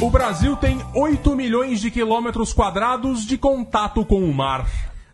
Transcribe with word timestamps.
O 0.00 0.10
Brasil 0.10 0.56
tem 0.56 0.84
8 0.94 1.34
milhões 1.36 1.80
de 1.80 1.90
quilômetros 1.90 2.52
quadrados 2.52 3.24
de 3.24 3.38
contato 3.38 4.04
com 4.04 4.22
o 4.22 4.34
mar. 4.34 4.66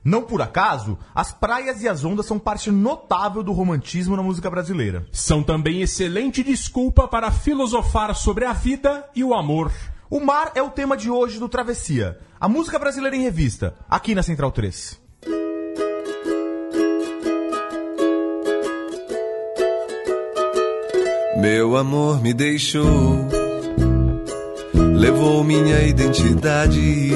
Não 0.03 0.23
por 0.23 0.41
acaso, 0.41 0.99
as 1.15 1.33
praias 1.33 1.83
e 1.83 1.89
as 1.89 2.05
ondas 2.05 2.27
são 2.27 2.39
parte 2.39 2.71
notável 2.71 3.43
do 3.43 3.53
romantismo 3.53 4.17
na 4.17 4.23
música 4.23 4.51
brasileira. 4.51 5.07
São 5.13 5.43
também 5.43 5.83
excelente 5.83 6.43
desculpa 6.43 7.07
para 7.07 7.31
filosofar 7.31 8.15
sobre 8.15 8.47
a 8.47 8.53
vida 8.53 9.09
e 9.15 9.23
o 9.23 9.35
amor. 9.35 9.71
O 10.09 10.19
mar 10.19 10.53
é 10.55 10.63
o 10.63 10.71
tema 10.71 10.97
de 10.97 11.11
hoje 11.11 11.39
do 11.39 11.49
Travessia, 11.49 12.19
a 12.41 12.49
música 12.49 12.79
brasileira 12.79 13.15
em 13.15 13.23
revista, 13.23 13.75
aqui 13.89 14.15
na 14.15 14.23
Central 14.23 14.51
3. 14.51 14.99
Meu 21.41 21.77
amor 21.77 22.21
me 22.21 22.35
deixou, 22.35 23.29
levou 25.01 25.43
minha 25.43 25.83
identidade. 25.83 27.11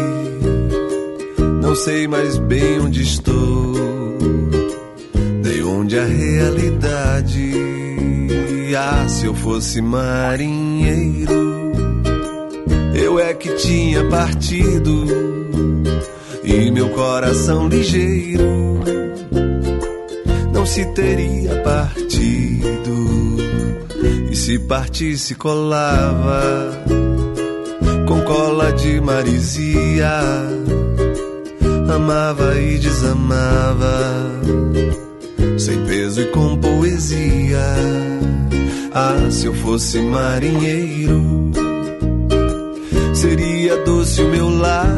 Não 1.61 1.75
sei 1.75 2.09
mais 2.09 2.39
bem 2.39 2.81
onde 2.81 3.03
estou, 3.03 3.75
nem 5.43 5.63
onde 5.63 5.99
a 5.99 6.05
realidade. 6.05 7.53
Ah, 8.77 9.07
se 9.07 9.27
eu 9.27 9.35
fosse 9.35 9.81
marinheiro, 9.81 11.73
eu 12.95 13.21
é 13.21 13.35
que 13.35 13.55
tinha 13.55 14.03
partido, 14.09 15.05
e 16.43 16.71
meu 16.71 16.89
coração 16.89 17.69
ligeiro 17.69 18.81
não 20.53 20.67
se 20.67 20.85
teria 20.87 21.61
partido. 21.63 22.95
E 24.31 24.35
se 24.37 24.59
partisse, 24.59 25.37
colava 25.37 27.14
com 28.15 28.23
cola 28.23 28.73
de 28.73 29.01
marisia. 29.01 30.21
Amava 31.93 32.61
e 32.61 32.79
desamava, 32.79 34.31
sem 35.59 35.85
peso 35.85 36.21
e 36.21 36.27
com 36.27 36.57
poesia. 36.59 37.65
Ah, 38.93 39.29
se 39.31 39.47
eu 39.47 39.55
fosse 39.55 40.01
marinheiro, 40.01 41.51
seria 43.13 43.77
doce 43.85 44.23
o 44.23 44.29
meu 44.29 44.49
lar. 44.49 44.89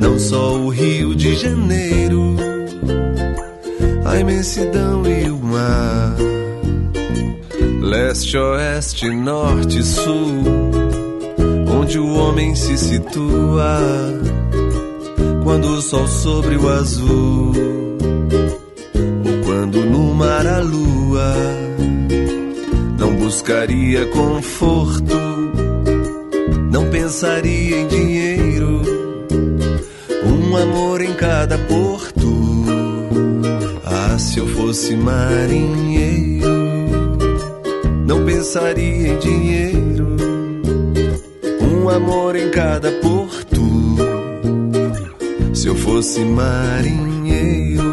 Não 0.00 0.18
só 0.18 0.56
o 0.56 0.68
Rio 0.68 1.14
de 1.14 1.36
Janeiro, 1.36 2.34
a 4.04 4.18
imensidão 4.18 5.06
e 5.06 5.30
o 5.30 5.38
mar. 5.38 6.16
Leste, 7.80 8.36
oeste, 8.36 9.08
norte, 9.10 9.82
sul, 9.82 10.42
onde 11.86 12.00
o 12.00 12.14
homem 12.14 12.52
se 12.56 12.76
situa 12.76 13.78
quando 15.44 15.68
o 15.68 15.80
sol 15.80 16.04
sobre 16.08 16.56
o 16.56 16.68
azul, 16.68 17.52
ou 19.24 19.44
quando 19.44 19.84
no 19.84 20.12
mar 20.12 20.44
a 20.48 20.58
lua 20.58 21.32
não 22.98 23.14
buscaria 23.14 24.04
conforto, 24.06 25.16
não 26.72 26.90
pensaria 26.90 27.76
em 27.76 27.86
dinheiro, 27.86 28.82
um 30.24 30.56
amor 30.56 31.00
em 31.00 31.14
cada 31.14 31.56
porto. 31.56 32.26
Ah, 33.84 34.18
se 34.18 34.40
eu 34.40 34.46
fosse 34.48 34.96
marinheiro 34.96 36.46
não 38.04 38.24
pensaria 38.24 39.08
em 39.08 39.18
dinheiro. 39.20 40.35
Um 41.86 41.88
amor 41.88 42.34
em 42.34 42.50
cada 42.50 42.90
porto. 42.90 43.62
Se 45.54 45.68
eu 45.68 45.76
fosse 45.76 46.18
marinheiro. 46.24 47.84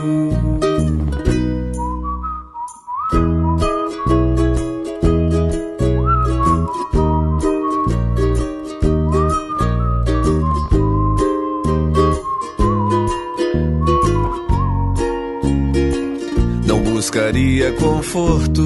Não 16.65 16.81
buscaria 16.81 17.71
conforto 17.73 18.63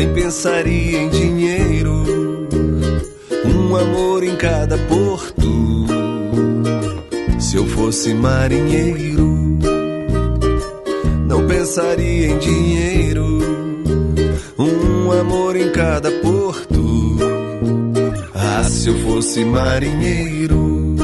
nem 0.00 0.14
pensaria 0.14 1.02
em 1.02 1.08
dinheiro. 1.10 1.39
Amor 3.80 4.22
em 4.22 4.36
cada 4.36 4.76
porto. 4.76 5.86
Se 7.38 7.56
eu 7.56 7.66
fosse 7.66 8.12
marinheiro, 8.12 9.26
não 11.26 11.46
pensaria 11.46 12.26
em 12.26 12.38
dinheiro. 12.38 13.38
Um 14.58 15.10
amor 15.12 15.56
em 15.56 15.72
cada 15.72 16.10
porto. 16.10 17.16
Ah, 18.34 18.64
se 18.64 18.88
eu 18.88 18.98
fosse 18.98 19.44
marinheiro. 19.46 20.96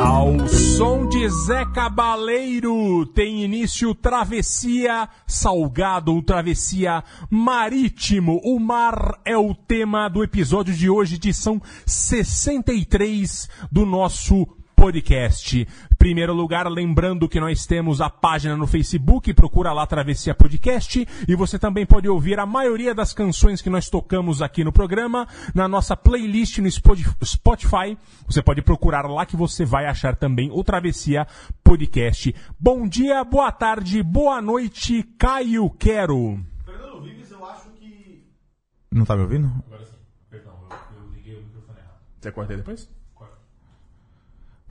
Ao 0.00 0.48
som 0.48 1.06
de 1.08 1.28
Zé 1.46 1.64
Cabaleiro 1.82 3.04
tem 3.06 3.42
início 3.42 3.92
Travessia 3.92 5.08
Salgado, 5.26 6.22
Travessia 6.22 7.02
Marítimo. 7.28 8.40
O 8.44 8.60
mar 8.60 9.18
é 9.24 9.36
o 9.36 9.52
tema 9.52 10.08
do 10.08 10.22
episódio 10.22 10.72
de 10.72 10.88
hoje, 10.88 11.16
edição 11.16 11.60
63 11.84 13.48
do 13.68 13.84
nosso 13.84 14.46
podcast. 14.82 15.64
Primeiro 15.96 16.34
lugar, 16.34 16.66
lembrando 16.66 17.28
que 17.28 17.38
nós 17.38 17.64
temos 17.64 18.00
a 18.00 18.10
página 18.10 18.56
no 18.56 18.66
Facebook, 18.66 19.32
procura 19.32 19.72
lá 19.72 19.86
Travessia 19.86 20.34
Podcast, 20.34 21.06
e 21.28 21.36
você 21.36 21.56
também 21.56 21.86
pode 21.86 22.08
ouvir 22.08 22.40
a 22.40 22.44
maioria 22.44 22.92
das 22.92 23.12
canções 23.12 23.62
que 23.62 23.70
nós 23.70 23.88
tocamos 23.88 24.42
aqui 24.42 24.64
no 24.64 24.72
programa 24.72 25.28
na 25.54 25.68
nossa 25.68 25.96
playlist 25.96 26.58
no 26.58 26.68
Spotify. 26.68 27.96
Você 28.26 28.42
pode 28.42 28.60
procurar 28.60 29.08
lá 29.08 29.24
que 29.24 29.36
você 29.36 29.64
vai 29.64 29.86
achar 29.86 30.16
também 30.16 30.50
o 30.50 30.64
Travessia 30.64 31.28
Podcast. 31.62 32.34
Bom 32.58 32.88
dia, 32.88 33.22
boa 33.22 33.52
tarde, 33.52 34.02
boa 34.02 34.42
noite, 34.42 35.04
Caio 35.16 35.70
Quero. 35.70 36.40
Fernando 36.64 37.02
Vives, 37.02 37.30
eu 37.30 37.46
acho 37.46 37.70
que. 37.78 38.24
Não 38.90 39.04
tá 39.04 39.14
me 39.14 39.22
ouvindo? 39.22 39.46
Agora 39.64 39.86
sim, 39.86 39.92
perdão, 40.28 40.54
eu, 40.68 41.14
liguei 41.14 41.36
o 41.36 41.44
microfone 41.44 41.78
errado. 41.78 42.00
Você 42.20 42.32
corta 42.32 42.52
aí 42.52 42.56
depois? 42.56 43.01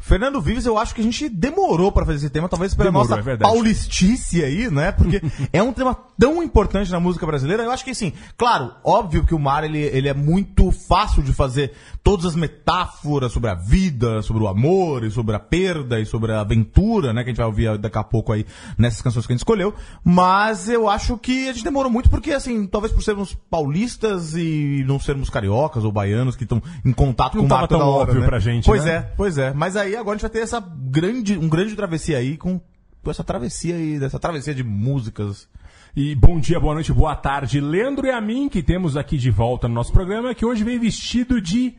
Fernando 0.02 0.42
Vives, 0.42 0.66
eu 0.66 0.78
acho 0.78 0.94
que 0.96 1.02
a 1.02 1.04
gente 1.04 1.30
demorou 1.30 1.92
para 1.92 2.06
fazer 2.06 2.18
esse 2.18 2.30
tema, 2.30 2.50
talvez 2.50 2.74
pela 2.74 2.90
Demorou, 2.90 3.16
nossa 3.16 3.30
é 3.30 3.38
paulistice 3.38 4.44
aí, 4.44 4.70
né? 4.70 4.92
Porque 4.92 5.22
é 5.54 5.62
um 5.62 5.72
tema 5.72 5.96
tão 6.20 6.42
importante 6.44 6.92
na 6.92 7.00
música 7.00 7.26
brasileira. 7.26 7.64
Eu 7.64 7.72
acho 7.72 7.86
que, 7.86 7.92
assim, 7.92 8.12
claro, 8.36 8.74
óbvio 8.84 9.26
que 9.26 9.34
o 9.34 9.40
mar 9.40 9.64
ele, 9.64 9.80
ele 9.80 10.10
é 10.10 10.14
muito 10.14 10.72
fácil 10.72 11.22
de 11.22 11.32
fazer 11.32 11.74
todas 12.04 12.26
as 12.26 12.36
metáforas 12.36 13.32
sobre 13.32 13.50
a 13.50 13.54
vida, 13.54 14.22
sobre 14.22 14.44
o 14.44 14.48
amor, 14.48 15.04
e 15.04 15.12
sobre 15.12 15.36
a 15.36 15.40
perda, 15.40 16.00
e 16.00 16.06
sobre 16.06 16.32
a 16.32 16.42
aventura, 16.42 17.14
né? 17.14 17.24
Que 17.24 17.30
a 17.30 17.32
gente 17.32 17.38
vai 17.38 17.46
ouvir 17.46 17.78
daqui 17.78 17.98
a 17.98 18.04
pouco 18.04 18.34
aí 18.34 18.46
nessas 18.78 19.02
canções 19.02 19.26
que 19.26 19.32
a 19.32 19.36
gente 19.36 19.42
escolheu. 19.42 19.74
Mas 20.04 20.68
eu 20.68 20.90
acho 20.90 21.18
que 21.18 21.48
a 21.48 21.54
gente 21.54 21.64
demorou 21.64 21.92
muito 21.92 22.10
porque, 22.10 22.32
assim, 22.32 22.66
talvez 22.66 22.92
por 22.92 23.04
sermos 23.04 23.36
paulistas 23.50 24.36
e 24.36 24.84
não 24.88 25.00
sermos 25.00 25.30
cariocas 25.30 25.84
ou 25.84 25.92
baianos 25.92 26.36
que 26.36 26.44
estão 26.44 26.62
em 26.84 26.92
contato 26.92 27.36
Não 27.36 27.48
com 27.48 27.48
o 27.48 27.50
mar 27.50 27.68
tão 27.68 27.80
toda 27.80 27.90
hora, 27.90 28.04
óbvio 28.10 28.22
né? 28.22 28.28
pra 28.28 28.40
gente, 28.40 28.66
Pois 28.66 28.84
né? 28.84 28.92
é, 28.92 29.02
pois 29.16 29.38
é. 29.38 29.54
Mas 29.54 29.76
aí 29.76 29.96
agora 29.96 30.16
a 30.16 30.18
gente 30.18 30.22
vai 30.24 30.32
ter 30.32 30.40
essa 30.40 30.60
grande, 30.60 31.38
um 31.38 31.48
grande 31.48 31.76
travessia 31.76 32.18
aí 32.18 32.36
com, 32.36 32.60
com 33.04 33.12
essa 33.12 33.24
travessia 33.24 33.76
aí, 33.76 34.00
dessa 34.00 34.18
travessia 34.20 34.56
de 34.56 34.64
músicas. 34.64 35.48
E 35.96 36.16
bom 36.16 36.40
dia, 36.40 36.60
boa 36.60 36.74
noite, 36.74 36.92
boa 36.92 37.16
tarde. 37.16 37.60
Leandro 37.60 38.08
e 38.08 38.12
a 38.12 38.20
mim, 38.22 38.50
que 38.50 38.64
temos 38.64 38.98
aqui 38.98 39.18
de 39.18 39.30
volta 39.30 39.68
no 39.68 39.76
nosso 39.76 39.92
programa, 39.92 40.34
que 40.34 40.46
hoje 40.46 40.64
vem 40.64 40.80
vestido 40.80 41.40
de 41.40 41.76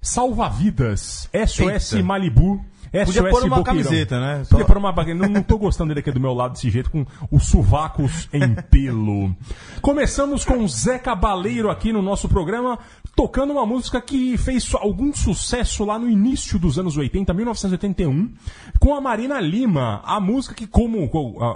Salva-vidas. 0.00 1.28
SOS 1.46 1.92
Eita. 1.94 2.04
Malibu. 2.04 2.64
SOS 2.92 3.04
Podia 3.06 3.22
pôr 3.30 3.44
uma 3.44 3.56
Boqueirão. 3.58 3.62
camiseta, 3.64 4.18
né? 4.20 4.44
Podia 4.48 4.64
Só- 4.64 4.64
pôr 4.64 4.76
uma 4.76 4.90
baguete. 4.92 5.16
Não, 5.16 5.28
não 5.28 5.42
tô 5.44 5.56
gostando 5.58 5.88
dele 5.88 6.00
aqui 6.00 6.10
do 6.10 6.18
meu 6.18 6.34
lado 6.34 6.54
desse 6.54 6.68
jeito, 6.70 6.90
com 6.90 7.06
os 7.30 7.44
sovacos 7.44 8.28
em 8.32 8.52
pelo. 8.68 9.32
Começamos 9.80 10.44
com 10.44 10.66
Zé 10.66 10.98
Cabaleiro 10.98 11.70
aqui 11.70 11.92
no 11.92 12.02
nosso 12.02 12.28
programa, 12.28 12.80
tocando 13.14 13.52
uma 13.52 13.66
música 13.66 14.00
que 14.00 14.36
fez 14.38 14.74
algum 14.74 15.12
sucesso 15.12 15.84
lá 15.84 15.98
no 15.98 16.08
início 16.08 16.58
dos 16.58 16.78
anos 16.78 16.96
80, 16.96 17.32
1981, 17.34 18.32
com 18.78 18.94
a 18.94 19.00
Marina 19.00 19.40
Lima. 19.40 20.00
A 20.04 20.20
música 20.20 20.54
que, 20.54 20.66
como 20.66 21.04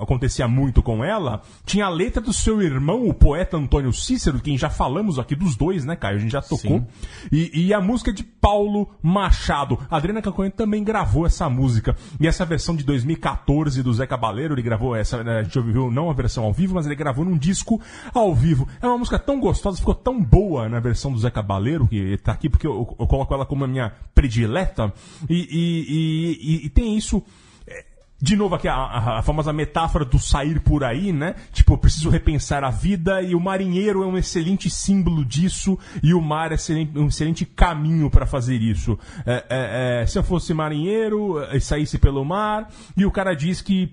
acontecia 0.00 0.46
muito 0.46 0.82
com 0.82 1.04
ela, 1.04 1.42
tinha 1.64 1.86
a 1.86 1.90
letra 1.90 2.20
do 2.20 2.32
seu 2.32 2.60
irmão, 2.60 3.08
o 3.08 3.14
poeta 3.14 3.56
Antônio 3.56 3.92
Cícero, 3.92 4.40
quem 4.40 4.58
já 4.58 4.68
falamos 4.68 5.18
aqui 5.18 5.34
dos 5.34 5.56
dois, 5.56 5.84
né, 5.84 5.96
Caio? 5.96 6.16
A 6.16 6.20
gente 6.20 6.32
já 6.32 6.42
tocou. 6.42 6.86
E, 7.32 7.66
e 7.66 7.74
a 7.74 7.80
música 7.80 8.12
de 8.12 8.22
Paulo 8.22 8.90
Machado. 9.02 9.78
A 9.90 9.96
Adriana 9.96 10.20
Canconha 10.20 10.50
também 10.50 10.84
gravou 10.84 11.26
essa 11.26 11.48
música. 11.48 11.96
E 12.20 12.26
essa 12.26 12.44
versão 12.44 12.76
de 12.76 12.84
2014 12.84 13.82
do 13.82 13.92
Zé 13.92 14.06
Cabaleiro, 14.06 14.54
ele 14.54 14.62
gravou 14.62 14.94
essa, 14.94 15.22
né, 15.24 15.38
a 15.38 15.42
gente 15.42 15.58
ouviu 15.58 15.90
não 15.90 16.10
a 16.10 16.12
versão 16.12 16.44
ao 16.44 16.52
vivo, 16.52 16.74
mas 16.74 16.86
ele 16.86 16.94
gravou 16.94 17.24
num 17.24 17.38
disco 17.38 17.80
ao 18.12 18.34
vivo. 18.34 18.68
É 18.82 18.86
uma 18.86 18.98
música 18.98 19.18
tão 19.18 19.40
gostosa, 19.40 19.78
ficou 19.78 19.94
tão 19.94 20.22
boa 20.22 20.68
na 20.68 20.80
versão 20.80 21.12
do 21.12 21.18
Zé 21.18 21.30
Cabaleiro, 21.30 21.43
que 21.88 22.16
tá 22.18 22.32
aqui 22.32 22.48
porque 22.48 22.66
eu, 22.66 22.96
eu 22.98 23.06
coloco 23.06 23.32
ela 23.34 23.46
como 23.46 23.64
a 23.64 23.68
minha 23.68 23.92
predileta. 24.14 24.92
E, 25.28 25.34
e- 25.34 26.60
e- 26.62 26.66
e- 26.66 26.68
tem 26.70 26.96
isso. 26.96 27.22
é, 27.66 27.84
De 28.20 28.36
novo 28.36 28.54
aqui 28.54 28.66
a, 28.68 28.74
a- 28.74 29.18
a 29.18 29.22
famosa 29.22 29.52
metáfora 29.52 30.04
do 30.04 30.18
sair 30.18 30.58
por 30.60 30.82
aí, 30.82 31.12
né? 31.12 31.34
Tipo, 31.52 31.74
eu 31.74 31.78
preciso 31.78 32.08
repensar 32.08 32.64
a 32.64 32.70
vida 32.70 33.20
e 33.20 33.34
o 33.34 33.40
marinheiro 33.40 34.02
é 34.02 34.06
um 34.06 34.16
excelente 34.16 34.70
símbolo 34.70 35.24
disso 35.24 35.78
e 36.02 36.14
o 36.14 36.20
mar 36.22 36.50
é 36.52 36.56
um 36.96 37.08
excelente 37.08 37.44
caminho 37.44 38.08
para 38.10 38.24
fazer 38.24 38.56
isso. 38.62 38.98
É, 39.26 39.44
é, 39.50 40.02
é, 40.02 40.06
se 40.06 40.18
eu 40.18 40.22
fosse 40.22 40.54
marinheiro 40.54 41.36
e 41.52 41.60
saísse 41.60 41.98
pelo 41.98 42.24
mar 42.24 42.70
e 42.96 43.04
o 43.04 43.10
cara 43.10 43.34
diz 43.34 43.60
que 43.60 43.92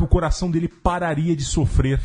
o 0.00 0.06
coração 0.06 0.50
dele 0.50 0.66
pararia 0.66 1.36
de 1.36 1.44
sofrer 1.44 2.00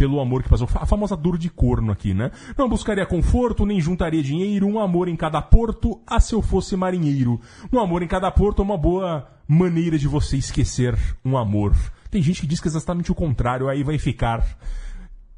pelo 0.00 0.18
amor 0.18 0.42
que 0.42 0.48
passou. 0.48 0.66
A 0.76 0.86
famosa 0.86 1.14
dor 1.14 1.36
de 1.36 1.50
corno 1.50 1.92
aqui, 1.92 2.14
né? 2.14 2.30
Não 2.56 2.70
buscaria 2.70 3.04
conforto, 3.04 3.66
nem 3.66 3.78
juntaria 3.82 4.22
dinheiro, 4.22 4.66
um 4.66 4.80
amor 4.80 5.08
em 5.08 5.14
cada 5.14 5.42
porto, 5.42 6.00
a 6.06 6.18
se 6.18 6.34
eu 6.34 6.40
fosse 6.40 6.74
marinheiro. 6.74 7.38
Um 7.70 7.78
amor 7.78 8.02
em 8.02 8.08
cada 8.08 8.30
porto 8.30 8.62
é 8.62 8.64
uma 8.64 8.78
boa 8.78 9.28
maneira 9.46 9.98
de 9.98 10.08
você 10.08 10.38
esquecer 10.38 10.96
um 11.22 11.36
amor. 11.36 11.76
Tem 12.10 12.22
gente 12.22 12.40
que 12.40 12.46
diz 12.46 12.60
que 12.60 12.66
é 12.66 12.70
exatamente 12.70 13.12
o 13.12 13.14
contrário, 13.14 13.68
aí 13.68 13.82
vai 13.82 13.98
ficar 13.98 14.42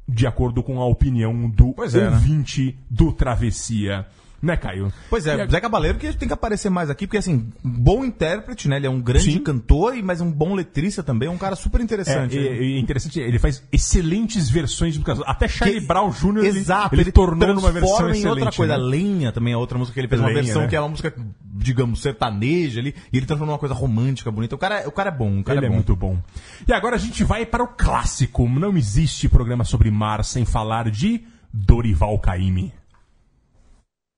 de 0.07 0.25
acordo 0.25 0.63
com 0.63 0.79
a 0.79 0.85
opinião 0.85 1.49
do 1.49 1.73
Pois 1.73 1.93
é, 1.93 2.09
né? 2.09 2.11
ouvinte 2.11 2.79
do 2.89 3.11
Travessia. 3.11 4.07
Né, 4.43 4.57
Caio? 4.57 4.91
Pois 5.09 5.25
E 5.25 5.29
é, 5.29 5.41
a- 5.41 5.47
Zé 5.47 5.61
Cabaleiro 5.61 5.97
que 5.97 6.11
tem 6.17 6.27
que 6.27 6.33
aparecer 6.33 6.69
mais 6.69 6.89
aqui, 6.89 7.07
porque 7.07 7.17
assim, 7.17 7.49
bom 7.63 8.03
intérprete, 8.03 8.67
né? 8.67 8.75
Ele 8.75 8.87
é 8.87 8.89
um 8.89 8.99
grande 8.99 9.31
Sim. 9.31 9.39
cantor, 9.39 9.95
e- 9.97 10.03
mas 10.03 10.19
um 10.19 10.29
bom 10.29 10.53
letrista 10.53 11.01
também, 11.01 11.29
é 11.29 11.31
um 11.31 11.37
cara 11.37 11.55
super 11.55 11.79
É, 11.79 11.83
interessante. 11.85 12.37
e- 12.37 12.41
e 12.73 12.75
é 12.75 12.79
interessante, 12.79 13.21
ele 13.21 13.39
faz 13.39 13.63
excelentes 13.71 14.49
versões 14.49 14.93
de 14.93 14.99
músicas. 14.99 15.25
Até 15.25 15.47
Charlie 15.47 15.79
Que- 15.79 15.87
Brown 15.87 16.09
Jr. 16.11 16.39
ele- 16.43 16.59
Exato, 16.59 16.93
ele, 16.93 17.09
tornou 17.11 17.53
numa 17.55 17.71
versão 17.71 18.09
excelente. 18.09 18.27
outra 18.27 18.51
coisa. 18.51 18.77
né? 18.77 18.83
Lenha 18.83 19.31
também 19.31 19.53
é 19.53 19.57
outra 19.57 19.77
música 19.77 19.93
que 19.93 19.99
ele 20.01 20.09
fez, 20.09 20.19
uma 20.19 20.27
Lenha, 20.27 20.43
versão 20.43 20.63
né? 20.63 20.67
que 20.67 20.75
é 20.75 20.79
uma 20.81 20.89
música, 20.89 21.13
digamos, 21.55 22.01
sertaneja 22.01 22.81
ali, 22.81 22.93
e 23.13 23.17
ele 23.17 23.25
transforma 23.25 23.53
numa 23.53 23.59
coisa 23.59 23.73
romântica, 23.73 24.29
bonita. 24.29 24.55
O 24.55 24.57
cara, 24.57 24.83
o 24.87 24.91
cara 24.91 25.07
é 25.09 25.13
bom, 25.13 25.39
o 25.39 25.43
cara 25.43 25.57
Ele 25.59 25.65
é 25.65 25.67
é, 25.67 25.69
bom. 25.69 25.75
muito 25.75 25.95
bom. 25.95 26.19
E 26.67 26.73
agora 26.73 26.97
a 26.97 26.99
gente 26.99 27.23
vai 27.23 27.45
para 27.45 27.63
o 27.63 27.67
clássico. 27.67 28.47
Não 28.49 28.75
existe 28.75 29.29
programa 29.29 29.63
sobre 29.63 29.89
mar 29.89 30.21
sem 30.25 30.43
falar 30.43 30.91
de 30.91 31.23
Dorival 31.53 32.19
Caymmi. 32.19 32.73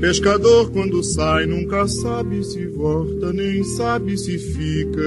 pescador 0.00 0.70
quando 0.70 1.02
sai, 1.02 1.44
nunca 1.44 1.86
sabe 1.86 2.42
se 2.44 2.66
volta, 2.68 3.30
nem 3.34 3.62
sabe 3.62 4.16
se 4.16 4.38
fica. 4.38 5.02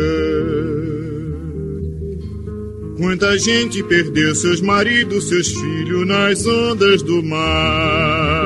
Quanta 2.97 3.35
gente 3.39 3.81
perdeu 3.83 4.35
seus 4.35 4.61
maridos, 4.61 5.29
seus 5.29 5.47
filhos 5.47 6.05
nas 6.05 6.45
ondas 6.45 7.01
do 7.01 7.23
mar. 7.23 8.38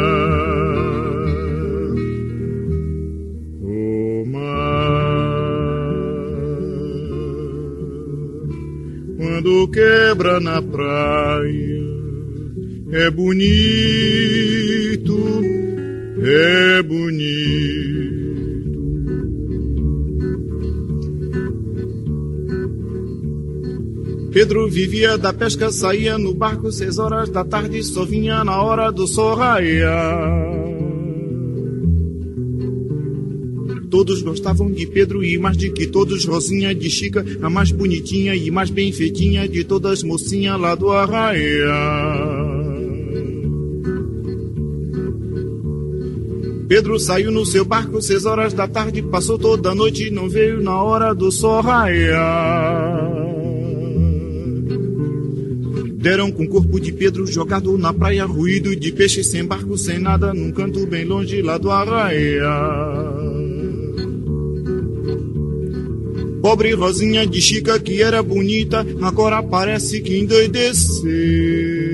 É 13.03 13.11
bonito, 13.11 13.41
é 16.21 16.81
bonito. 16.83 18.23
Pedro 24.31 24.69
vivia 24.69 25.17
da 25.17 25.33
pesca, 25.33 25.69
saía 25.69 26.17
no 26.17 26.33
barco 26.33 26.71
seis 26.71 26.97
horas 26.97 27.29
da 27.29 27.43
tarde, 27.43 27.83
só 27.83 28.05
vinha 28.05 28.43
na 28.43 28.61
hora 28.61 28.89
do 28.89 29.05
sol 29.05 29.35
raiar. 29.35 30.63
Todos 33.91 34.23
gostavam 34.23 34.71
de 34.71 34.87
Pedro 34.87 35.23
e 35.23 35.37
mais 35.37 35.55
de 35.55 35.69
que 35.69 35.85
todos 35.85 36.25
Rosinha 36.25 36.73
de 36.73 36.89
Chica, 36.89 37.23
a 37.43 37.49
mais 37.49 37.71
bonitinha 37.71 38.33
e 38.33 38.49
mais 38.49 38.71
bem 38.71 38.91
feitinha 38.91 39.47
de 39.47 39.63
todas 39.63 40.01
mocinha 40.01 40.55
lá 40.55 40.73
do 40.73 40.89
arraiar. 40.89 42.22
Pedro 46.73 46.97
saiu 46.99 47.29
no 47.29 47.45
seu 47.45 47.63
barco 47.63 48.01
seis 48.01 48.25
horas 48.25 48.51
da 48.51 48.67
tarde, 48.67 49.03
passou 49.03 49.37
toda 49.37 49.69
a 49.69 49.75
noite 49.75 50.07
e 50.07 50.09
não 50.09 50.27
veio 50.27 50.59
na 50.59 50.81
hora 50.81 51.13
do 51.13 51.31
sol 51.31 51.61
raiar. 51.61 53.13
Deram 55.97 56.31
com 56.31 56.45
o 56.45 56.49
corpo 56.49 56.79
de 56.79 56.91
Pedro 56.91 57.27
jogado 57.27 57.77
na 57.77 57.93
praia, 57.93 58.25
ruído 58.25 58.75
de 58.75 58.91
peixe 58.91 59.23
sem 59.23 59.45
barco, 59.45 59.77
sem 59.77 59.99
nada, 59.99 60.33
num 60.33 60.51
canto 60.51 60.83
bem 60.87 61.05
longe 61.05 61.43
lá 61.43 61.59
do 61.59 61.69
arraia. 61.69 62.41
Pobre 66.41 66.73
Rosinha 66.73 67.27
de 67.27 67.39
Chica, 67.39 67.79
que 67.79 68.01
era 68.01 68.23
bonita, 68.23 68.83
agora 68.99 69.43
parece 69.43 70.01
que 70.01 70.17
endoideceu. 70.17 71.92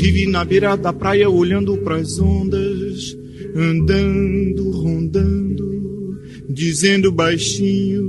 Vive 0.00 0.26
na 0.26 0.42
beira 0.46 0.76
da 0.76 0.94
praia 0.94 1.28
olhando 1.28 1.76
pras 1.76 2.18
ondas, 2.18 3.14
andando, 3.54 4.70
rondando, 4.70 6.18
dizendo 6.48 7.12
baixinho: 7.12 8.08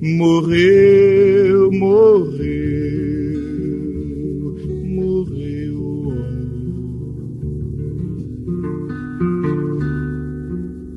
Morreu, 0.00 1.70
morreu, 1.70 2.46
morreu. 4.86 5.76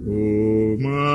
O 0.08 0.77
mar, 0.82 1.10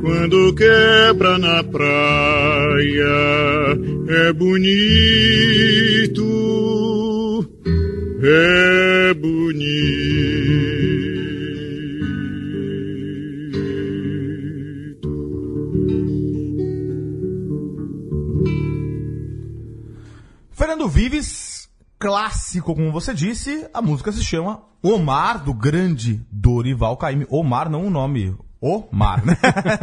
quando 0.00 0.54
quebra 0.54 1.36
na 1.36 1.62
praia, 1.62 3.18
é 4.08 4.32
bonito, 4.32 4.64
é 8.22 9.14
bonito. 9.14 9.58
Fernando 20.52 20.88
Vives 20.88 21.68
clássico, 21.98 22.74
como 22.74 22.90
você 22.90 23.12
disse, 23.12 23.68
a 23.74 23.82
música 23.82 24.10
se 24.10 24.24
chama 24.24 24.62
Omar, 24.82 25.44
do 25.44 25.52
grande 25.52 26.24
Dorival 26.32 26.96
Caymmi. 26.96 27.26
Omar 27.28 27.68
não 27.68 27.84
o 27.86 27.90
nome, 27.90 28.34
Omar, 28.60 29.24
né? 29.24 29.36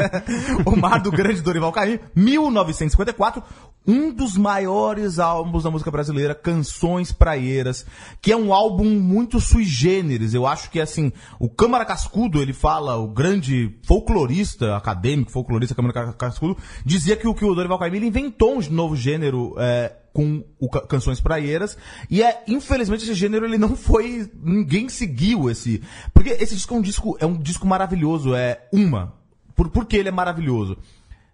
Omar, 0.65 1.01
do 1.01 1.11
grande 1.11 1.41
Dorival 1.41 1.71
Caymmi, 1.71 1.99
1954, 2.15 3.41
um 3.87 4.11
dos 4.11 4.35
maiores 4.35 5.17
álbuns 5.17 5.63
da 5.63 5.71
música 5.71 5.89
brasileira, 5.89 6.35
Canções 6.35 7.11
Praieiras, 7.11 7.85
que 8.21 8.31
é 8.31 8.37
um 8.37 8.53
álbum 8.53 8.99
muito 8.99 9.39
sui 9.39 9.63
generis. 9.63 10.33
Eu 10.33 10.45
acho 10.45 10.69
que, 10.69 10.81
assim, 10.81 11.11
o 11.39 11.47
Câmara 11.47 11.85
Cascudo, 11.85 12.41
ele 12.41 12.53
fala, 12.53 12.97
o 12.97 13.07
grande 13.07 13.77
folclorista, 13.83 14.75
acadêmico, 14.75 15.31
folclorista 15.31 15.75
Câmara 15.75 16.13
Cascudo, 16.13 16.57
dizia 16.83 17.15
que 17.15 17.27
o, 17.27 17.33
que 17.33 17.45
o 17.45 17.55
Dorival 17.55 17.79
Caymmi 17.79 18.07
inventou 18.07 18.57
um 18.57 18.61
novo 18.71 18.95
gênero 18.95 19.55
é, 19.57 19.93
com 20.15 20.45
o 20.57 20.69
Ca- 20.69 20.87
Canções 20.87 21.19
Praieiras, 21.19 21.77
e 22.09 22.23
é, 22.23 22.41
infelizmente, 22.47 23.03
esse 23.03 23.13
gênero 23.13 23.45
ele 23.45 23.57
não 23.57 23.75
foi, 23.75 24.31
ninguém 24.41 24.87
seguiu 24.87 25.49
esse, 25.49 25.81
porque 26.13 26.29
esse 26.29 26.55
disco 26.55 26.73
é 26.73 26.77
um 26.77 26.81
disco, 26.81 27.17
é 27.19 27.25
um 27.25 27.37
disco 27.37 27.67
maravilhoso, 27.67 28.33
é 28.33 28.61
uma. 28.71 29.13
Por, 29.53 29.69
por 29.69 29.85
que 29.85 29.97
ele 29.97 30.07
é 30.07 30.11
maravilhoso? 30.13 30.77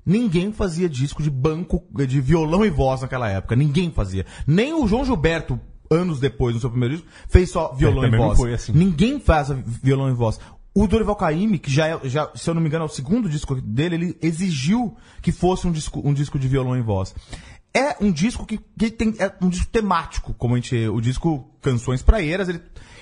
Ninguém 0.04 0.52
fazia 0.52 0.90
disco 0.90 1.22
de 1.22 1.30
banco, 1.30 1.84
de 2.08 2.20
violão 2.20 2.66
e 2.66 2.72
voz 2.72 3.02
naquela 3.02 3.30
época. 3.30 3.56
Ninguém 3.56 3.92
fazia. 3.92 4.26
Nem 4.48 4.74
o 4.74 4.88
João 4.88 5.06
Gilberto, 5.06 5.60
anos 5.92 6.20
depois, 6.20 6.56
no 6.56 6.60
seu 6.62 6.72
primeiro 6.72 6.96
disco, 6.96 7.08
fez 7.30 7.52
só 7.52 7.72
violão 7.74 8.00
e 8.04 8.06
também 8.08 8.20
não 8.20 8.34
voz. 8.34 8.54
assim. 8.54 8.72
Ninguém 8.74 9.20
faz 9.20 9.50
violão 9.84 10.10
e 10.10 10.14
voz. 10.14 10.40
O 10.74 10.88
Dorival 10.88 11.18
Caymmi, 11.18 11.60
que 11.60 11.70
já, 11.70 11.86
é, 11.88 12.00
já, 12.06 12.32
se 12.34 12.50
eu 12.50 12.54
não 12.54 12.62
me 12.62 12.68
engano, 12.70 12.86
é 12.86 12.88
o 12.88 12.90
segundo 12.90 13.28
disco 13.30 13.56
dele, 13.56 13.96
ele 13.96 14.18
exigiu 14.22 14.96
que 15.22 15.30
fosse 15.32 15.68
um 15.68 15.72
disco, 15.72 16.02
um 16.04 16.14
disco 16.14 16.40
de 16.40 16.48
violão 16.48 16.78
e 16.78 16.82
voz. 16.82 17.14
É 17.74 17.96
um 18.02 18.12
disco 18.12 18.46
que, 18.46 18.60
que 18.78 18.92
tem, 18.92 19.16
é 19.18 19.32
um 19.42 19.48
disco 19.48 19.68
temático, 19.68 20.34
como 20.34 20.56
a 20.56 20.58
gente, 20.58 20.76
o 20.88 21.00
disco 21.00 21.50
Canções 21.62 22.02
Praieiras, 22.02 22.50
ele, 22.50 22.62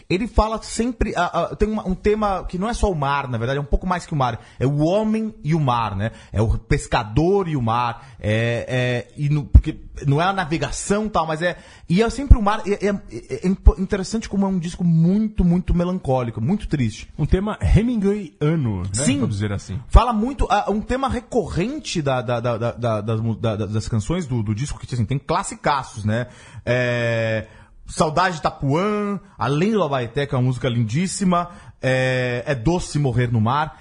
ele 0.10 0.28
fala 0.28 0.60
sempre, 0.64 1.14
ah, 1.16 1.50
ah, 1.52 1.56
tem 1.56 1.70
uma- 1.70 1.88
um 1.88 1.94
tema 1.94 2.44
que 2.46 2.58
não 2.58 2.68
é 2.68 2.74
só 2.74 2.92
o 2.92 2.96
mar, 2.96 3.28
na 3.28 3.38
verdade, 3.38 3.60
é 3.60 3.62
um 3.62 3.66
pouco 3.66 3.86
mais 3.86 4.06
que 4.08 4.14
o 4.14 4.16
mar. 4.16 4.42
É 4.60 4.66
o 4.66 4.80
homem 4.80 5.34
e 5.44 5.54
o 5.54 5.60
mar, 5.60 5.96
né? 5.96 6.12
É 6.34 6.42
o 6.42 6.58
pescador 6.58 7.48
e 7.48 7.56
o 7.56 7.62
mar. 7.62 8.08
É, 8.20 9.06
é, 9.08 9.14
e 9.16 9.30
no- 9.30 9.46
porque 9.46 9.78
não 10.08 10.20
é 10.20 10.26
a 10.26 10.34
navegação 10.34 11.06
e 11.06 11.10
tal, 11.10 11.28
mas 11.28 11.42
é. 11.44 11.58
E 11.88 12.02
é 12.02 12.10
sempre 12.10 12.38
o 12.38 12.42
mar. 12.42 12.64
É, 12.66 12.88
é- 12.88 13.46
é 13.46 13.48
interessante 13.78 14.28
como 14.28 14.46
é 14.46 14.50
um 14.50 14.58
disco 14.58 14.84
muito, 14.84 15.46
muito 15.46 15.76
melancólico, 15.76 16.42
muito 16.42 16.68
triste. 16.68 17.08
Um 17.18 17.26
tema 17.28 17.58
Hemingwayano, 17.62 18.82
né? 18.84 18.90
Sim. 18.94 19.20
Vamos 19.20 19.36
dizer 19.36 19.52
assim. 19.52 19.80
Fala 19.90 20.12
muito. 20.12 20.48
ah, 20.50 20.66
um 20.72 20.82
tema 20.82 21.08
recorrente 21.08 22.02
da, 22.02 22.22
da- 22.22 22.40
da- 22.40 22.58
da- 22.58 22.72
da- 22.72 23.02
das, 23.02 23.72
das 23.72 23.88
canções 23.88 24.26
do, 24.26 24.42
do 24.42 24.56
disco, 24.56 24.80
que 24.80 24.92
assim, 24.94 25.06
tem 25.06 25.20
classicaços, 25.20 26.04
né? 26.04 26.28
É, 26.66 27.46
Saudade 27.90 28.36
de 28.36 28.40
Itapuã, 28.40 29.20
Além 29.38 29.72
do 29.72 29.84
Abaeté, 29.84 30.26
que 30.26 30.34
é 30.34 30.38
uma 30.38 30.44
música 30.46 30.70
lindíssima. 30.70 31.50
É, 31.82 32.44
é 32.46 32.56
Doce 32.56 33.00
Morrer 33.00 33.32
no 33.32 33.42
Mar. 33.42 33.78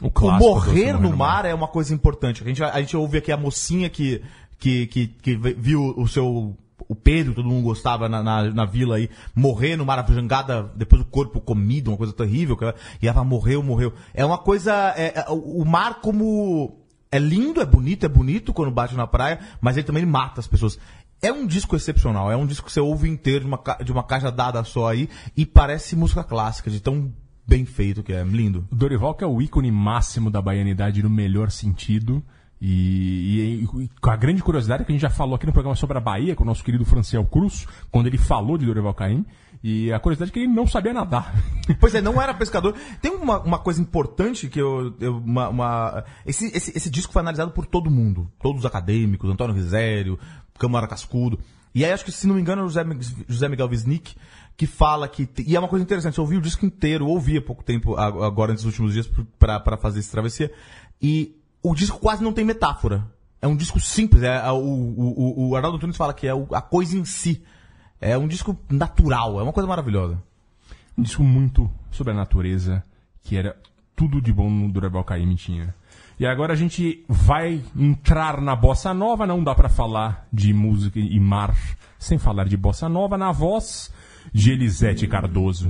O 0.00 0.10
clássico 0.10 0.48
morrer 0.50 0.92
Doce 0.94 1.02
no 1.02 1.16
mar 1.16 1.44
é 1.44 1.54
uma 1.54 1.68
coisa 1.68 1.94
importante. 1.94 2.42
A 2.42 2.46
gente, 2.46 2.62
a 2.64 2.80
gente 2.80 2.96
ouve 2.96 3.18
aqui 3.18 3.30
a 3.30 3.36
mocinha 3.36 3.88
que, 3.88 4.20
que, 4.58 4.86
que, 4.88 5.06
que 5.06 5.36
viu 5.36 5.94
o 5.96 6.08
seu. 6.08 6.56
O 6.88 6.96
Pedro, 6.96 7.32
todo 7.34 7.46
mundo 7.48 7.62
gostava 7.62 8.08
na, 8.08 8.20
na, 8.22 8.42
na 8.50 8.64
vila 8.64 8.96
aí, 8.96 9.08
morrer 9.36 9.76
no 9.76 9.86
mar, 9.86 10.04
jangada, 10.10 10.68
depois 10.74 11.00
o 11.00 11.04
corpo 11.04 11.40
comido, 11.40 11.88
uma 11.92 11.96
coisa 11.96 12.12
terrível. 12.12 12.58
ela- 12.60 12.74
E 13.00 13.06
ela 13.06 13.22
morreu, 13.22 13.62
morreu. 13.62 13.92
É 14.12 14.24
uma 14.24 14.38
coisa. 14.38 14.92
é- 14.96 15.20
é- 15.20 15.26
o 15.30 15.62
o 15.62 15.64
mar, 15.64 16.00
como. 16.00 16.78
É 17.12 17.18
lindo, 17.18 17.60
é 17.60 17.66
bonito, 17.66 18.06
é 18.06 18.08
bonito 18.08 18.52
quando 18.54 18.70
bate 18.72 18.94
na 18.96 19.06
praia, 19.06 19.38
mas 19.60 19.76
ele 19.76 19.86
também 19.86 20.04
mata 20.06 20.40
as 20.40 20.46
pessoas. 20.48 20.78
É 21.22 21.32
um 21.32 21.46
disco 21.46 21.76
excepcional, 21.76 22.32
é 22.32 22.36
um 22.36 22.44
disco 22.46 22.66
que 22.66 22.72
você 22.72 22.80
ouve 22.80 23.08
inteiro 23.08 23.40
de 23.40 23.46
uma, 23.46 23.58
ca- 23.58 23.78
de 23.82 23.92
uma 23.92 24.02
caixa 24.02 24.30
dada 24.30 24.64
só 24.64 24.88
aí 24.90 25.08
e 25.36 25.46
parece 25.46 25.94
música 25.94 26.24
clássica, 26.24 26.68
de 26.68 26.80
tão 26.80 27.12
bem 27.46 27.64
feito 27.64 28.02
que 28.02 28.12
é. 28.12 28.24
Lindo. 28.24 28.66
Dorival 28.72 29.14
que 29.14 29.22
é 29.22 29.26
o 29.26 29.40
ícone 29.40 29.70
máximo 29.70 30.30
da 30.30 30.42
baianidade 30.42 31.00
no 31.02 31.08
melhor 31.10 31.50
sentido. 31.52 32.22
E, 32.60 33.64
e- 33.66 33.82
e 33.84 33.88
com 34.00 34.10
a 34.10 34.16
grande 34.16 34.42
curiosidade 34.42 34.84
que 34.84 34.92
a 34.92 34.94
gente 34.94 35.02
já 35.02 35.10
falou 35.10 35.34
aqui 35.34 35.46
no 35.46 35.52
programa 35.52 35.74
sobre 35.76 35.98
a 35.98 36.00
Bahia, 36.00 36.34
com 36.36 36.42
o 36.44 36.46
nosso 36.46 36.62
querido 36.64 36.84
Franciel 36.84 37.24
Cruz, 37.24 37.66
quando 37.90 38.06
ele 38.08 38.18
falou 38.18 38.56
de 38.58 38.66
Dorival 38.66 38.94
Caim. 38.94 39.24
E 39.64 39.92
a 39.92 40.00
curiosidade 40.00 40.30
é 40.30 40.34
que 40.34 40.40
ele 40.40 40.48
não 40.52 40.66
sabia 40.66 40.92
nadar. 40.92 41.32
Pois 41.78 41.94
é, 41.94 42.00
não 42.00 42.20
era 42.20 42.34
pescador. 42.34 42.74
Tem 43.00 43.12
uma, 43.14 43.40
uma 43.40 43.58
coisa 43.60 43.80
importante 43.80 44.48
que 44.48 44.60
eu. 44.60 44.92
eu- 45.00 45.16
uma, 45.18 45.48
uma- 45.48 46.04
esse, 46.26 46.46
esse, 46.56 46.76
esse 46.76 46.90
disco 46.90 47.12
foi 47.12 47.20
analisado 47.22 47.52
por 47.52 47.64
todo 47.66 47.88
mundo. 47.90 48.28
Todos 48.40 48.60
os 48.62 48.66
acadêmicos, 48.66 49.30
Antônio 49.30 49.54
Risério, 49.54 50.18
Câmara 50.62 50.86
Cascudo. 50.86 51.38
E 51.74 51.84
aí 51.84 51.90
acho 51.92 52.04
que, 52.04 52.12
se 52.12 52.26
não 52.26 52.34
me 52.36 52.40
engano, 52.40 52.62
é 52.62 52.64
o 52.64 52.68
José, 52.68 52.84
José 53.28 53.48
Miguel 53.48 53.68
Wisnik, 53.68 54.14
que 54.56 54.66
fala 54.66 55.08
que. 55.08 55.28
E 55.46 55.56
é 55.56 55.58
uma 55.58 55.68
coisa 55.68 55.82
interessante, 55.82 56.18
eu 56.18 56.22
ouvi 56.24 56.36
o 56.36 56.40
disco 56.40 56.64
inteiro, 56.64 57.06
ouvi 57.06 57.36
há 57.38 57.42
pouco 57.42 57.64
tempo, 57.64 57.96
agora 57.96 58.52
nesses 58.52 58.66
últimos 58.66 58.92
dias, 58.92 59.10
pra 59.38 59.76
fazer 59.76 59.98
esse 60.00 60.10
travessia. 60.10 60.52
E 61.00 61.34
o 61.62 61.74
disco 61.74 61.98
quase 61.98 62.22
não 62.22 62.32
tem 62.32 62.44
metáfora. 62.44 63.04
É 63.40 63.46
um 63.48 63.56
disco 63.56 63.80
simples. 63.80 64.22
É, 64.22 64.36
é 64.36 64.52
o, 64.52 64.56
o, 64.56 65.48
o- 65.50 65.56
Arnaldo 65.56 65.78
Antunes 65.78 65.96
fala 65.96 66.14
que 66.14 66.28
é 66.28 66.32
a 66.52 66.60
coisa 66.60 66.96
em 66.96 67.04
si. 67.04 67.42
É 68.00 68.16
um 68.16 68.28
disco 68.28 68.56
natural, 68.70 69.40
é 69.40 69.42
uma 69.42 69.52
coisa 69.52 69.66
maravilhosa. 69.66 70.22
Um 70.96 71.02
disco 71.02 71.22
muito 71.24 71.68
sobre 71.90 72.12
a 72.12 72.16
natureza, 72.16 72.84
que 73.22 73.36
era 73.36 73.56
tudo 73.96 74.20
de 74.20 74.32
bom 74.32 74.50
no 74.50 74.70
Dorival 74.70 75.02
Caymmi 75.04 75.34
tinha. 75.36 75.74
E 76.22 76.26
agora 76.26 76.52
a 76.52 76.56
gente 76.56 77.04
vai 77.08 77.60
entrar 77.76 78.40
na 78.40 78.54
bossa 78.54 78.94
nova, 78.94 79.26
não 79.26 79.42
dá 79.42 79.56
pra 79.56 79.68
falar 79.68 80.28
de 80.32 80.54
música 80.54 81.00
e 81.00 81.18
mar 81.18 81.52
sem 81.98 82.16
falar 82.16 82.44
de 82.44 82.56
bossa 82.56 82.88
nova 82.88 83.18
na 83.18 83.32
voz 83.32 83.92
de 84.32 84.52
Elisete 84.52 85.08
Cardoso. 85.08 85.68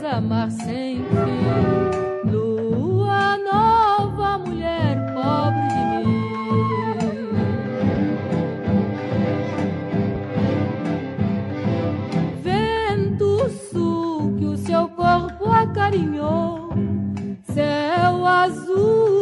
Tristeza, 0.00 0.20
mar 0.20 0.50
sem 0.50 1.04
fim. 1.04 2.30
Lua 2.30 3.36
nova, 3.38 4.38
mulher 4.38 4.96
pobre 5.12 5.68
de 5.68 6.06
mim. 6.06 6.24
Vento 12.42 13.48
sul 13.70 14.34
que 14.38 14.46
o 14.46 14.56
seu 14.56 14.88
corpo 14.88 15.50
acarinhou. 15.50 16.70
Céu 17.52 18.26
azul 18.26 19.19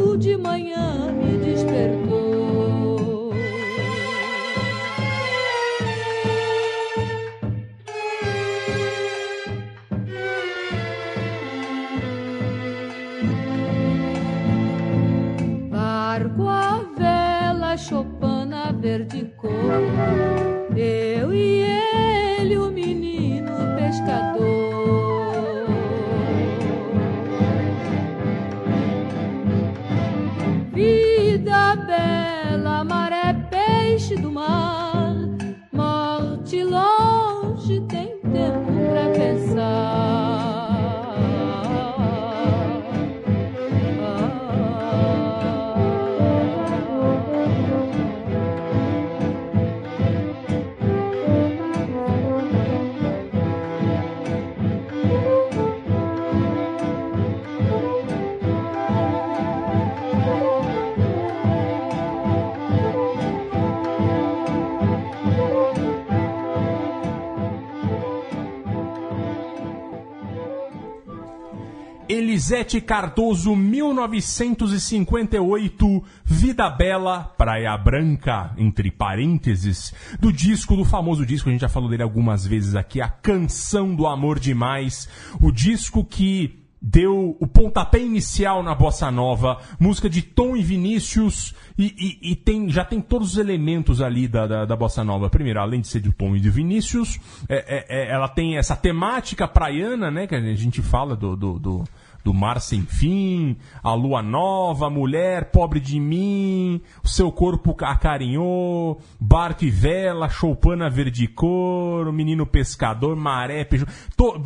Elisete 72.38 72.80
Cardoso, 72.80 73.56
1958, 73.56 76.04
Vida 76.24 76.70
Bela, 76.70 77.24
Praia 77.36 77.76
Branca, 77.76 78.52
entre 78.56 78.92
parênteses, 78.92 79.92
do 80.20 80.32
disco, 80.32 80.76
do 80.76 80.84
famoso 80.84 81.26
disco, 81.26 81.48
a 81.48 81.52
gente 81.52 81.62
já 81.62 81.68
falou 81.68 81.90
dele 81.90 82.04
algumas 82.04 82.46
vezes 82.46 82.76
aqui, 82.76 83.00
A 83.00 83.08
Canção 83.08 83.92
do 83.92 84.06
Amor 84.06 84.38
Demais, 84.38 85.08
o 85.40 85.50
disco 85.50 86.04
que 86.04 86.54
deu 86.80 87.36
o 87.40 87.46
pontapé 87.48 87.98
inicial 87.98 88.62
na 88.62 88.72
bossa 88.72 89.10
nova, 89.10 89.58
música 89.80 90.08
de 90.08 90.22
Tom 90.22 90.56
e 90.56 90.62
Vinícius, 90.62 91.52
e, 91.76 91.86
e- 92.22 92.30
e 92.30 92.36
tem, 92.36 92.70
já 92.70 92.84
tem 92.84 93.00
todos 93.00 93.32
os 93.32 93.36
elementos 93.36 94.00
ali 94.00 94.28
da, 94.28 94.46
da, 94.46 94.64
da 94.64 94.76
bossa 94.76 95.02
nova. 95.02 95.28
Primeiro, 95.28 95.58
além 95.60 95.80
de 95.80 95.88
ser 95.88 95.98
de 96.00 96.12
Tom 96.12 96.36
e 96.36 96.40
de 96.40 96.48
Vinícius, 96.48 97.18
é- 97.48 97.78
é- 97.78 97.86
é- 97.88 98.08
ela 98.12 98.28
tem 98.28 98.56
essa 98.56 98.76
temática 98.76 99.48
praiana, 99.48 100.08
né, 100.08 100.28
que 100.28 100.36
a 100.36 100.54
gente 100.54 100.80
fala 100.80 101.16
do, 101.16 101.34
do, 101.34 101.58
do, 101.58 101.82
do 102.24 102.34
mar 102.34 102.60
sem 102.60 102.82
fim, 102.82 103.56
a 103.82 103.94
lua 103.94 104.22
nova, 104.22 104.90
mulher, 104.90 105.50
pobre 105.50 105.80
de 105.80 105.98
mim, 105.98 106.80
o 107.02 107.08
seu 107.08 107.32
corpo 107.32 107.74
acarinhou, 107.80 109.00
barco 109.18 109.64
e 109.64 109.70
vela, 109.70 110.28
choupana 110.28 110.90
verde 110.90 111.26
cor, 111.26 112.06
o 112.08 112.12
menino 112.12 112.44
pescador, 112.44 113.16
maré, 113.16 113.64
peixe. 113.64 113.86
to- 114.16 114.40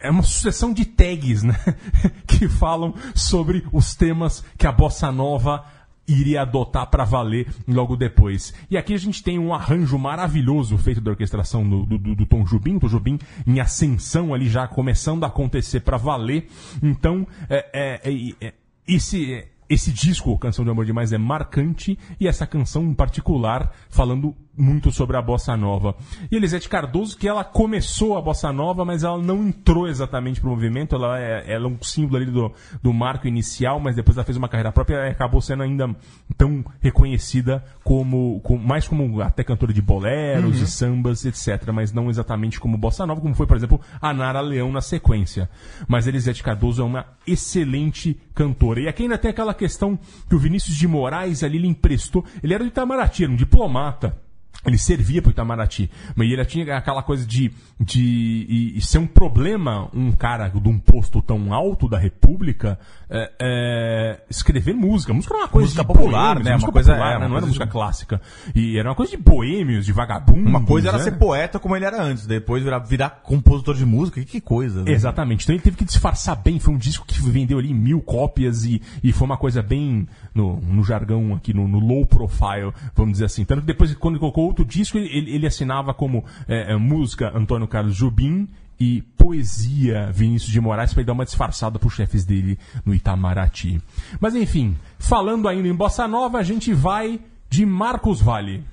É 0.00 0.10
uma 0.10 0.22
sucessão 0.22 0.72
de 0.72 0.84
tags, 0.84 1.42
né? 1.42 1.54
que 2.26 2.48
falam 2.48 2.94
sobre 3.14 3.64
os 3.72 3.94
temas 3.94 4.44
que 4.56 4.66
a 4.66 4.72
bossa 4.72 5.10
nova 5.10 5.64
iria 6.06 6.42
adotar 6.42 6.86
para 6.88 7.04
valer 7.04 7.46
logo 7.66 7.96
depois. 7.96 8.54
E 8.70 8.76
aqui 8.76 8.94
a 8.94 8.98
gente 8.98 9.22
tem 9.22 9.38
um 9.38 9.54
arranjo 9.54 9.98
maravilhoso 9.98 10.76
feito 10.78 11.00
da 11.00 11.10
orquestração 11.10 11.68
do, 11.68 11.84
do, 11.86 12.14
do 12.14 12.26
Tom 12.26 12.46
Jubim, 12.46 12.78
Tom 12.78 12.88
Jubim 12.88 13.18
em 13.46 13.60
ascensão 13.60 14.34
ali 14.34 14.48
já 14.48 14.66
começando 14.66 15.24
a 15.24 15.28
acontecer 15.28 15.80
para 15.80 15.96
valer. 15.96 16.48
Então, 16.82 17.26
é, 17.48 17.66
é, 17.72 18.12
é, 18.12 18.46
é, 18.48 18.54
esse, 18.86 19.44
esse 19.68 19.90
disco, 19.92 20.38
Canção 20.38 20.64
de 20.64 20.70
Amor 20.70 20.84
Demais, 20.84 21.12
é 21.12 21.18
marcante 21.18 21.98
e 22.20 22.28
essa 22.28 22.46
canção 22.46 22.84
em 22.84 22.94
particular 22.94 23.72
falando 23.88 24.34
muito 24.56 24.90
sobre 24.92 25.16
a 25.16 25.22
bossa 25.22 25.56
nova. 25.56 25.94
E 26.30 26.36
Elisete 26.36 26.68
Cardoso, 26.68 27.16
que 27.16 27.28
ela 27.28 27.44
começou 27.44 28.16
a 28.16 28.22
bossa 28.22 28.52
nova, 28.52 28.84
mas 28.84 29.02
ela 29.02 29.18
não 29.18 29.48
entrou 29.48 29.88
exatamente 29.88 30.40
pro 30.40 30.50
movimento, 30.50 30.94
ela 30.94 31.18
é, 31.18 31.52
ela 31.52 31.66
é 31.66 31.68
um 31.68 31.82
símbolo 31.82 32.16
ali 32.16 32.30
do, 32.30 32.52
do 32.82 32.92
marco 32.92 33.26
inicial, 33.26 33.80
mas 33.80 33.96
depois 33.96 34.16
ela 34.16 34.24
fez 34.24 34.36
uma 34.36 34.48
carreira 34.48 34.72
própria 34.72 35.08
e 35.08 35.10
acabou 35.10 35.40
sendo 35.40 35.62
ainda 35.62 35.94
tão 36.36 36.64
reconhecida 36.80 37.64
como, 37.82 38.40
como 38.40 38.62
mais 38.62 38.86
como 38.86 39.20
até 39.20 39.42
cantora 39.42 39.72
de 39.72 39.82
boleros 39.82 40.60
e 40.60 40.66
sambas, 40.66 41.24
etc, 41.24 41.70
mas 41.72 41.92
não 41.92 42.08
exatamente 42.08 42.60
como 42.60 42.78
bossa 42.78 43.06
nova, 43.06 43.20
como 43.20 43.34
foi, 43.34 43.46
por 43.46 43.56
exemplo, 43.56 43.80
a 44.00 44.12
Nara 44.12 44.40
Leão 44.40 44.70
na 44.70 44.80
sequência. 44.80 45.48
Mas 45.88 46.06
Elisete 46.06 46.42
Cardoso 46.42 46.82
é 46.82 46.84
uma 46.84 47.06
excelente 47.26 48.18
cantora. 48.34 48.80
E 48.80 48.88
aqui 48.88 49.02
ainda 49.02 49.18
tem 49.18 49.30
aquela 49.30 49.54
questão 49.54 49.98
que 50.28 50.34
o 50.34 50.38
Vinícius 50.38 50.76
de 50.76 50.86
Moraes 50.86 51.42
ali 51.42 51.58
lhe 51.58 51.68
emprestou, 51.68 52.24
ele 52.42 52.54
era 52.54 52.62
do 52.62 52.68
Itamaraty, 52.68 53.24
era 53.24 53.32
um 53.32 53.36
diplomata. 53.36 54.23
Ele 54.66 54.78
servia 54.78 55.20
pro 55.20 55.30
Itamaraty. 55.30 55.90
Mas 56.16 56.30
ele 56.30 56.44
tinha 56.46 56.76
aquela 56.76 57.02
coisa 57.02 57.26
de, 57.26 57.52
de 57.78 58.00
e- 58.48 58.78
e 58.78 58.80
ser 58.80 58.96
um 58.98 59.06
problema 59.06 59.90
um 59.92 60.10
cara 60.12 60.48
de 60.48 60.68
um 60.68 60.78
posto 60.78 61.20
tão 61.20 61.52
alto 61.52 61.86
da 61.86 61.98
República 61.98 62.78
é, 63.10 63.32
é, 63.40 64.20
escrever 64.30 64.72
música. 64.74 65.12
Música 65.12 65.34
era 65.34 65.42
uma 65.44 65.48
coisa 65.48 65.66
Música 65.66 65.82
de 65.82 65.86
popular, 65.86 66.26
boêmios, 66.34 66.44
né? 66.46 66.52
Música 66.52 66.68
Uma 66.68 66.72
coisa- 66.72 66.92
popular, 66.92 67.10
é, 67.16 67.18
né? 67.18 67.28
Não 67.28 67.36
era 67.36 67.46
música 67.46 67.66
de- 67.66 67.70
clássica. 67.72 68.20
E 68.54 68.78
era 68.78 68.88
uma 68.88 68.94
coisa 68.94 69.10
de 69.16 69.22
boêmios, 69.22 69.84
de 69.84 69.92
vagabundos. 69.92 70.46
Uma 70.46 70.64
coisa 70.64 70.88
era 70.88 70.96
né? 70.98 71.04
ser 71.04 71.12
poeta 71.18 71.58
como 71.58 71.76
ele 71.76 71.84
era 71.84 72.02
antes, 72.02 72.26
depois 72.26 72.62
virar, 72.62 72.78
virar 72.78 73.10
compositor 73.22 73.74
de 73.74 73.84
música, 73.84 74.20
que, 74.20 74.26
que 74.26 74.40
coisa. 74.40 74.82
né? 74.82 74.92
Exatamente. 74.92 75.42
Então 75.44 75.54
ele 75.54 75.62
teve 75.62 75.76
que 75.76 75.84
disfarçar 75.84 76.36
bem. 76.36 76.58
Foi 76.58 76.72
um 76.72 76.78
disco 76.78 77.04
que 77.06 77.20
vendeu 77.20 77.58
ali 77.58 77.74
mil 77.74 78.00
cópias 78.00 78.64
e, 78.64 78.80
e 79.02 79.12
foi 79.12 79.26
uma 79.26 79.36
coisa 79.36 79.62
bem 79.62 80.08
no, 80.34 80.56
no 80.60 80.82
jargão 80.82 81.34
aqui, 81.34 81.54
no, 81.54 81.68
no 81.68 81.78
low 81.78 82.04
profile, 82.04 82.72
vamos 82.94 83.12
dizer 83.12 83.26
assim. 83.26 83.44
Tanto 83.44 83.60
que 83.60 83.66
depois, 83.66 83.94
quando 83.94 84.18
colocou 84.18 84.46
outro 84.46 84.64
disco, 84.64 84.98
ele, 84.98 85.30
ele 85.30 85.46
assinava 85.46 85.94
como 85.94 86.24
é, 86.48 86.72
é, 86.72 86.76
música 86.76 87.32
Antônio 87.34 87.68
Carlos 87.68 87.96
Jobim 87.96 88.48
e 88.78 89.02
poesia 89.16 90.10
Vinícius 90.12 90.50
de 90.50 90.60
Moraes 90.60 90.92
para 90.92 91.00
ele 91.00 91.06
dar 91.06 91.12
uma 91.12 91.24
disfarçada 91.24 91.78
pros 91.78 91.94
chefes 91.94 92.24
dele 92.24 92.58
no 92.84 92.94
Itamaraty. 92.94 93.80
Mas 94.20 94.34
enfim, 94.34 94.76
falando 94.98 95.48
ainda 95.48 95.68
em 95.68 95.74
Bossa 95.74 96.08
Nova, 96.08 96.38
a 96.38 96.42
gente 96.42 96.74
vai 96.74 97.20
de 97.48 97.64
Marcos 97.64 98.20
Vale. 98.20 98.64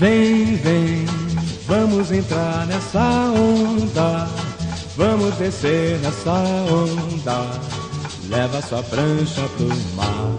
Vem, 0.00 0.56
vem, 0.56 1.04
vamos 1.66 2.10
entrar 2.10 2.66
nessa 2.66 3.30
onda, 3.36 4.26
vamos 4.96 5.34
descer 5.34 5.98
nessa 5.98 6.32
onda, 6.32 7.46
leva 8.30 8.62
sua 8.62 8.82
prancha 8.82 9.42
pro 9.58 9.66
mar. 9.96 10.30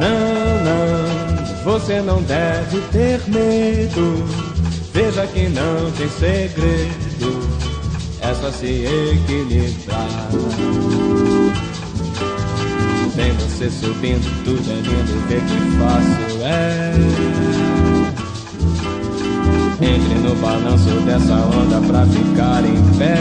Não, 0.00 0.64
não, 0.64 1.62
você 1.62 2.00
não 2.00 2.20
deve 2.24 2.80
ter 2.90 3.20
medo, 3.28 4.24
veja 4.92 5.24
que 5.28 5.48
não 5.48 5.92
tem 5.92 6.08
segredo, 6.08 7.40
é 8.20 8.34
só 8.34 8.50
se 8.50 8.84
equilibrar. 8.84 10.28
Você 13.62 13.70
subindo, 13.70 14.26
tudo 14.42 14.72
é 14.72 14.74
lindo, 14.74 15.28
vê 15.28 15.36
que 15.36 15.58
fácil 15.78 16.44
é. 16.44 16.92
Entre 19.80 20.14
no 20.18 20.34
balanço 20.34 20.90
dessa 21.06 21.34
onda 21.34 21.80
pra 21.86 22.04
ficar 22.06 22.64
em 22.64 22.82
pé. 22.98 23.14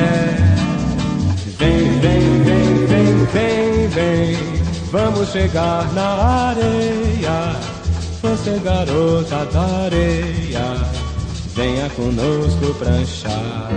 Vem, 1.59 1.99
vem, 1.99 2.41
vem, 2.41 2.85
vem, 2.87 3.25
vem, 3.25 3.87
vem. 3.89 4.37
Vamos 4.91 5.29
chegar 5.29 5.93
na 5.93 6.49
areia. 6.49 7.55
Você, 8.23 8.59
garota 8.63 9.45
da 9.45 9.85
areia, 9.85 10.75
venha 11.53 11.87
conosco 11.91 12.73
pranchar. 12.79 13.69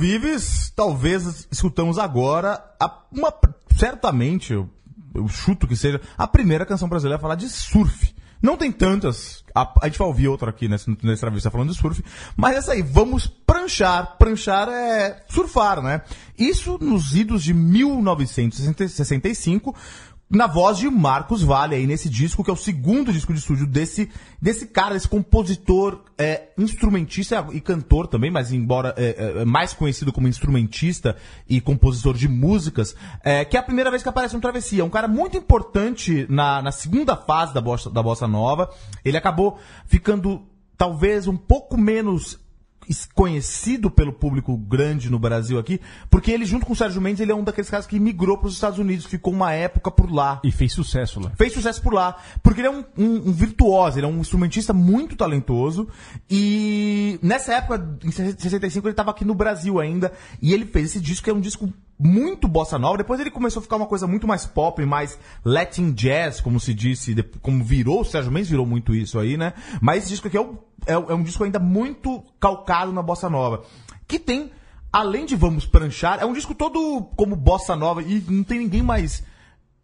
Vives, 0.00 0.72
talvez 0.74 1.46
escutamos 1.52 1.98
agora 1.98 2.58
uma, 3.12 3.30
certamente, 3.76 4.54
eu, 4.54 4.66
eu 5.14 5.28
chuto 5.28 5.68
que 5.68 5.76
seja 5.76 6.00
a 6.16 6.26
primeira 6.26 6.64
canção 6.64 6.88
brasileira 6.88 7.18
a 7.18 7.20
falar 7.20 7.34
de 7.34 7.50
surf. 7.50 8.14
Não 8.40 8.56
tem 8.56 8.72
tantas. 8.72 9.44
A, 9.54 9.70
a 9.82 9.88
gente 9.88 9.98
vai 9.98 10.08
ouvir 10.08 10.28
outra 10.28 10.48
aqui 10.48 10.68
nessa, 10.68 10.90
nessa 11.02 11.20
travessa 11.20 11.50
falando 11.50 11.70
de 11.70 11.76
surf. 11.76 12.02
Mas 12.34 12.56
essa 12.56 12.72
aí, 12.72 12.80
vamos 12.80 13.26
pranchar. 13.26 14.16
Pranchar 14.16 14.70
é 14.70 15.22
surfar, 15.28 15.82
né? 15.82 16.00
Isso 16.38 16.78
nos 16.80 17.14
idos 17.14 17.44
de 17.44 17.52
1965 17.52 19.76
na 20.30 20.46
voz 20.46 20.78
de 20.78 20.88
Marcos 20.88 21.42
Valle 21.42 21.74
aí 21.74 21.86
nesse 21.88 22.08
disco, 22.08 22.44
que 22.44 22.50
é 22.50 22.52
o 22.52 22.56
segundo 22.56 23.12
disco 23.12 23.32
de 23.32 23.40
estúdio 23.40 23.66
desse, 23.66 24.08
desse 24.40 24.66
cara, 24.66 24.94
desse 24.94 25.08
compositor, 25.08 26.04
é, 26.16 26.50
instrumentista 26.56 27.44
e 27.52 27.60
cantor 27.60 28.06
também, 28.06 28.30
mas 28.30 28.52
embora 28.52 28.94
é, 28.96 29.40
é, 29.40 29.44
mais 29.44 29.72
conhecido 29.72 30.12
como 30.12 30.28
instrumentista 30.28 31.16
e 31.48 31.60
compositor 31.60 32.14
de 32.14 32.28
músicas, 32.28 32.94
é, 33.24 33.44
que 33.44 33.56
é 33.56 33.60
a 33.60 33.62
primeira 33.62 33.90
vez 33.90 34.04
que 34.04 34.08
aparece 34.08 34.34
no 34.36 34.40
Travessia. 34.40 34.84
Um 34.84 34.90
cara 34.90 35.08
muito 35.08 35.36
importante 35.36 36.26
na, 36.30 36.62
na 36.62 36.70
segunda 36.70 37.16
fase 37.16 37.52
da 37.52 37.60
bossa, 37.60 37.90
da 37.90 38.02
bossa 38.02 38.28
nova. 38.28 38.70
Ele 39.04 39.16
acabou 39.16 39.58
ficando 39.86 40.42
talvez 40.78 41.26
um 41.26 41.36
pouco 41.36 41.76
menos 41.76 42.38
conhecido 43.14 43.90
pelo 43.90 44.12
público 44.12 44.56
grande 44.56 45.10
no 45.10 45.18
Brasil 45.18 45.58
aqui, 45.58 45.80
porque 46.08 46.30
ele, 46.30 46.44
junto 46.44 46.66
com 46.66 46.72
o 46.72 46.76
Sérgio 46.76 47.00
Mendes, 47.00 47.20
ele 47.20 47.32
é 47.32 47.34
um 47.34 47.44
daqueles 47.44 47.70
caras 47.70 47.86
que 47.86 47.98
migrou 47.98 48.38
para 48.38 48.48
os 48.48 48.54
Estados 48.54 48.78
Unidos, 48.78 49.06
ficou 49.06 49.32
uma 49.32 49.52
época 49.52 49.90
por 49.90 50.10
lá. 50.12 50.40
E 50.42 50.50
fez 50.50 50.72
sucesso 50.72 51.20
lá. 51.20 51.30
Fez 51.36 51.52
sucesso 51.52 51.80
por 51.82 51.92
lá. 51.92 52.16
Porque 52.42 52.60
ele 52.60 52.68
é 52.68 52.70
um, 52.70 52.84
um, 52.96 53.28
um 53.28 53.32
virtuoso, 53.32 53.98
ele 53.98 54.06
é 54.06 54.08
um 54.08 54.20
instrumentista 54.20 54.72
muito 54.72 55.16
talentoso. 55.16 55.88
E 56.28 57.18
nessa 57.22 57.54
época, 57.54 57.98
em 58.04 58.10
65, 58.10 58.86
ele 58.86 58.92
estava 58.92 59.10
aqui 59.10 59.24
no 59.24 59.34
Brasil 59.34 59.78
ainda. 59.78 60.12
E 60.40 60.52
ele 60.52 60.66
fez 60.66 60.90
esse 60.90 61.00
disco, 61.00 61.24
que 61.24 61.30
é 61.30 61.34
um 61.34 61.40
disco 61.40 61.72
muito 62.00 62.48
bossa 62.48 62.78
nova. 62.78 62.96
Depois 62.96 63.20
ele 63.20 63.30
começou 63.30 63.60
a 63.60 63.62
ficar 63.62 63.76
uma 63.76 63.86
coisa 63.86 64.06
muito 64.06 64.26
mais 64.26 64.46
pop, 64.46 64.82
mais 64.86 65.18
Latin 65.44 65.92
jazz, 65.92 66.40
como 66.40 66.58
se 66.58 66.72
disse, 66.72 67.14
como 67.42 67.62
virou, 67.62 68.00
o 68.00 68.04
Sérgio 68.04 68.32
Mendes 68.32 68.48
virou 68.48 68.64
muito 68.64 68.94
isso 68.94 69.18
aí, 69.18 69.36
né? 69.36 69.52
Mas 69.80 70.04
esse 70.04 70.08
disco 70.10 70.26
aqui 70.26 70.36
é, 70.36 70.40
o, 70.40 70.58
é, 70.86 70.92
é 70.92 71.14
um 71.14 71.22
disco 71.22 71.44
ainda 71.44 71.58
muito 71.58 72.24
calcado 72.40 72.92
na 72.92 73.02
bossa 73.02 73.28
nova. 73.28 73.62
Que 74.08 74.18
tem, 74.18 74.50
além 74.90 75.26
de 75.26 75.36
Vamos 75.36 75.66
Pranchar, 75.66 76.18
é 76.20 76.24
um 76.24 76.32
disco 76.32 76.54
todo 76.54 77.02
como 77.16 77.36
bossa 77.36 77.76
nova 77.76 78.02
e 78.02 78.24
não 78.28 78.42
tem 78.42 78.58
ninguém 78.58 78.82
mais 78.82 79.22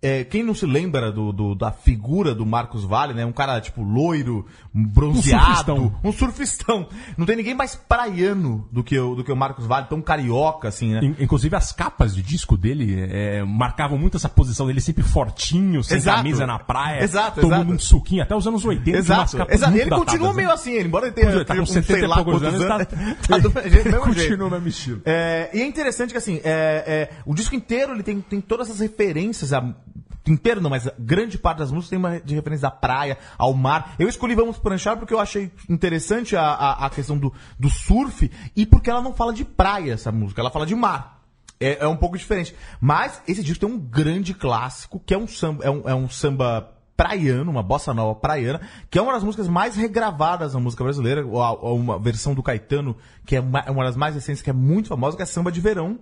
é, 0.02 0.24
quem 0.24 0.42
não 0.42 0.54
se 0.54 0.66
lembra 0.66 1.10
do, 1.10 1.32
do, 1.32 1.54
da 1.54 1.72
figura 1.72 2.34
do 2.34 2.44
Marcos 2.44 2.84
Vale, 2.84 3.14
né? 3.14 3.24
Um 3.24 3.32
cara, 3.32 3.60
tipo, 3.60 3.82
loiro, 3.82 4.46
bronzeado. 4.72 5.42
Um 5.42 5.46
surfistão. 5.46 6.00
Um 6.04 6.12
surfistão. 6.12 6.88
Não 7.16 7.24
tem 7.24 7.34
ninguém 7.34 7.54
mais 7.54 7.74
praiano 7.74 8.68
do 8.70 8.84
que 8.84 8.98
o, 8.98 9.14
do 9.14 9.24
que 9.24 9.32
o 9.32 9.36
Marcos 9.36 9.66
Vale, 9.66 9.86
tão 9.88 10.02
carioca, 10.02 10.68
assim, 10.68 10.92
né? 10.92 11.00
Inclusive, 11.18 11.56
as 11.56 11.72
capas 11.72 12.14
de 12.14 12.22
disco 12.22 12.56
dele 12.56 13.08
é, 13.10 13.42
marcavam 13.42 13.96
muito 13.96 14.18
essa 14.18 14.28
posição 14.28 14.66
dele, 14.66 14.82
sempre 14.82 15.02
fortinho, 15.02 15.82
sem 15.82 15.96
exato. 15.96 16.18
camisa 16.18 16.46
na 16.46 16.58
praia. 16.58 17.02
Exato, 17.02 17.40
tomando 17.40 17.62
exato. 17.62 17.72
um 17.72 17.78
suquinho, 17.78 18.22
até 18.22 18.36
os 18.36 18.46
anos 18.46 18.64
80. 18.64 18.98
Exato, 18.98 19.46
exato. 19.48 19.76
ele 19.76 19.90
continua 19.90 20.34
meio 20.34 20.48
né? 20.48 20.54
assim, 20.54 20.72
ele, 20.72 20.88
embora 20.88 21.06
ele 21.06 21.14
tenha... 21.14 21.30
Ele 21.30 21.44
tá 21.44 21.56
com 21.56 21.66
70 21.66 21.98
sei 21.98 22.06
lá 22.06 22.20
anos, 22.20 22.42
anos 22.42 22.66
tá, 22.66 22.84
tá 23.28 23.38
do 23.38 23.50
mesmo 23.50 24.00
Continua 24.00 24.50
mesmo 24.50 24.68
estilo. 24.68 25.02
É, 25.04 25.50
e 25.54 25.60
é 25.60 25.66
interessante 25.66 26.10
que, 26.10 26.18
assim, 26.18 26.40
é, 26.44 26.84
é, 26.86 27.10
o 27.24 27.34
disco 27.34 27.54
inteiro 27.54 27.92
ele 27.92 28.02
tem, 28.02 28.20
tem 28.20 28.40
todas 28.40 28.68
essas 28.68 28.80
referências 28.80 29.52
a 29.52 29.74
inteiro 30.30 30.60
não, 30.60 30.70
mas 30.70 30.88
grande 30.98 31.38
parte 31.38 31.58
das 31.58 31.70
músicas 31.70 31.90
tem 31.90 31.98
uma 31.98 32.20
de 32.20 32.34
referência 32.34 32.68
à 32.68 32.70
praia, 32.70 33.18
ao 33.38 33.54
mar. 33.54 33.94
Eu 33.98 34.08
escolhi 34.08 34.34
Vamos 34.34 34.58
Pranchar 34.58 34.96
porque 34.96 35.14
eu 35.14 35.20
achei 35.20 35.50
interessante 35.68 36.36
a, 36.36 36.42
a, 36.42 36.86
a, 36.86 36.90
questão 36.90 37.16
do, 37.16 37.32
do 37.58 37.70
surf 37.70 38.30
e 38.54 38.66
porque 38.66 38.90
ela 38.90 39.02
não 39.02 39.14
fala 39.14 39.32
de 39.32 39.44
praia, 39.44 39.92
essa 39.92 40.12
música, 40.12 40.40
ela 40.40 40.50
fala 40.50 40.66
de 40.66 40.74
mar. 40.74 41.22
É, 41.58 41.84
é 41.84 41.88
um 41.88 41.96
pouco 41.96 42.18
diferente. 42.18 42.54
Mas 42.80 43.22
esse 43.26 43.42
disco 43.42 43.66
tem 43.66 43.74
um 43.74 43.78
grande 43.78 44.34
clássico, 44.34 45.00
que 45.04 45.14
é 45.14 45.18
um 45.18 45.26
samba, 45.26 45.64
é 45.64 45.70
um, 45.70 45.88
é 45.88 45.94
um 45.94 46.08
samba 46.08 46.75
praiano, 46.96 47.50
uma 47.50 47.62
bossa 47.62 47.92
nova 47.92 48.14
praiana, 48.18 48.60
que 48.90 48.98
é 48.98 49.02
uma 49.02 49.12
das 49.12 49.22
músicas 49.22 49.48
mais 49.48 49.76
regravadas 49.76 50.54
na 50.54 50.60
música 50.60 50.82
brasileira, 50.82 51.26
uma 51.26 51.98
versão 51.98 52.34
do 52.34 52.42
Caetano, 52.42 52.96
que 53.24 53.36
é 53.36 53.40
uma, 53.40 53.70
uma 53.70 53.84
das 53.84 53.96
mais 53.96 54.14
recentes, 54.14 54.40
que 54.40 54.50
é 54.50 54.52
muito 54.52 54.88
famosa, 54.88 55.16
que 55.16 55.22
é 55.22 55.26
Samba 55.26 55.52
de 55.52 55.60
Verão. 55.60 55.98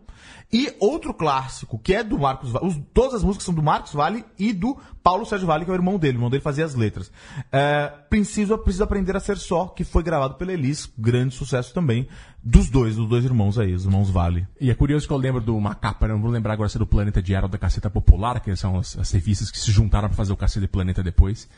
E 0.52 0.72
outro 0.78 1.12
clássico, 1.12 1.78
que 1.78 1.94
é 1.94 2.04
do 2.04 2.18
Marcos 2.18 2.52
Vale, 2.52 2.86
todas 2.92 3.14
as 3.14 3.24
músicas 3.24 3.44
são 3.44 3.54
do 3.54 3.62
Marcos 3.62 3.92
Vale 3.92 4.24
e 4.38 4.52
do 4.52 4.76
Paulo 5.02 5.26
Sérgio 5.26 5.46
Vale, 5.46 5.64
que 5.64 5.70
é 5.70 5.74
o 5.74 5.76
irmão 5.76 5.98
dele, 5.98 6.14
o 6.14 6.18
irmão 6.18 6.30
dele 6.30 6.42
fazia 6.42 6.64
as 6.64 6.74
letras. 6.74 7.10
É, 7.50 7.92
preciso, 8.08 8.56
preciso 8.58 8.84
Aprender 8.84 9.16
a 9.16 9.20
Ser 9.20 9.36
Só, 9.36 9.66
que 9.66 9.82
foi 9.82 10.02
gravado 10.02 10.34
pela 10.34 10.52
Elis, 10.52 10.88
grande 10.96 11.34
sucesso 11.34 11.74
também, 11.74 12.06
dos 12.44 12.68
dois, 12.68 12.96
dos 12.96 13.08
dois 13.08 13.24
irmãos 13.24 13.58
aí, 13.58 13.72
os 13.72 13.86
irmãos 13.86 14.10
Vale. 14.10 14.46
E 14.60 14.70
é 14.70 14.74
curioso 14.74 15.06
que 15.06 15.12
eu 15.12 15.16
lembro 15.16 15.40
do 15.40 15.56
uma 15.56 15.74
capa, 15.74 16.06
não 16.06 16.20
vou 16.20 16.30
lembrar 16.30 16.52
agora 16.52 16.68
se 16.68 16.76
é 16.76 16.78
do 16.78 16.86
Planeta 16.86 17.22
Diário 17.22 17.46
ou 17.46 17.50
da 17.50 17.56
Caceta 17.56 17.88
Popular, 17.88 18.38
que 18.40 18.54
são 18.54 18.78
as, 18.78 18.98
as 18.98 19.10
revistas 19.12 19.50
que 19.50 19.58
se 19.58 19.72
juntaram 19.72 20.08
para 20.08 20.16
fazer 20.16 20.34
o 20.34 20.36
Caceta 20.36 20.66
e 20.66 20.68
Planeta 20.68 21.02
depois. 21.02 21.48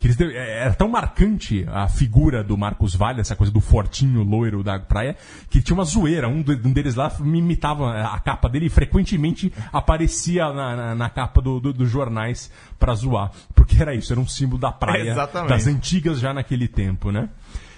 Que 0.00 0.08
eles, 0.08 0.20
é, 0.20 0.64
era 0.64 0.74
tão 0.74 0.88
marcante 0.88 1.64
a 1.70 1.86
figura 1.86 2.42
do 2.42 2.58
Marcos 2.58 2.92
Vale, 2.92 3.20
essa 3.20 3.36
coisa 3.36 3.52
do 3.52 3.60
fortinho 3.60 4.24
loiro 4.24 4.64
da 4.64 4.80
praia, 4.80 5.16
que 5.48 5.62
tinha 5.62 5.74
uma 5.74 5.84
zoeira. 5.84 6.28
Um, 6.28 6.42
de, 6.42 6.56
deles 6.56 6.96
lá 6.96 7.12
me 7.20 7.38
imitava 7.38 8.02
a 8.02 8.18
capa 8.18 8.48
dele 8.48 8.66
e 8.66 8.70
frequentemente 8.70 9.52
aparecia 9.72 10.52
na, 10.52 10.74
na, 10.74 10.94
na 10.96 11.08
capa 11.08 11.40
dos 11.40 11.62
do, 11.62 11.72
do 11.72 11.86
jornais 11.86 12.50
para 12.80 12.92
zoar. 12.96 13.30
Porque 13.54 13.80
era 13.80 13.94
isso, 13.94 14.12
era 14.12 14.20
um 14.20 14.26
símbolo 14.26 14.60
da 14.60 14.72
praia, 14.72 15.12
é, 15.14 15.46
das 15.46 15.68
antigas 15.68 16.18
já 16.18 16.34
naquele 16.34 16.66
tempo, 16.66 17.12
né? 17.12 17.28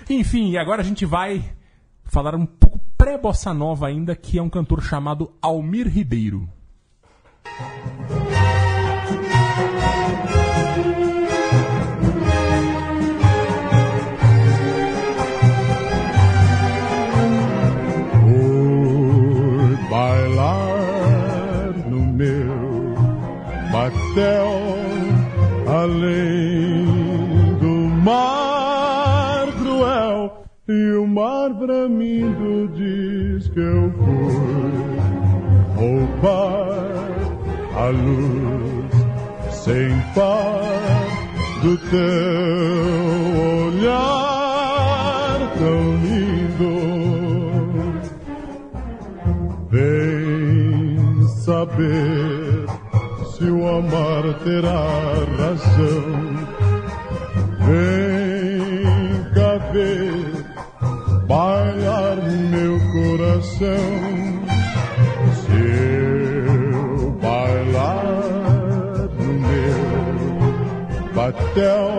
Enfim, 0.09 0.51
e 0.51 0.57
agora 0.57 0.81
a 0.81 0.85
gente 0.85 1.05
vai 1.05 1.45
falar 2.05 2.35
um 2.35 2.47
pouco 2.47 2.81
pré-bossa 2.97 3.53
nova 3.53 3.87
ainda, 3.87 4.15
que 4.15 4.39
é 4.39 4.43
um 4.43 4.51
cantor 4.51 4.83
chamado 4.83 5.33
Almir 5.43 5.89
Ribeiro. 5.89 6.49
céu, 24.15 24.47
além 25.67 26.24
e 30.67 30.93
o 30.93 31.07
mar 31.07 31.53
bramido 31.53 32.69
diz 32.75 33.49
que 33.49 33.61
eu 33.61 33.93
fui 33.93 34.33
roubar 35.77 37.05
a 37.77 37.89
luz 37.89 38.95
sem 39.51 39.91
par 40.15 41.05
do 41.61 41.77
teu 41.91 42.01
olhar 43.67 45.39
tão 45.59 45.81
lindo. 46.03 46.75
Vem 49.71 51.29
saber 51.45 52.67
se 53.33 53.45
o 53.45 53.69
amar 53.69 54.25
terá 54.45 54.87
razão. 55.37 56.09
Vem 57.67 59.25
cá 59.35 59.53
ver, 59.73 60.04
coração. 63.35 63.67
Se 65.41 65.59
eu 66.47 67.11
bailar 67.21 69.09
no 69.19 69.33
meu 69.49 69.81
batel, 71.15 71.91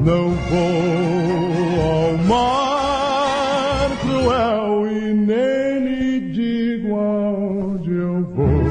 não 0.00 0.30
vou 0.48 1.80
ao 1.82 2.10
mar 2.28 3.88
cruel 4.00 4.86
e 4.86 5.14
nem 5.14 5.70
lhe 5.84 6.20
digo 6.32 6.90
aonde 6.96 7.90
eu 7.90 8.24
vou 8.34 8.64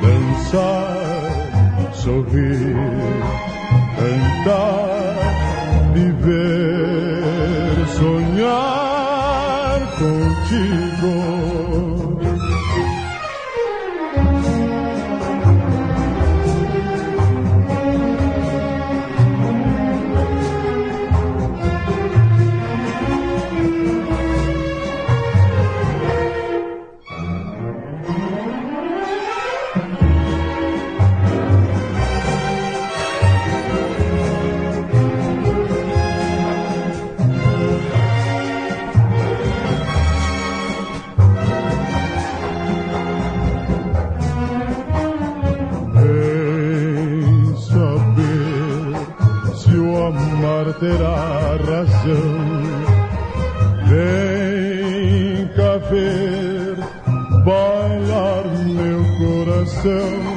dançar, 0.00 1.92
sorrir, 1.92 2.76
cantar, 3.96 4.75
terá 50.78 51.56
razão. 51.64 52.86
Vem 53.88 55.48
cá 55.56 55.76
ver 55.88 56.76
bailar 57.44 58.44
meu 58.66 59.04
coração. 59.18 60.35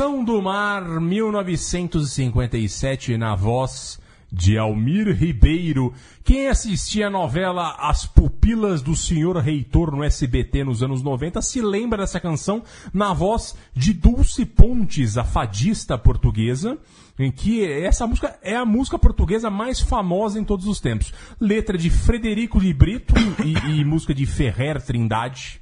Canção 0.00 0.24
do 0.24 0.40
Mar, 0.40 0.82
1957, 0.98 3.18
na 3.18 3.36
voz 3.36 4.00
de 4.32 4.56
Almir 4.56 5.14
Ribeiro. 5.14 5.92
Quem 6.24 6.48
assistia 6.48 7.08
a 7.08 7.10
novela 7.10 7.76
As 7.78 8.06
Pupilas 8.06 8.80
do 8.80 8.96
Senhor 8.96 9.36
Reitor 9.36 9.94
no 9.94 10.02
SBT 10.02 10.64
nos 10.64 10.82
anos 10.82 11.02
90 11.02 11.42
se 11.42 11.60
lembra 11.60 11.98
dessa 11.98 12.18
canção 12.18 12.62
na 12.94 13.12
voz 13.12 13.54
de 13.74 13.92
Dulce 13.92 14.46
Pontes, 14.46 15.18
a 15.18 15.24
fadista 15.24 15.98
portuguesa, 15.98 16.78
em 17.18 17.30
que 17.30 17.62
essa 17.62 18.06
música 18.06 18.38
é 18.40 18.56
a 18.56 18.64
música 18.64 18.98
portuguesa 18.98 19.50
mais 19.50 19.80
famosa 19.80 20.40
em 20.40 20.44
todos 20.44 20.66
os 20.66 20.80
tempos. 20.80 21.12
Letra 21.38 21.76
de 21.76 21.90
Frederico 21.90 22.58
de 22.58 22.72
Brito 22.72 23.12
e, 23.44 23.80
e 23.80 23.84
música 23.84 24.14
de 24.14 24.24
Ferrer 24.24 24.80
Trindade. 24.80 25.59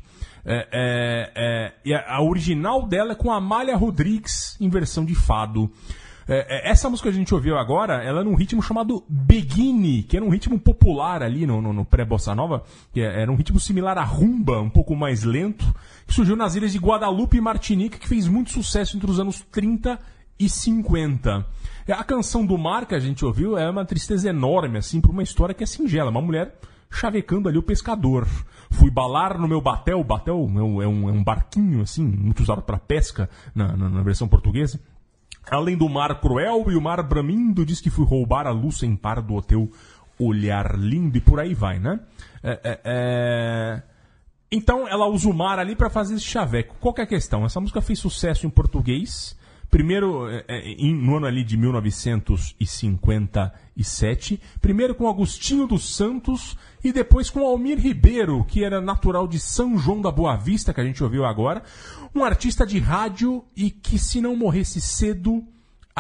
É, 0.51 0.69
é, 0.73 1.33
é, 1.35 1.73
e 1.85 1.95
a, 1.95 2.23
original 2.23 2.87
dela 2.87 3.13
é 3.13 3.15
com 3.15 3.31
Amália 3.31 3.77
Rodrigues 3.77 4.57
em 4.59 4.69
versão 4.69 5.05
de 5.05 5.15
fado. 5.15 5.71
É, 6.27 6.69
é, 6.69 6.71
essa 6.71 6.89
música 6.89 7.11
que 7.11 7.15
a 7.15 7.19
gente 7.19 7.35
ouviu 7.35 7.59
agora, 7.59 8.03
ela 8.03 8.23
é 8.23 8.25
num 8.25 8.35
ritmo 8.35 8.63
chamado 8.63 9.05
Begini, 9.09 10.03
que 10.03 10.17
era 10.17 10.25
um 10.25 10.31
ritmo 10.31 10.59
popular 10.59 11.23
ali 11.23 11.47
no, 11.47 11.61
no, 11.61 11.73
no 11.73 11.85
pré-bossa 11.85 12.35
nova, 12.35 12.63
que 12.93 13.01
era 13.01 13.31
um 13.31 13.35
ritmo 13.35 13.61
similar 13.61 13.99
à 13.99 14.05
rumba, 14.05 14.61
um 14.61 14.71
pouco 14.71 14.97
mais 14.97 15.23
lento, 15.23 15.65
que 16.07 16.15
surgiu 16.15 16.37
nas 16.37 16.55
ilhas 16.55 16.73
de 16.73 16.79
Guadalupe 16.79 17.37
e 17.37 17.41
Martinica, 17.41 17.99
que 17.99 18.09
fez 18.09 18.27
muito 18.27 18.51
sucesso 18.51 18.97
entre 18.97 19.11
os 19.11 19.21
anos 19.21 19.41
30 19.51 19.99
e 20.39 20.49
50. 20.49 21.47
É, 21.87 21.93
A 21.93 22.05
canção 22.05 22.45
do 22.45 22.57
mar 22.57 22.87
que 22.87 22.95
a 22.95 23.01
gente 23.01 23.25
ouviu 23.25 23.59
é 23.59 23.69
uma 23.69 23.85
tristeza 23.85 24.29
enorme, 24.29 24.79
assim, 24.79 25.01
por 25.01 25.11
uma 25.11 25.23
história 25.23 25.55
que 25.55 25.65
é 25.65 25.67
singela. 25.67 26.11
Uma 26.11 26.23
mulher 26.23 26.55
chavecando 26.91 27.49
ali 27.49 27.59
o 27.59 27.63
pescador. 27.63 28.27
Fui 28.71 28.91
balar 28.91 29.39
no 29.39 29.49
meu 29.49 29.61
batel. 29.61 30.03
Batel 30.05 30.37
é 30.37 30.63
um, 30.63 30.83
é 30.83 30.87
um, 30.89 31.09
é 31.21 31.25
barquinho, 31.25 31.81
assim, 31.83 32.05
muito 32.05 32.43
usado 32.43 32.63
para 32.63 32.79
pesca 32.79 33.29
na, 33.55 33.77
na- 33.77 33.89
na 33.89 34.03
versão 34.03 34.29
portuguesa. 34.29 34.81
Além 35.51 35.77
do 35.77 35.89
mar 35.89 36.21
cruel 36.21 36.71
e 36.71 36.77
o 36.77 36.81
mar 36.81 37.03
bramindo, 37.03 37.65
diz 37.65 37.81
que 37.81 37.89
fui 37.91 38.05
roubar 38.05 38.47
a 38.47 38.51
luz 38.51 38.79
sem 38.79 38.95
par 38.95 39.23
do 39.23 39.41
teu 39.41 39.71
olhar 40.19 40.75
lindo 40.79 41.17
e 41.17 41.21
por 41.21 41.41
aí 41.41 41.55
vai, 41.55 41.79
né? 41.79 42.01
É, 42.43 42.61
é, 42.65 42.81
é... 42.85 43.83
Então 44.51 44.87
ela 44.89 45.07
usa 45.07 45.29
o 45.29 45.35
mar 45.35 45.59
ali 45.59 45.75
para 45.77 45.89
fazer 45.91 46.15
esse 46.15 46.25
chaveco. 46.25 46.75
Qual 46.81 46.95
é 46.99 47.03
a 47.03 47.07
questão? 47.07 47.45
Essa 47.45 47.61
música 47.61 47.81
fez 47.81 47.99
sucesso 47.99 48.47
em 48.47 48.51
português. 48.51 49.37
Primeiro, 49.71 50.31
é, 50.31 50.45
é, 50.49 50.75
no 50.93 51.17
ano 51.17 51.27
ali 51.27 51.45
de 51.45 51.57
1957. 51.57 54.41
Primeiro 54.61 54.95
com 54.95 55.09
Agostinho 55.09 55.67
dos 55.67 55.95
Santos 55.95 56.57
e 56.83 56.91
depois 56.93 57.29
com 57.29 57.47
Almir 57.47 57.79
Ribeiro, 57.79 58.43
que 58.45 58.65
era 58.65 58.81
natural 58.81 59.29
de 59.29 59.39
São 59.39 59.77
João 59.77 60.01
da 60.01 60.11
Boa 60.11 60.35
Vista, 60.37 60.73
que 60.73 60.81
a 60.81 60.85
gente 60.85 61.05
ouviu 61.05 61.27
agora. 61.27 61.63
Um 62.15 62.25
artista 62.25 62.67
de 62.67 62.79
rádio 62.79 63.45
e 63.55 63.71
que 63.71 63.99
se 63.99 64.23
não 64.23 64.35
morresse 64.35 64.81
cedo 64.81 65.45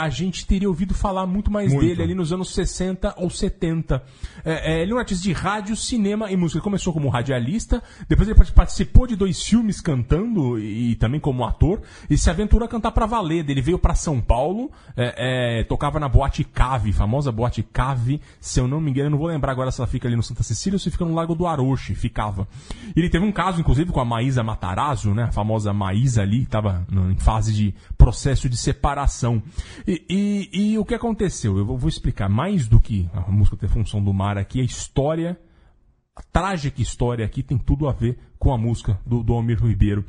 a 0.03 0.09
gente 0.09 0.47
teria 0.47 0.69
ouvido 0.69 0.95
falar 0.95 1.27
muito 1.27 1.51
mais 1.51 1.73
Muito. 1.73 1.87
dele 1.87 2.03
ali 2.03 2.15
nos 2.15 2.33
anos 2.33 2.55
60 2.55 3.15
ou 3.19 3.29
70. 3.29 4.03
É, 4.45 4.73
é, 4.79 4.83
ele 4.83 4.93
é 4.93 4.95
um 4.95 4.99
artista 4.99 5.23
de 5.23 5.33
rádio, 5.33 5.75
cinema 5.77 6.31
e 6.31 6.37
música. 6.37 6.59
Ele 6.59 6.65
começou 6.65 6.93
como 6.93 7.09
radialista, 7.09 7.83
depois 8.09 8.29
ele 8.29 8.37
part- 8.37 8.53
participou 8.53 9.07
de 9.07 9.17
dois 9.17 9.43
filmes 9.43 9.81
cantando 9.81 10.59
e, 10.59 10.93
e 10.93 10.95
também 10.97 11.21
como 11.21 11.45
ator, 11.45 11.83
e 12.09 12.17
se 12.17 12.31
aventurou 12.31 12.65
a 12.67 12.69
cantar 12.69 12.93
pra 12.93 13.07
valer. 13.07 13.49
Ele 13.49 13.61
veio 13.61 13.79
pra 13.79 13.95
São 13.95 14.21
Paulo, 14.21 14.71
é, 14.97 15.61
é, 15.61 15.65
tocava 15.65 15.99
na 15.99 16.09
Boate 16.09 16.45
Cave, 16.45 16.93
famosa 16.93 17.33
Boate 17.33 17.63
Cave, 17.63 18.21
se 18.41 18.61
eu 18.61 18.69
não 18.69 18.81
me 18.81 18.91
engano, 18.91 19.07
eu 19.07 19.11
não 19.11 19.19
vou 19.19 19.27
lembrar 19.29 19.53
agora 19.53 19.71
se 19.71 19.81
ela 19.81 19.87
fica 19.89 20.07
ali 20.09 20.17
no 20.17 20.23
Santa 20.23 20.43
Cecília 20.43 20.77
ou 20.77 20.81
se 20.81 20.91
fica 20.91 21.05
no 21.05 21.15
Lago 21.15 21.35
do 21.35 21.47
Aroche, 21.47 21.95
ficava. 21.95 22.47
Ele 22.95 23.09
teve 23.09 23.25
um 23.25 23.33
caso, 23.33 23.61
inclusive, 23.61 23.91
com 23.93 24.01
a 24.01 24.05
Maísa 24.05 24.43
Matarazzo, 24.43 25.13
né, 25.15 25.25
a 25.25 25.33
famosa 25.33 25.73
Maísa 25.73 26.23
ali, 26.23 26.43
estava 26.43 26.87
em 27.11 27.17
fase 27.19 27.53
de 27.53 27.75
processo 27.97 28.49
de 28.49 28.57
separação. 28.57 29.43
E, 29.90 30.05
e- 30.53 30.72
e 30.72 30.79
o 30.79 30.85
que 30.85 30.94
aconteceu? 30.94 31.57
Eu 31.57 31.64
vou 31.64 31.88
explicar 31.88 32.29
mais 32.29 32.68
do 32.68 32.79
que 32.79 33.09
a 33.14 33.20
música 33.33 33.57
ter 33.57 33.68
função 33.70 34.05
do 34.05 34.12
mar 34.12 34.37
aqui, 34.37 34.61
a 34.61 34.64
história, 34.64 35.40
a 36.14 36.22
trágica 36.31 36.83
história 36.83 37.24
aqui 37.24 37.42
tem 37.42 37.57
tudo 37.57 37.88
a 37.88 37.92
ver 37.92 38.18
com 38.38 38.53
a 38.53 38.59
música 38.59 39.01
do, 39.07 39.22
do 39.22 39.33
Almir 39.33 39.64
Ribeiro. 39.64 40.05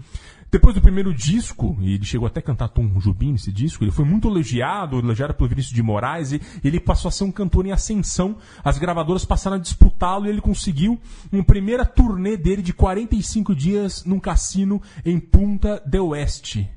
Depois 0.51 0.75
do 0.75 0.81
primeiro 0.81 1.13
disco, 1.13 1.77
e 1.79 1.93
ele 1.93 2.03
chegou 2.03 2.27
até 2.27 2.41
a 2.41 2.43
cantar 2.43 2.67
Tom 2.69 2.99
Jubim 2.99 3.31
nesse 3.31 3.53
disco, 3.53 3.83
ele 3.83 3.91
foi 3.91 4.03
muito 4.03 4.27
elogiado, 4.27 4.97
elogiado 4.99 5.33
pelo 5.33 5.47
Vinícius 5.47 5.73
de 5.73 5.81
Moraes, 5.83 6.33
e 6.33 6.41
ele 6.61 6.79
passou 6.79 7.07
a 7.07 7.11
ser 7.11 7.23
um 7.23 7.31
cantor 7.31 7.65
em 7.65 7.71
ascensão. 7.71 8.35
As 8.63 8.77
gravadoras 8.77 9.23
passaram 9.23 9.55
a 9.55 9.59
disputá-lo 9.59 10.25
e 10.25 10.29
ele 10.29 10.41
conseguiu 10.41 10.99
uma 11.31 11.43
primeira 11.43 11.85
turnê 11.85 12.35
dele 12.35 12.61
de 12.63 12.73
45 12.73 13.55
dias 13.55 14.03
num 14.03 14.19
cassino 14.19 14.81
em 15.05 15.19
Punta 15.19 15.81
del 15.85 16.07
Oeste. 16.07 16.67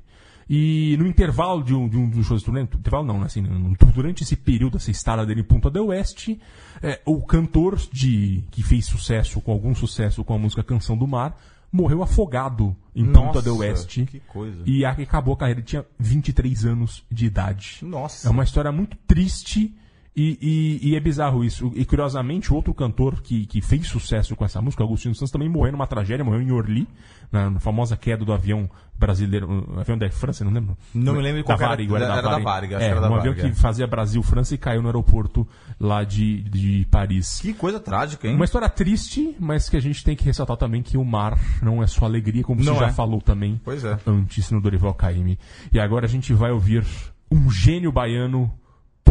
E 0.49 0.95
no 0.99 1.07
intervalo 1.07 1.63
de 1.63 1.73
um, 1.73 1.87
de 1.87 1.97
um 1.97 2.09
dos 2.09 2.25
shows 2.25 2.41
de 2.41 2.45
turnê, 2.45 2.61
intervalo 2.61 3.05
não, 3.05 3.19
né, 3.19 3.25
assim, 3.25 3.41
no- 3.41 3.75
durante 3.93 4.23
esse 4.23 4.35
período, 4.35 4.77
essa 4.77 4.91
estada 4.91 5.25
dele 5.25 5.41
em 5.41 5.43
Punta 5.43 5.69
del 5.69 5.87
Oeste, 5.87 6.39
é, 6.81 6.99
o 7.05 7.21
cantor 7.21 7.77
de, 7.91 8.43
que 8.51 8.61
fez 8.61 8.85
sucesso, 8.85 9.39
com 9.41 9.51
algum 9.51 9.73
sucesso 9.73 10.23
com 10.23 10.33
a 10.33 10.37
música 10.37 10.63
Canção 10.63 10.97
do 10.97 11.07
Mar, 11.07 11.37
morreu 11.71 12.03
afogado 12.03 12.75
em 12.95 13.05
Punta 13.05 13.19
Nossa, 13.19 13.41
del 13.41 13.57
Oeste. 13.57 14.05
que 14.05 14.19
coisa. 14.19 14.61
E 14.65 14.85
acabou 14.85 15.33
a 15.33 15.37
carreira, 15.37 15.59
ele 15.59 15.65
tinha 15.67 15.85
23 15.97 16.65
anos 16.65 17.03
de 17.11 17.25
idade. 17.25 17.79
Nossa. 17.81 18.27
É 18.27 18.31
uma 18.31 18.43
história 18.43 18.71
muito 18.71 18.95
triste 19.07 19.73
e, 20.15 20.37
e- 20.83 20.89
e 20.91 20.95
é 20.95 20.99
bizarro 20.99 21.43
isso. 21.43 21.71
E 21.75 21.83
curiosamente, 21.85 22.53
outro 22.53 22.73
cantor 22.73 23.21
que, 23.21 23.45
que 23.47 23.61
fez 23.61 23.87
sucesso 23.87 24.35
com 24.35 24.45
essa 24.45 24.61
música, 24.61 24.83
Agostinho 24.83 25.15
Santos, 25.15 25.31
também 25.31 25.49
morreu 25.49 25.71
numa 25.71 25.87
tragédia, 25.87 26.23
morreu 26.23 26.41
em 26.41 26.51
Orly, 26.51 26.87
na, 27.31 27.49
na 27.49 27.59
famosa 27.59 27.97
queda 27.97 28.23
do 28.23 28.31
avião 28.31 28.69
brasileiro, 28.97 29.65
o 29.75 29.79
avião 29.79 29.97
da 29.97 30.07
France, 30.11 30.43
não 30.43 30.51
lembro? 30.51 30.77
Não 30.93 31.13
me 31.15 31.21
lembro 31.21 31.39
da 31.41 31.45
qual 31.45 31.57
que 31.57 31.63
era. 31.63 31.69
Varig, 31.71 31.93
era, 31.95 32.05
Era 32.05 32.21
da 32.21 32.29
Varig. 32.29 32.43
Varig, 32.43 32.73
é, 32.75 32.83
era 32.83 33.01
da 33.01 33.09
um 33.09 33.15
avião 33.15 33.33
Varig, 33.33 33.41
que 33.41 33.57
é. 33.57 33.61
fazia 33.61 33.87
Brasil-França 33.87 34.53
e 34.53 34.57
caiu 34.57 34.81
no 34.83 34.87
aeroporto 34.87 35.47
lá 35.79 36.03
de, 36.03 36.41
de 36.43 36.87
Paris. 36.91 37.39
Que 37.41 37.53
coisa 37.53 37.79
trágica, 37.79 38.27
hein? 38.27 38.35
Uma 38.35 38.45
história 38.45 38.69
triste, 38.69 39.35
mas 39.39 39.67
que 39.67 39.75
a 39.77 39.81
gente 39.81 40.03
tem 40.03 40.15
que 40.15 40.23
ressaltar 40.25 40.57
também 40.57 40.83
que 40.83 40.95
o 40.95 41.03
mar 41.03 41.37
não 41.61 41.81
é 41.81 41.87
só 41.87 42.05
alegria, 42.05 42.43
como 42.43 42.63
Não 42.63 42.75
você 42.75 42.79
já 42.81 42.87
é. 42.89 42.91
falou 42.93 43.19
também 43.19 43.59
Pois 43.65 43.83
é. 43.83 43.97
antes 44.05 44.51
no 44.51 44.61
Dorival 44.61 44.93
Caymmi. 44.93 45.39
E 45.73 45.79
agora 45.79 46.05
a 46.05 46.09
gente 46.09 46.31
vai 46.33 46.51
ouvir 46.51 46.85
um 47.31 47.49
gênio 47.49 47.91
baiano 47.91 48.53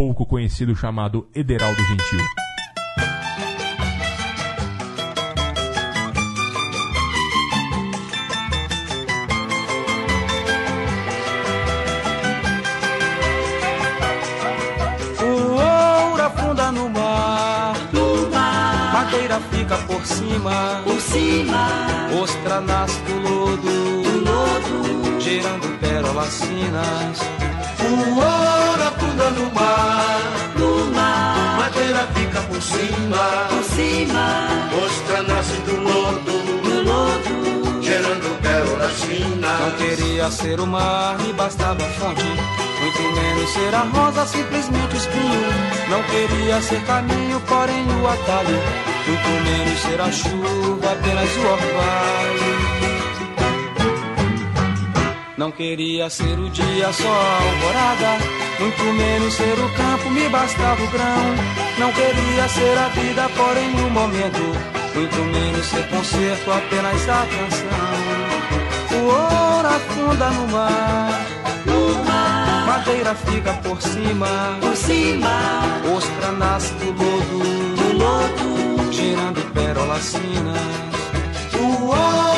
pouco 0.03 0.27
conhecido 0.27 0.75
chamado 0.75 1.29
Ederaldo 1.33 1.81
Gentil. 1.85 2.19
O 15.21 15.53
ouro 15.53 16.23
afunda 16.25 16.73
no 16.73 16.89
mar, 16.91 17.77
no 17.93 18.29
mar. 18.29 18.93
Madeira 18.93 19.39
fica 19.53 19.77
por 19.87 20.05
cima, 20.05 20.83
por 20.83 21.01
cima. 21.01 21.69
Ostra 22.21 22.61
nasce 22.61 23.01
do 23.03 23.21
lodo, 23.21 24.03
do 24.03 24.19
lodo. 24.19 25.21
Gerando 25.21 25.79
pérolas 25.79 26.45
finas. 26.45 27.21
O 27.85 28.19
ouro 28.19 28.92
afunda 29.13 29.31
no 29.31 29.51
mar, 29.53 30.21
no 30.57 30.95
mar. 30.95 31.59
Madeira 31.59 32.07
fica 32.15 32.41
por 32.43 32.63
cima, 32.63 33.47
por 33.49 33.65
cima. 33.65 34.49
Ostra 34.85 35.23
nasce 35.23 35.57
do 35.63 35.81
lodo, 35.81 36.33
do 36.63 36.83
lodo. 36.85 37.83
Gerando 37.83 38.41
pérolas 38.41 38.99
Não 38.99 39.07
finas. 39.07 39.75
queria 39.77 40.31
ser 40.31 40.61
o 40.61 40.67
mar, 40.67 41.19
me 41.19 41.33
bastava 41.33 41.85
a 41.85 41.91
fonte. 41.91 42.25
Muito 42.25 43.03
menos 43.03 43.51
ser 43.51 43.75
a 43.75 43.81
rosa, 43.81 44.27
simplesmente 44.27 44.95
o 44.95 44.97
espinho. 44.97 45.51
Não 45.91 46.03
queria 46.05 46.61
ser 46.63 46.83
caminho, 46.85 47.41
porém 47.41 47.87
o 48.01 48.09
atalho. 48.09 48.61
Muito 49.07 49.29
menos 49.45 49.81
ser 49.81 50.01
a 50.01 50.11
chuva, 50.11 50.93
apenas 50.93 51.37
o 51.37 51.41
orvalho. 51.41 53.02
Não 55.39 55.51
queria 55.51 56.11
ser 56.11 56.39
o 56.39 56.51
dia 56.51 56.93
só 56.93 57.09
a 57.09 57.43
alvorada, 57.43 58.19
muito 58.61 58.83
menos 58.85 59.33
ser 59.33 59.59
o 59.59 59.69
campo, 59.71 60.11
me 60.11 60.29
bastava 60.29 60.83
o 60.83 60.89
grão. 60.89 61.35
Não 61.79 61.91
queria 61.93 62.47
ser 62.49 62.77
a 62.79 62.89
vida, 62.89 63.29
porém 63.35 63.71
no 63.71 63.89
momento, 63.91 64.43
muito 64.95 65.17
menos 65.17 65.67
ser 65.67 65.89
concerto, 65.89 66.53
apenas 66.53 67.09
a 67.09 67.27
canção. 67.27 68.23
O 68.93 69.05
ouro 69.07 69.69
afunda 69.69 70.31
no 70.31 70.49
mar, 70.49 71.21
no 71.65 72.05
mar. 72.05 72.67
Madeira 72.67 73.15
fica 73.15 73.55
por 73.55 73.81
cima, 73.81 74.59
por 74.61 74.77
cima. 74.77 75.31
Ostra 75.97 76.33
nasce 76.33 76.75
do 76.75 76.93
lodo, 76.93 77.39
do 77.77 77.97
lodo, 77.97 78.93
girando 78.93 79.53
pérolas 79.55 80.15
finas. 80.15 80.61
O 81.59 81.87
ouro 81.87 82.32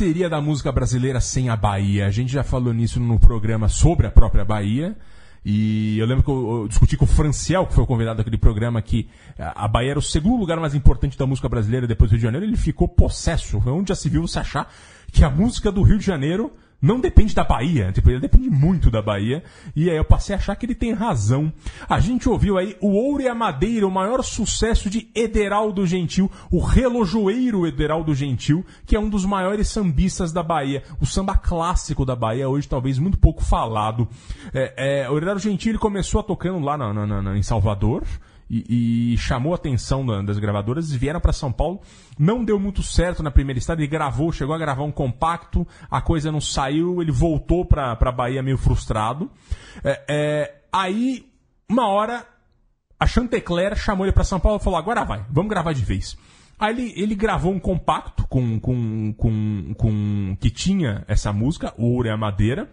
seria 0.00 0.30
da 0.30 0.40
música 0.40 0.72
brasileira 0.72 1.20
sem 1.20 1.50
a 1.50 1.56
Bahia. 1.56 2.06
A 2.06 2.10
gente 2.10 2.32
já 2.32 2.42
falou 2.42 2.72
nisso 2.72 2.98
no 2.98 3.20
programa 3.20 3.68
sobre 3.68 4.06
a 4.06 4.10
própria 4.10 4.46
Bahia. 4.46 4.96
E 5.44 5.98
eu 5.98 6.06
lembro 6.06 6.24
que 6.24 6.30
eu, 6.30 6.62
eu, 6.62 6.68
discuti 6.68 6.96
com 6.96 7.04
o 7.04 7.06
Franciel, 7.06 7.66
que 7.66 7.74
foi 7.74 7.84
o 7.84 7.86
convidado 7.86 8.16
daquele 8.16 8.38
programa, 8.38 8.80
que 8.80 9.10
a 9.38 9.68
Bahia 9.68 9.90
era 9.90 9.98
o 9.98 10.02
segundo 10.02 10.40
lugar 10.40 10.58
mais 10.58 10.74
importante 10.74 11.18
da 11.18 11.26
música 11.26 11.50
brasileira 11.50 11.86
depois 11.86 12.10
do 12.10 12.14
Rio 12.14 12.18
de 12.18 12.24
Janeiro. 12.24 12.46
Ele 12.46 12.56
ficou 12.56 12.88
possesso. 12.88 13.62
Onde 13.66 13.90
já 13.90 13.94
se 13.94 14.08
viu 14.08 14.26
você 14.26 14.38
achar 14.38 14.72
que 15.12 15.22
a 15.22 15.28
música 15.28 15.70
do 15.70 15.82
Rio 15.82 15.98
de 15.98 16.06
Janeiro 16.06 16.50
não 16.80 16.98
depende 16.98 17.34
da 17.34 17.44
Bahia, 17.44 17.92
tipo, 17.92 18.10
ele 18.10 18.20
depende 18.20 18.48
muito 18.48 18.90
da 18.90 19.02
Bahia, 19.02 19.42
e 19.76 19.90
aí 19.90 19.96
eu 19.96 20.04
passei 20.04 20.34
a 20.34 20.38
achar 20.38 20.56
que 20.56 20.64
ele 20.64 20.74
tem 20.74 20.92
razão. 20.92 21.52
A 21.88 22.00
gente 22.00 22.28
ouviu 22.28 22.56
aí 22.56 22.76
o 22.80 22.88
Ouro 22.88 23.22
e 23.22 23.28
a 23.28 23.34
Madeira, 23.34 23.86
o 23.86 23.90
maior 23.90 24.22
sucesso 24.22 24.88
de 24.88 25.08
Ederaldo 25.14 25.86
Gentil, 25.86 26.30
o 26.50 26.60
relojoeiro 26.60 27.66
Ederaldo 27.66 28.14
Gentil, 28.14 28.64
que 28.86 28.96
é 28.96 29.00
um 29.00 29.08
dos 29.08 29.24
maiores 29.24 29.68
sambistas 29.68 30.32
da 30.32 30.42
Bahia, 30.42 30.82
o 31.00 31.06
samba 31.06 31.36
clássico 31.36 32.04
da 32.04 32.16
Bahia, 32.16 32.48
hoje 32.48 32.68
talvez 32.68 32.98
muito 32.98 33.18
pouco 33.18 33.44
falado. 33.44 34.08
É, 34.54 35.02
é, 35.02 35.10
o 35.10 35.16
Ederaldo 35.16 35.40
Gentil 35.40 35.72
ele 35.72 35.78
começou 35.78 36.22
tocando 36.22 36.64
lá 36.64 36.78
na, 36.78 36.92
na, 36.92 37.22
na, 37.22 37.36
em 37.36 37.42
Salvador, 37.42 38.04
e, 38.50 39.12
e, 39.12 39.18
chamou 39.18 39.52
a 39.52 39.54
atenção 39.54 40.04
das 40.24 40.38
gravadoras, 40.38 40.90
vieram 40.90 41.20
para 41.20 41.32
São 41.32 41.52
Paulo, 41.52 41.80
não 42.18 42.44
deu 42.44 42.58
muito 42.58 42.82
certo 42.82 43.22
na 43.22 43.30
primeira 43.30 43.60
estada, 43.60 43.80
ele 43.80 43.86
gravou, 43.86 44.32
chegou 44.32 44.52
a 44.52 44.58
gravar 44.58 44.82
um 44.82 44.90
compacto, 44.90 45.64
a 45.88 46.00
coisa 46.00 46.32
não 46.32 46.40
saiu, 46.40 47.00
ele 47.00 47.12
voltou 47.12 47.64
para 47.64 47.92
a 47.92 48.12
Bahia 48.12 48.42
meio 48.42 48.58
frustrado. 48.58 49.30
É, 49.84 50.04
é, 50.08 50.54
aí, 50.72 51.24
uma 51.68 51.86
hora, 51.86 52.26
a 52.98 53.06
Chantecler 53.06 53.76
chamou 53.76 54.04
ele 54.04 54.12
para 54.12 54.24
São 54.24 54.40
Paulo 54.40 54.58
e 54.60 54.64
falou: 54.64 54.78
agora 54.80 55.04
vai, 55.04 55.24
vamos 55.30 55.48
gravar 55.48 55.72
de 55.72 55.84
vez. 55.84 56.16
Aí 56.58 56.74
ele, 56.74 56.92
ele 56.96 57.14
gravou 57.14 57.52
um 57.52 57.60
compacto 57.60 58.26
com, 58.26 58.58
com, 58.58 59.14
com, 59.16 59.74
com 59.78 60.36
que 60.38 60.50
tinha 60.50 61.04
essa 61.06 61.32
música, 61.32 61.72
Ouro 61.78 62.08
e 62.08 62.10
a 62.10 62.16
Madeira. 62.16 62.68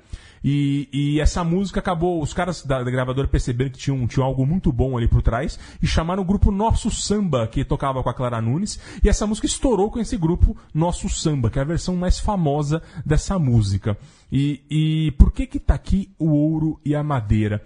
E, 0.49 0.87
e, 0.93 1.19
essa 1.19 1.43
música 1.43 1.81
acabou, 1.81 2.23
os 2.23 2.33
caras 2.33 2.63
da, 2.63 2.81
da 2.81 2.89
gravadora 2.89 3.27
perceberam 3.27 3.69
que 3.69 3.77
tinham, 3.77 4.07
algo 4.23 4.45
muito 4.45 4.71
bom 4.71 4.95
ali 4.95 5.05
por 5.05 5.21
trás 5.21 5.59
e 5.81 5.85
chamaram 5.85 6.23
o 6.23 6.25
grupo 6.25 6.51
Nosso 6.51 6.89
Samba, 6.89 7.45
que 7.47 7.65
tocava 7.65 8.01
com 8.01 8.09
a 8.09 8.13
Clara 8.13 8.41
Nunes, 8.41 8.79
e 9.03 9.09
essa 9.09 9.27
música 9.27 9.45
estourou 9.45 9.91
com 9.91 9.99
esse 9.99 10.15
grupo 10.15 10.55
Nosso 10.73 11.09
Samba, 11.09 11.49
que 11.49 11.59
é 11.59 11.61
a 11.61 11.65
versão 11.65 11.97
mais 11.97 12.17
famosa 12.17 12.81
dessa 13.05 13.37
música. 13.37 13.97
E, 14.31 14.61
e 14.71 15.11
por 15.17 15.33
que 15.33 15.45
que 15.45 15.59
tá 15.59 15.73
aqui 15.73 16.09
o 16.17 16.29
ouro 16.29 16.79
e 16.85 16.95
a 16.95 17.03
madeira? 17.03 17.61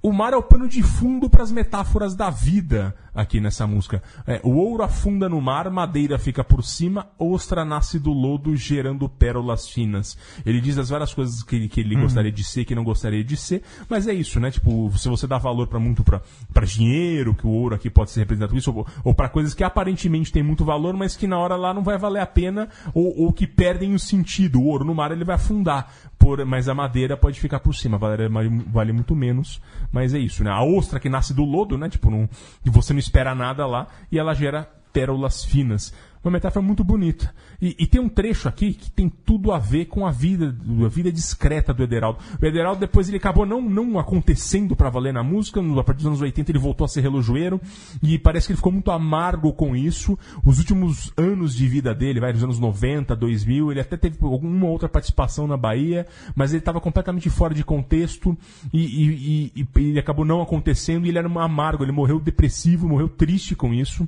O 0.00 0.12
mar 0.12 0.32
é 0.32 0.36
o 0.36 0.42
pano 0.42 0.68
de 0.68 0.84
fundo 0.84 1.28
para 1.28 1.42
as 1.42 1.50
metáforas 1.50 2.14
da 2.14 2.30
vida 2.30 2.94
aqui 3.20 3.40
nessa 3.40 3.66
música. 3.66 4.02
É, 4.26 4.40
o 4.42 4.50
ouro 4.50 4.82
afunda 4.82 5.28
no 5.28 5.40
mar, 5.40 5.70
madeira 5.70 6.18
fica 6.18 6.42
por 6.42 6.62
cima, 6.62 7.08
ostra 7.18 7.64
nasce 7.64 7.98
do 7.98 8.12
lodo, 8.12 8.56
gerando 8.56 9.08
pérolas 9.08 9.68
finas. 9.68 10.16
Ele 10.44 10.60
diz 10.60 10.78
as 10.78 10.88
várias 10.88 11.12
coisas 11.12 11.42
que, 11.42 11.68
que 11.68 11.80
ele 11.80 11.96
hum. 11.96 12.02
gostaria 12.02 12.32
de 12.32 12.44
ser, 12.44 12.64
que 12.64 12.74
não 12.74 12.84
gostaria 12.84 13.22
de 13.22 13.36
ser, 13.36 13.62
mas 13.88 14.06
é 14.08 14.14
isso, 14.14 14.40
né? 14.40 14.50
Tipo, 14.50 14.90
se 14.96 15.08
você 15.08 15.26
dá 15.26 15.38
valor 15.38 15.66
para 15.66 15.78
muito 15.78 16.02
para 16.02 16.64
dinheiro, 16.64 17.34
que 17.34 17.46
o 17.46 17.50
ouro 17.50 17.74
aqui 17.74 17.90
pode 17.90 18.10
ser 18.10 18.20
representado 18.20 18.52
com 18.52 18.58
isso, 18.58 18.72
ou, 18.72 18.86
ou 19.04 19.14
para 19.14 19.28
coisas 19.28 19.54
que 19.54 19.64
aparentemente 19.64 20.32
têm 20.32 20.42
muito 20.42 20.64
valor, 20.64 20.94
mas 20.94 21.16
que 21.16 21.26
na 21.26 21.38
hora 21.38 21.56
lá 21.56 21.74
não 21.74 21.82
vai 21.82 21.98
valer 21.98 22.20
a 22.20 22.26
pena, 22.26 22.68
ou, 22.94 23.24
ou 23.24 23.32
que 23.32 23.46
perdem 23.46 23.94
o 23.94 23.98
sentido. 23.98 24.60
O 24.60 24.66
ouro 24.66 24.84
no 24.84 24.94
mar 24.94 25.12
ele 25.12 25.24
vai 25.24 25.36
afundar, 25.36 25.92
por, 26.18 26.44
mas 26.44 26.68
a 26.68 26.74
madeira 26.74 27.16
pode 27.16 27.40
ficar 27.40 27.60
por 27.60 27.74
cima, 27.74 27.98
vale, 27.98 28.28
vale 28.66 28.92
muito 28.92 29.14
menos 29.14 29.60
mas 29.92 30.14
é 30.14 30.18
isso, 30.18 30.44
né? 30.44 30.50
A 30.50 30.62
ostra 30.62 31.00
que 31.00 31.08
nasce 31.08 31.34
do 31.34 31.44
lodo, 31.44 31.76
né? 31.76 31.88
Tipo, 31.88 32.10
não, 32.10 32.28
você 32.64 32.92
não 32.92 33.00
espera 33.10 33.34
nada 33.34 33.66
lá 33.66 33.88
e 34.10 34.18
ela 34.18 34.32
gera 34.34 34.68
pérolas 34.92 35.44
finas. 35.44 35.92
Uma 36.22 36.32
metáfora 36.32 36.62
muito 36.62 36.84
bonita. 36.84 37.34
E, 37.62 37.74
e, 37.78 37.86
tem 37.86 37.98
um 37.98 38.08
trecho 38.08 38.46
aqui 38.46 38.74
que 38.74 38.90
tem 38.90 39.08
tudo 39.08 39.52
a 39.52 39.58
ver 39.58 39.86
com 39.86 40.06
a 40.06 40.10
vida, 40.10 40.54
a 40.84 40.88
vida 40.88 41.10
discreta 41.10 41.72
do 41.72 41.82
Ederaldo. 41.82 42.18
O 42.40 42.44
Ederaldo 42.44 42.78
depois 42.78 43.08
ele 43.08 43.16
acabou 43.16 43.46
não, 43.46 43.62
não 43.62 43.98
acontecendo 43.98 44.76
para 44.76 44.90
valer 44.90 45.14
na 45.14 45.22
música, 45.22 45.60
a 45.60 45.82
partir 45.82 45.98
dos 45.98 46.06
anos 46.08 46.20
80 46.20 46.50
ele 46.52 46.58
voltou 46.58 46.84
a 46.84 46.88
ser 46.88 47.00
relojoeiro 47.00 47.58
e 48.02 48.18
parece 48.18 48.46
que 48.46 48.52
ele 48.52 48.58
ficou 48.58 48.70
muito 48.70 48.90
amargo 48.90 49.50
com 49.54 49.74
isso. 49.74 50.18
Os 50.44 50.58
últimos 50.58 51.10
anos 51.16 51.54
de 51.54 51.66
vida 51.66 51.94
dele, 51.94 52.20
vai, 52.20 52.34
nos 52.34 52.44
anos 52.44 52.58
90, 52.58 53.16
2000, 53.16 53.70
ele 53.70 53.80
até 53.80 53.96
teve 53.96 54.18
alguma 54.20 54.66
outra 54.66 54.90
participação 54.90 55.46
na 55.46 55.56
Bahia, 55.56 56.06
mas 56.34 56.52
ele 56.52 56.58
estava 56.58 56.82
completamente 56.82 57.30
fora 57.30 57.54
de 57.54 57.64
contexto 57.64 58.36
e, 58.74 58.84
e, 58.84 59.52
e, 59.56 59.68
e 59.74 59.88
ele 59.88 59.98
acabou 59.98 60.26
não 60.26 60.42
acontecendo 60.42 61.06
e 61.06 61.08
ele 61.08 61.18
era 61.18 61.28
um 61.28 61.38
amargo, 61.38 61.82
ele 61.82 61.92
morreu 61.92 62.20
depressivo, 62.20 62.86
morreu 62.86 63.08
triste 63.08 63.56
com 63.56 63.72
isso 63.72 64.06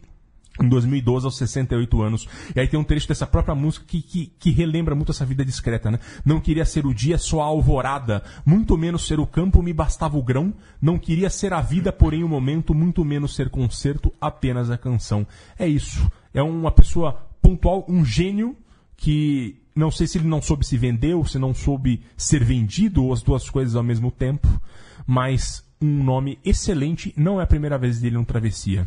em 0.61 0.69
2012, 0.69 1.27
aos 1.27 1.37
68 1.38 2.03
anos. 2.03 2.29
E 2.55 2.61
aí 2.61 2.69
tem 2.69 2.79
um 2.79 2.85
trecho 2.85 3.09
dessa 3.09 3.27
própria 3.27 3.55
música 3.55 3.85
que, 3.87 4.03
que, 4.03 4.27
que, 4.38 4.51
relembra 4.51 4.95
muito 4.95 5.12
essa 5.12 5.25
vida 5.25 5.45
discreta, 5.45 5.91
né? 5.91 5.99
Não 6.25 6.41
queria 6.41 6.65
ser 6.65 6.87
o 6.87 6.93
dia, 6.93 7.17
só 7.17 7.41
a 7.41 7.47
alvorada. 7.47 8.23
Muito 8.45 8.77
menos 8.77 9.07
ser 9.07 9.19
o 9.19 9.27
campo, 9.27 9.62
me 9.62 9.73
bastava 9.73 10.19
o 10.19 10.23
grão. 10.23 10.53
Não 10.81 10.99
queria 10.99 11.31
ser 11.31 11.53
a 11.53 11.61
vida, 11.61 11.93
porém 11.93 12.23
o 12.23 12.29
momento. 12.29 12.75
Muito 12.75 13.05
menos 13.05 13.35
ser 13.35 13.49
concerto, 13.49 14.12
apenas 14.21 14.71
a 14.71 14.77
canção. 14.77 15.27
É 15.59 15.67
isso. 15.67 16.11
É 16.35 16.43
uma 16.43 16.71
pessoa 16.71 17.27
pontual, 17.41 17.85
um 17.88 18.05
gênio 18.05 18.57
que 18.97 19.59
não 19.75 19.91
sei 19.91 20.07
se 20.07 20.19
ele 20.19 20.29
não 20.29 20.43
soube 20.43 20.67
se 20.67 20.77
vender 20.77 21.15
ou 21.15 21.25
se 21.25 21.38
não 21.38 21.55
soube 21.55 22.03
ser 22.17 22.45
vendido, 22.45 23.05
ou 23.05 23.12
as 23.12 23.23
duas 23.23 23.49
coisas 23.49 23.75
ao 23.75 23.83
mesmo 23.83 24.11
tempo. 24.11 24.49
Mas 25.07 25.65
um 25.81 26.05
nome 26.05 26.38
excelente. 26.45 27.13
Não 27.17 27.40
é 27.40 27.44
a 27.44 27.46
primeira 27.46 27.79
vez 27.79 28.00
dele 28.00 28.17
no 28.17 28.25
Travessia. 28.25 28.87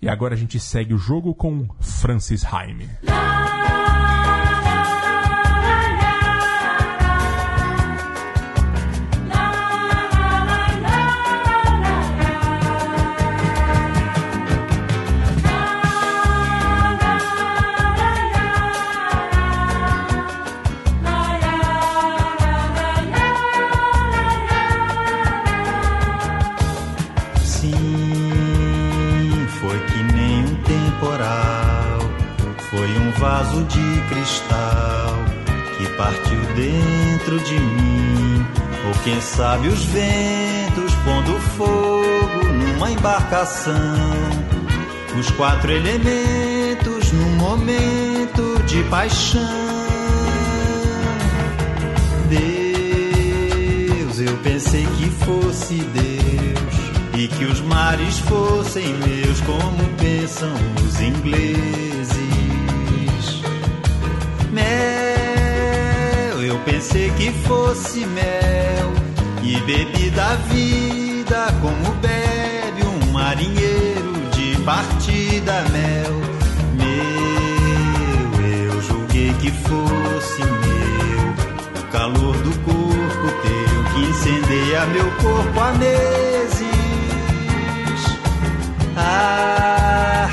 E 0.00 0.08
agora 0.08 0.34
a 0.34 0.36
gente 0.36 0.60
segue 0.60 0.94
o 0.94 0.98
jogo 0.98 1.34
com 1.34 1.68
Francis 1.80 2.44
Haime. 2.44 2.88
Cristal 34.08 35.24
que 35.76 35.86
partiu 35.96 36.40
dentro 36.54 37.38
de 37.40 37.58
mim. 37.58 38.46
Ou 38.86 38.94
quem 39.04 39.20
sabe 39.20 39.68
os 39.68 39.84
ventos 39.84 40.94
pondo 41.04 41.38
fogo 41.56 42.44
numa 42.52 42.90
embarcação. 42.90 43.74
Os 45.18 45.30
quatro 45.32 45.70
elementos 45.70 47.12
num 47.12 47.36
momento 47.36 48.62
de 48.66 48.82
paixão. 48.84 49.78
Deus, 52.28 54.20
eu 54.20 54.36
pensei 54.38 54.86
que 54.98 55.10
fosse 55.24 55.74
Deus 55.74 56.88
e 57.18 57.26
que 57.26 57.44
os 57.46 57.60
mares 57.62 58.18
fossem 58.20 58.94
meus, 58.94 59.40
como 59.40 59.82
pensam 59.96 60.52
os 60.84 61.00
ingleses. 61.00 61.97
Mel, 64.50 66.42
eu 66.42 66.58
pensei 66.60 67.10
que 67.10 67.30
fosse 67.46 68.06
mel 68.06 68.92
e 69.42 69.60
bebi 69.60 70.08
da 70.10 70.34
vida 70.36 71.48
como 71.60 71.94
bebe 71.96 72.82
um 72.86 73.12
marinheiro 73.12 74.12
de 74.32 74.56
partida 74.62 75.64
mel. 75.70 76.14
Meu, 76.78 78.46
eu 78.46 78.80
julguei 78.80 79.34
que 79.34 79.50
fosse 79.50 80.42
meu 80.42 81.28
o 81.78 81.86
calor 81.92 82.36
do 82.38 82.58
corpo 82.60 83.28
teu 83.42 83.84
que 83.92 84.00
incendeia 84.10 84.86
meu 84.86 85.10
corpo 85.16 85.60
há 85.60 85.72
meses. 85.72 86.68
Ah, 88.96 90.28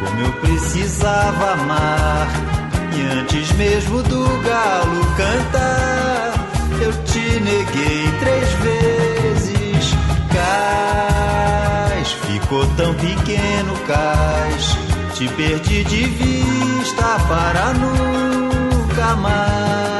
como 0.00 0.20
eu 0.20 0.32
precisava 0.34 1.52
amar. 1.52 2.43
E 2.96 3.02
antes 3.18 3.50
mesmo 3.52 4.02
do 4.02 4.24
galo 4.42 5.04
cantar, 5.16 6.34
eu 6.80 6.92
te 7.04 7.40
neguei 7.40 8.12
três 8.20 8.52
vezes. 8.54 9.94
Cais, 10.32 12.12
ficou 12.12 12.66
tão 12.76 12.94
pequeno, 12.94 13.74
cais. 13.86 14.78
Te 15.14 15.28
perdi 15.28 15.84
de 15.84 16.04
vista 16.04 17.18
para 17.28 17.72
nunca 17.74 19.16
mais. 19.16 19.93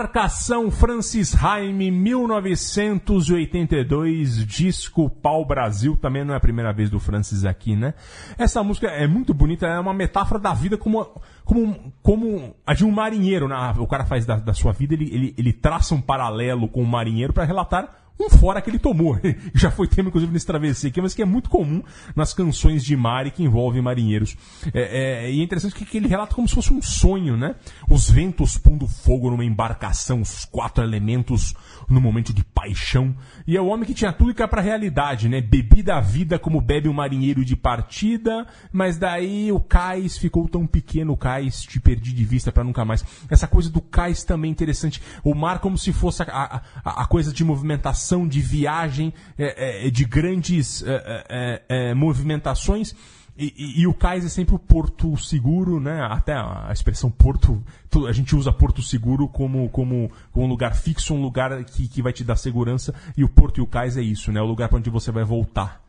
Embarcação 0.00 0.70
Francis 0.70 1.36
Haime, 1.44 1.90
1982, 1.90 4.46
disco 4.46 5.10
Pau 5.10 5.44
Brasil, 5.44 5.94
também 5.94 6.24
não 6.24 6.32
é 6.32 6.38
a 6.38 6.40
primeira 6.40 6.72
vez 6.72 6.88
do 6.88 6.98
Francis 6.98 7.44
aqui, 7.44 7.76
né? 7.76 7.92
Essa 8.38 8.62
música 8.62 8.86
é 8.86 9.06
muito 9.06 9.34
bonita, 9.34 9.66
é 9.66 9.78
uma 9.78 9.92
metáfora 9.92 10.40
da 10.40 10.54
vida 10.54 10.78
como, 10.78 11.06
como, 11.44 11.92
como 12.02 12.56
a 12.66 12.72
de 12.72 12.82
um 12.82 12.90
marinheiro, 12.90 13.46
né? 13.46 13.74
O 13.76 13.86
cara 13.86 14.06
faz 14.06 14.24
da, 14.24 14.36
da 14.36 14.54
sua 14.54 14.72
vida, 14.72 14.94
ele, 14.94 15.14
ele, 15.14 15.34
ele 15.36 15.52
traça 15.52 15.94
um 15.94 16.00
paralelo 16.00 16.66
com 16.66 16.82
o 16.82 16.86
marinheiro 16.86 17.34
para 17.34 17.44
relatar 17.44 17.99
um 18.20 18.28
fora 18.28 18.60
que 18.60 18.68
ele 18.68 18.78
tomou. 18.78 19.18
Já 19.54 19.70
foi 19.70 19.88
tema, 19.88 20.08
inclusive, 20.08 20.32
nesse 20.32 20.46
travessia 20.46 20.90
aqui, 20.90 21.00
mas 21.00 21.14
que 21.14 21.22
é 21.22 21.24
muito 21.24 21.48
comum 21.48 21.82
nas 22.14 22.34
canções 22.34 22.84
de 22.84 22.96
Mari 22.96 23.30
que 23.30 23.42
envolvem 23.42 23.80
marinheiros. 23.80 24.36
É, 24.74 25.24
é, 25.24 25.32
e 25.32 25.40
é 25.40 25.42
interessante 25.42 25.74
que, 25.74 25.84
que, 25.84 25.96
ele 25.96 26.08
relata 26.08 26.34
como 26.34 26.46
se 26.46 26.54
fosse 26.54 26.72
um 26.72 26.82
sonho, 26.82 27.36
né? 27.36 27.54
Os 27.88 28.10
ventos 28.10 28.58
pondo 28.58 28.86
fogo 28.86 29.30
numa 29.30 29.44
embarcação, 29.44 30.20
os 30.20 30.44
quatro 30.44 30.84
elementos 30.84 31.54
no 31.88 32.00
momento 32.00 32.32
de 32.32 32.44
paixão. 32.44 33.14
E 33.46 33.56
é 33.56 33.60
o 33.60 33.66
homem 33.66 33.86
que 33.86 33.94
tinha 33.94 34.12
tudo 34.12 34.34
que 34.34 34.42
é 34.42 34.46
pra 34.46 34.60
realidade, 34.60 35.28
né? 35.28 35.40
Bebi 35.40 35.82
da 35.82 36.00
vida 36.00 36.38
como 36.38 36.60
bebe 36.60 36.88
um 36.88 36.92
marinheiro 36.92 37.44
de 37.44 37.56
partida, 37.56 38.46
mas 38.72 38.98
daí 38.98 39.50
o 39.50 39.60
cais 39.60 40.18
ficou 40.18 40.48
tão 40.48 40.66
pequeno, 40.66 41.12
o 41.12 41.16
cais 41.16 41.62
te 41.62 41.80
perdi 41.80 42.12
de 42.12 42.24
vista 42.24 42.52
para 42.52 42.64
nunca 42.64 42.84
mais. 42.84 43.04
Essa 43.30 43.46
coisa 43.46 43.70
do 43.70 43.80
cais 43.80 44.24
também 44.24 44.50
é 44.50 44.52
interessante. 44.52 45.00
O 45.24 45.34
mar 45.34 45.60
como 45.60 45.78
se 45.78 45.92
fosse 45.92 46.22
a, 46.22 46.62
a, 46.84 47.02
a 47.02 47.06
coisa 47.06 47.32
de 47.32 47.44
movimentação 47.44 48.09
de 48.26 48.40
viagem, 48.40 49.12
é, 49.38 49.86
é, 49.86 49.90
de 49.90 50.04
grandes 50.04 50.82
é, 50.82 51.24
é, 51.28 51.62
é 51.68 51.94
movimentações. 51.94 52.94
E, 53.36 53.54
e, 53.56 53.80
e, 53.80 53.86
o 53.86 53.94
cais 53.94 54.24
é 54.24 54.28
sempre 54.28 54.54
o 54.54 54.58
porto 54.58 55.16
seguro, 55.16 55.80
né? 55.80 56.02
Até 56.02 56.34
a, 56.34 56.68
expressão 56.72 57.10
porto, 57.10 57.62
a 58.06 58.12
gente 58.12 58.36
usa 58.36 58.52
porto 58.52 58.82
seguro 58.82 59.26
como, 59.28 59.66
como, 59.70 60.10
como 60.30 60.44
um 60.44 60.48
lugar 60.48 60.74
fixo, 60.74 61.14
um 61.14 61.22
lugar 61.22 61.64
que, 61.64 61.88
que 61.88 62.02
vai 62.02 62.12
te 62.12 62.22
dar 62.22 62.36
segurança. 62.36 62.94
E 63.16 63.24
o 63.24 63.28
porto 63.28 63.58
e 63.58 63.62
o 63.62 63.66
cais 63.66 63.96
é 63.96 64.02
isso, 64.02 64.30
né? 64.30 64.42
O 64.42 64.46
lugar 64.46 64.68
para 64.68 64.76
onde 64.76 64.90
você 64.90 65.10
vai 65.10 65.24
voltar. 65.24 65.82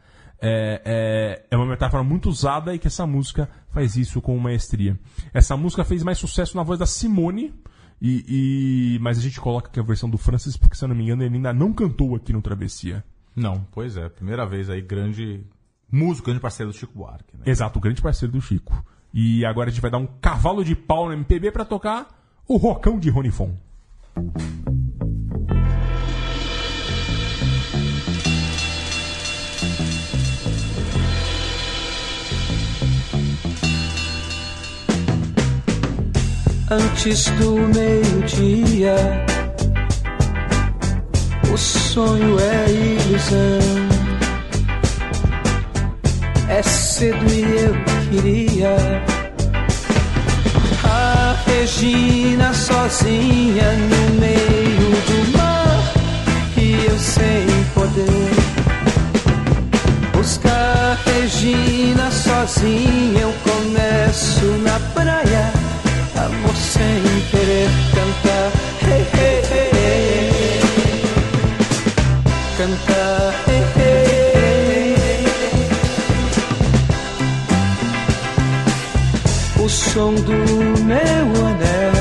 É, 0.43 0.81
é, 0.85 1.45
é, 1.51 1.57
uma 1.57 1.67
metáfora 1.67 2.03
muito 2.03 2.27
usada 2.29 2.73
e 2.73 2.79
que 2.79 2.87
essa 2.87 3.05
música 3.05 3.49
faz 3.69 3.95
isso 3.95 4.21
com 4.21 4.35
maestria. 4.39 4.97
Essa 5.33 5.55
música 5.57 5.83
fez 5.83 6.03
mais 6.03 6.17
sucesso 6.17 6.55
na 6.57 6.63
voz 6.63 6.79
da 6.79 6.85
Simone, 6.85 7.53
e, 8.01 8.95
e, 8.95 8.99
mas 8.99 9.19
a 9.19 9.21
gente 9.21 9.39
coloca 9.39 9.67
aqui 9.67 9.79
a 9.79 9.83
versão 9.83 10.09
do 10.09 10.17
Francis, 10.17 10.57
porque 10.57 10.75
se 10.75 10.83
eu 10.83 10.87
não 10.87 10.95
me 10.95 11.03
engano, 11.03 11.23
ele 11.23 11.35
ainda 11.35 11.53
não 11.53 11.71
cantou 11.71 12.15
aqui 12.15 12.33
no 12.33 12.41
Travessia. 12.41 13.03
Não, 13.35 13.65
pois 13.71 13.95
é. 13.95 14.09
Primeira 14.09 14.45
vez 14.45 14.69
aí, 14.69 14.81
grande 14.81 15.43
músico, 15.91 16.25
grande 16.25 16.41
parceiro 16.41 16.71
do 16.71 16.77
Chico 16.77 16.93
Buarque. 16.97 17.37
Né? 17.37 17.43
Exato, 17.45 17.77
o 17.77 17.81
grande 17.81 18.01
parceiro 18.01 18.31
do 18.31 18.41
Chico. 18.41 18.83
E 19.13 19.45
agora 19.45 19.69
a 19.69 19.71
gente 19.71 19.81
vai 19.81 19.91
dar 19.91 19.99
um 19.99 20.07
cavalo 20.07 20.63
de 20.63 20.75
pau 20.75 21.07
no 21.07 21.13
MPB 21.13 21.51
para 21.51 21.63
tocar 21.63 22.07
o 22.47 22.57
Rocão 22.57 22.97
de 22.97 23.09
Ronifon. 23.09 23.55
Antes 36.71 37.25
do 37.31 37.57
meio-dia. 37.75 38.95
O 41.51 41.57
sonho 41.57 42.39
é 42.39 42.71
ilusão. 42.71 43.91
É 46.47 46.63
cedo 46.63 47.25
e 47.29 47.41
eu 47.41 47.73
queria 48.09 48.75
a 50.83 51.35
Regina 51.45 52.53
sozinha 52.53 53.71
no 53.73 54.19
meio 54.19 54.91
do 55.07 55.37
mar 55.37 55.93
e 56.57 56.85
eu 56.85 56.99
sem 56.99 57.47
poder 57.73 58.31
buscar 60.13 60.97
Regina 61.05 62.11
sozinha. 62.11 63.21
Eu 63.21 63.33
começo 63.43 64.45
na 64.63 64.79
praia 64.93 65.50
amor 66.15 66.55
sem 66.55 67.01
querer 67.31 67.69
cantar. 67.93 68.51
Cantar. 72.57 73.51
O 79.63 79.69
som 79.69 80.15
do 80.15 80.33
meu 80.83 81.45
anel 81.45 81.91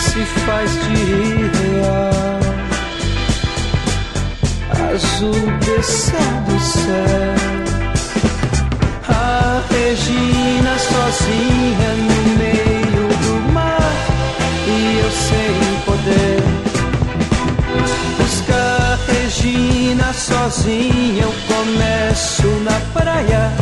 se 0.00 0.24
faz 0.44 0.70
de 0.70 1.04
real. 1.58 2.40
Azul 4.94 5.32
descendo 5.60 6.52
do 6.52 6.60
céu 6.60 7.39
Regina 9.90 10.78
sozinha 10.78 11.90
no 11.96 12.38
meio 12.38 13.08
do 13.24 13.52
mar 13.52 13.92
e 14.64 15.00
eu 15.00 15.10
sem 15.10 15.54
poder 15.84 16.40
buscar 18.16 18.98
Regina 19.08 20.12
sozinha. 20.12 21.24
Eu 21.24 21.34
começo 21.48 22.46
na 22.62 22.78
praia, 22.92 23.52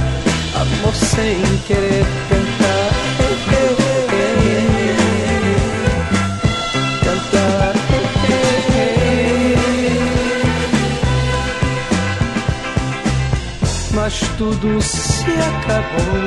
amor 0.55 0.95
sem 0.95 1.41
querer 1.67 2.05
cantar. 2.29 2.48
Tudo 14.39 14.81
se 14.81 15.33
acabou. 15.33 16.25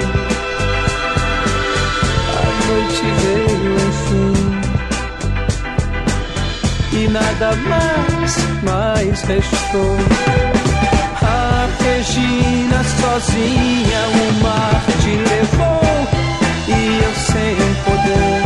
A 2.37 2.43
noite 2.67 3.05
veio 3.21 3.73
enfim. 3.87 4.35
E 6.91 7.07
nada 7.07 7.55
mais, 7.55 8.37
mais 8.63 9.21
restou. 9.23 9.97
A 11.21 11.69
Regina 11.83 12.83
sozinha, 12.83 14.01
o 14.09 14.43
mar 14.43 14.83
te 15.01 15.15
levou. 15.15 15.81
E 16.67 16.99
eu 17.03 17.13
sem 17.15 17.55
poder 17.85 18.41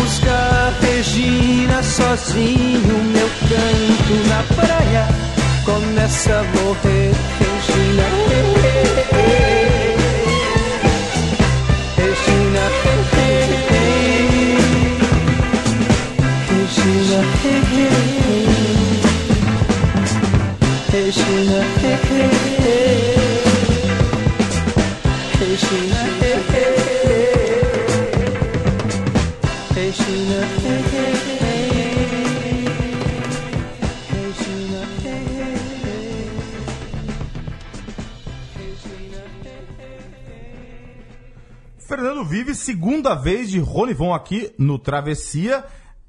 buscar 0.00 0.72
Regina 0.80 1.82
sozinho, 1.82 3.04
meu 3.12 3.28
canto 3.48 4.14
na 4.28 4.42
praia 4.54 5.04
começa 5.64 6.32
a 6.32 6.42
morrer. 6.42 7.41
Regina, 20.92 21.58
Regina, 25.40 26.02
Regina, 29.74 30.61
Vive, 42.32 42.54
segunda 42.54 43.14
vez 43.14 43.50
de 43.50 43.58
Rony 43.58 43.92
Von 43.92 44.14
aqui 44.14 44.50
no 44.58 44.78
Travessia. 44.78 45.64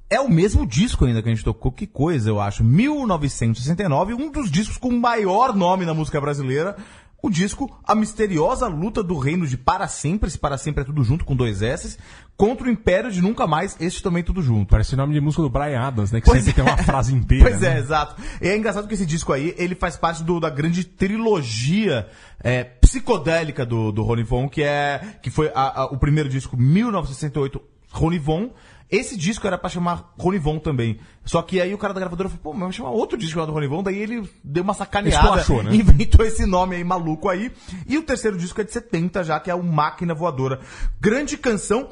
É 0.09 0.21
o 0.21 0.29
mesmo 0.31 0.65
disco 0.65 1.03
ainda 1.03 1.21
que 1.21 1.27
a 1.27 1.35
gente 1.35 1.43
tocou, 1.43 1.69
que 1.69 1.85
coisa, 1.85 2.29
eu 2.29 2.39
acho. 2.39 2.63
1969, 2.63 4.13
um 4.13 4.31
dos 4.31 4.49
discos 4.49 4.77
com 4.77 4.89
maior 4.97 5.53
nome 5.53 5.83
na 5.85 5.93
música 5.93 6.21
brasileira. 6.21 6.77
O 7.21 7.29
disco 7.29 7.69
A 7.85 7.93
Misteriosa 7.93 8.67
Luta 8.67 9.03
do 9.03 9.17
Reino 9.17 9.45
de 9.45 9.57
Para 9.57 9.85
Sempre, 9.89 10.29
esse 10.29 10.37
Para 10.39 10.57
Sempre 10.57 10.83
é 10.83 10.85
tudo 10.85 11.03
junto 11.03 11.25
com 11.25 11.35
dois 11.35 11.61
S, 11.61 11.97
contra 12.37 12.67
o 12.67 12.71
Império 12.71 13.11
de 13.11 13.21
Nunca 13.21 13.45
Mais, 13.45 13.75
este 13.81 14.01
também 14.01 14.23
tudo 14.23 14.41
junto. 14.41 14.69
Parece 14.69 14.93
o 14.93 14.97
nome 14.97 15.13
de 15.13 15.19
música 15.19 15.41
do 15.43 15.49
Brian 15.49 15.81
Adams, 15.81 16.11
né? 16.13 16.21
Que 16.21 16.25
Pois 16.27 16.41
sempre 16.43 16.61
é. 16.61 16.63
tem 16.65 16.73
uma 16.73 16.83
frase 16.83 17.13
inteira. 17.15 17.49
Pois 17.49 17.59
né? 17.59 17.75
é, 17.75 17.79
exato. 17.79 18.21
E 18.41 18.47
é 18.47 18.55
engraçado 18.55 18.87
que 18.87 18.93
esse 18.93 19.05
disco 19.05 19.33
aí, 19.33 19.53
ele 19.57 19.75
faz 19.75 19.97
parte 19.97 20.23
do- 20.23 20.39
da 20.39 20.49
grande 20.49 20.85
trilogia 20.85 22.07
é, 22.41 22.63
psicodélica 22.97 23.65
do, 23.65 23.91
do 23.91 24.03
Rony 24.03 24.23
Von, 24.23 24.47
que 24.47 24.61
é 24.61 25.01
que 25.21 25.29
foi 25.31 25.51
a- 25.55 25.81
a- 25.81 25.85
o 25.85 25.97
primeiro 25.97 26.29
disco, 26.29 26.55
1968, 26.55 27.61
Rony 27.91 28.19
Von. 28.19 28.51
Esse 28.91 29.17
disco 29.17 29.47
era 29.47 29.57
pra 29.57 29.69
chamar 29.71 30.13
Rony 30.19 30.37
Von 30.37 30.59
também. 30.59 30.99
Só 31.25 31.41
que 31.41 31.59
aí 31.59 31.73
o 31.73 31.77
cara 31.79 31.95
da 31.95 31.99
gravadora 31.99 32.29
falou, 32.29 32.43
pô, 32.43 32.51
mas 32.51 32.59
vamos 32.59 32.75
chamar 32.75 32.91
outro 32.91 33.17
disco 33.17 33.39
lá 33.39 33.45
do 33.45 33.51
Rony 33.51 33.65
Von. 33.65 33.81
Daí 33.81 33.97
ele 33.97 34.29
deu 34.43 34.63
uma 34.63 34.75
sacaneada, 34.75 35.17
Esculachou, 35.39 35.63
né? 35.63 35.73
inventou 35.75 36.23
esse 36.23 36.45
nome 36.45 36.75
aí 36.75 36.83
maluco 36.83 37.27
aí. 37.27 37.51
E 37.87 37.97
o 37.97 38.03
terceiro 38.03 38.37
disco 38.37 38.61
é 38.61 38.63
de 38.63 38.71
70 38.71 39.23
já, 39.23 39.39
que 39.39 39.49
é 39.49 39.55
o 39.55 39.63
Máquina 39.63 40.13
Voadora. 40.13 40.59
Grande 41.01 41.37
canção, 41.37 41.89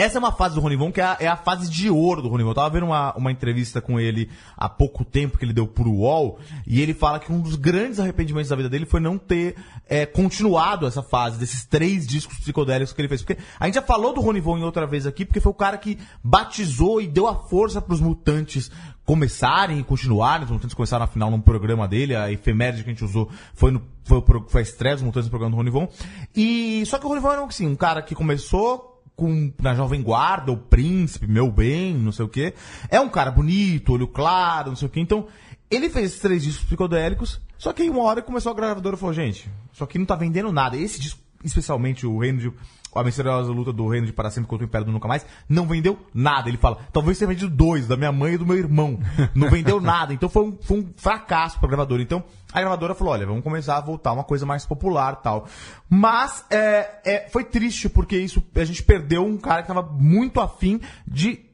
essa 0.00 0.18
é 0.18 0.20
uma 0.20 0.32
fase 0.32 0.54
do 0.54 0.60
Rony 0.60 0.76
Von 0.76 0.92
que 0.92 1.00
é 1.00 1.04
a, 1.04 1.16
é 1.20 1.26
a 1.26 1.36
fase 1.36 1.68
de 1.68 1.90
ouro 1.90 2.22
do 2.22 2.28
Rony 2.28 2.42
Von. 2.42 2.50
Eu 2.50 2.54
tava 2.54 2.70
vendo 2.70 2.86
uma, 2.86 3.14
uma 3.14 3.32
entrevista 3.32 3.80
com 3.80 3.98
ele 3.98 4.30
há 4.56 4.68
pouco 4.68 5.04
tempo 5.04 5.38
que 5.38 5.44
ele 5.44 5.52
deu 5.52 5.66
pro 5.66 5.90
UOL 5.90 6.38
e 6.66 6.80
ele 6.80 6.94
fala 6.94 7.18
que 7.18 7.32
um 7.32 7.40
dos 7.40 7.56
grandes 7.56 7.98
arrependimentos 7.98 8.48
da 8.50 8.56
vida 8.56 8.68
dele 8.68 8.86
foi 8.86 9.00
não 9.00 9.18
ter 9.18 9.56
é, 9.88 10.06
continuado 10.06 10.86
essa 10.86 11.02
fase 11.02 11.38
desses 11.38 11.64
três 11.64 12.06
discos 12.06 12.38
psicodélicos 12.38 12.92
que 12.92 13.00
ele 13.00 13.08
fez. 13.08 13.22
Porque 13.22 13.40
a 13.58 13.66
gente 13.66 13.74
já 13.74 13.82
falou 13.82 14.12
do 14.12 14.20
Rony 14.20 14.40
Von 14.40 14.58
em 14.58 14.64
outra 14.64 14.86
vez 14.86 15.06
aqui, 15.06 15.24
porque 15.24 15.40
foi 15.40 15.52
o 15.52 15.54
cara 15.54 15.76
que 15.78 15.98
batizou 16.22 17.00
e 17.00 17.06
deu 17.06 17.26
a 17.26 17.34
força 17.34 17.80
pros 17.80 18.00
mutantes 18.00 18.70
começarem 19.04 19.78
e 19.78 19.82
continuarem. 19.82 20.44
Os 20.44 20.50
mutantes 20.50 20.74
começaram 20.74 21.04
afinal 21.04 21.30
num 21.30 21.40
programa 21.40 21.88
dele, 21.88 22.14
a 22.14 22.30
efeméride 22.30 22.84
que 22.84 22.90
a 22.90 22.92
gente 22.92 23.04
usou 23.04 23.30
foi 23.54 23.70
no 23.70 23.82
foi, 24.04 24.22
foi 24.48 24.60
a 24.60 24.62
estreia 24.62 24.96
dos 24.96 25.04
mutantes 25.04 25.26
no 25.26 25.30
programa 25.30 25.50
do 25.50 25.56
Rony 25.56 25.70
Von. 25.70 25.88
E 26.34 26.82
só 26.86 26.98
que 26.98 27.04
o 27.04 27.08
Rony 27.08 27.20
Von 27.20 27.32
era 27.32 27.44
assim, 27.44 27.66
um 27.66 27.76
cara 27.76 28.00
que 28.00 28.14
começou 28.14 28.97
com, 29.18 29.52
na 29.60 29.74
Jovem 29.74 30.00
Guarda, 30.00 30.52
o 30.52 30.56
Príncipe, 30.56 31.26
Meu 31.26 31.50
Bem, 31.50 31.92
não 31.92 32.12
sei 32.12 32.24
o 32.24 32.28
quê. 32.28 32.54
É 32.88 33.00
um 33.00 33.08
cara 33.08 33.32
bonito, 33.32 33.92
olho 33.92 34.06
claro, 34.06 34.68
não 34.68 34.76
sei 34.76 34.86
o 34.86 34.90
quê. 34.90 35.00
Então, 35.00 35.26
ele 35.68 35.90
fez 35.90 36.06
esses 36.06 36.20
três 36.20 36.44
discos 36.44 36.64
psicodélicos, 36.64 37.40
só 37.58 37.72
que 37.72 37.82
aí 37.82 37.90
uma 37.90 38.04
hora 38.04 38.22
começou 38.22 38.52
a 38.52 38.54
gravadora 38.54 38.94
e 38.94 38.98
falou, 38.98 39.12
gente, 39.12 39.50
isso 39.72 39.82
aqui 39.82 39.98
não 39.98 40.06
tá 40.06 40.14
vendendo 40.14 40.52
nada. 40.52 40.76
Esse 40.76 41.00
disco, 41.00 41.20
especialmente 41.42 42.06
o 42.06 42.16
Reino 42.16 42.38
de... 42.38 42.52
A 42.94 43.04
misteriosa 43.04 43.52
luta 43.52 43.72
do 43.72 43.86
reino 43.86 44.06
de 44.06 44.12
para 44.12 44.30
sempre 44.30 44.48
contra 44.48 44.64
o 44.64 44.68
Império 44.68 44.86
do 44.86 44.92
Nunca 44.92 45.06
Mais, 45.06 45.24
não 45.48 45.66
vendeu 45.66 45.98
nada. 46.12 46.48
Ele 46.48 46.56
fala, 46.56 46.78
talvez 46.92 47.18
tenha 47.18 47.28
vendido 47.28 47.50
dois, 47.50 47.86
da 47.86 47.96
minha 47.96 48.10
mãe 48.10 48.34
e 48.34 48.38
do 48.38 48.46
meu 48.46 48.56
irmão. 48.56 48.98
Não 49.34 49.50
vendeu 49.50 49.80
nada. 49.82 50.12
Então 50.12 50.28
foi 50.28 50.44
um, 50.44 50.56
foi 50.60 50.80
um 50.80 50.88
fracasso 50.96 51.58
pra 51.58 51.68
gravadora. 51.68 52.02
Então, 52.02 52.24
a 52.52 52.60
gravadora 52.60 52.94
falou, 52.94 53.12
olha, 53.12 53.26
vamos 53.26 53.44
começar 53.44 53.76
a 53.76 53.80
voltar 53.80 54.12
uma 54.12 54.24
coisa 54.24 54.46
mais 54.46 54.64
popular 54.64 55.16
tal. 55.16 55.46
Mas, 55.88 56.44
é, 56.50 57.00
é, 57.04 57.28
foi 57.28 57.44
triste, 57.44 57.88
porque 57.88 58.16
isso, 58.18 58.42
a 58.54 58.64
gente 58.64 58.82
perdeu 58.82 59.24
um 59.24 59.36
cara 59.36 59.62
que 59.62 59.68
tava 59.68 59.82
muito 59.82 60.40
afim 60.40 60.80
de 61.06 61.48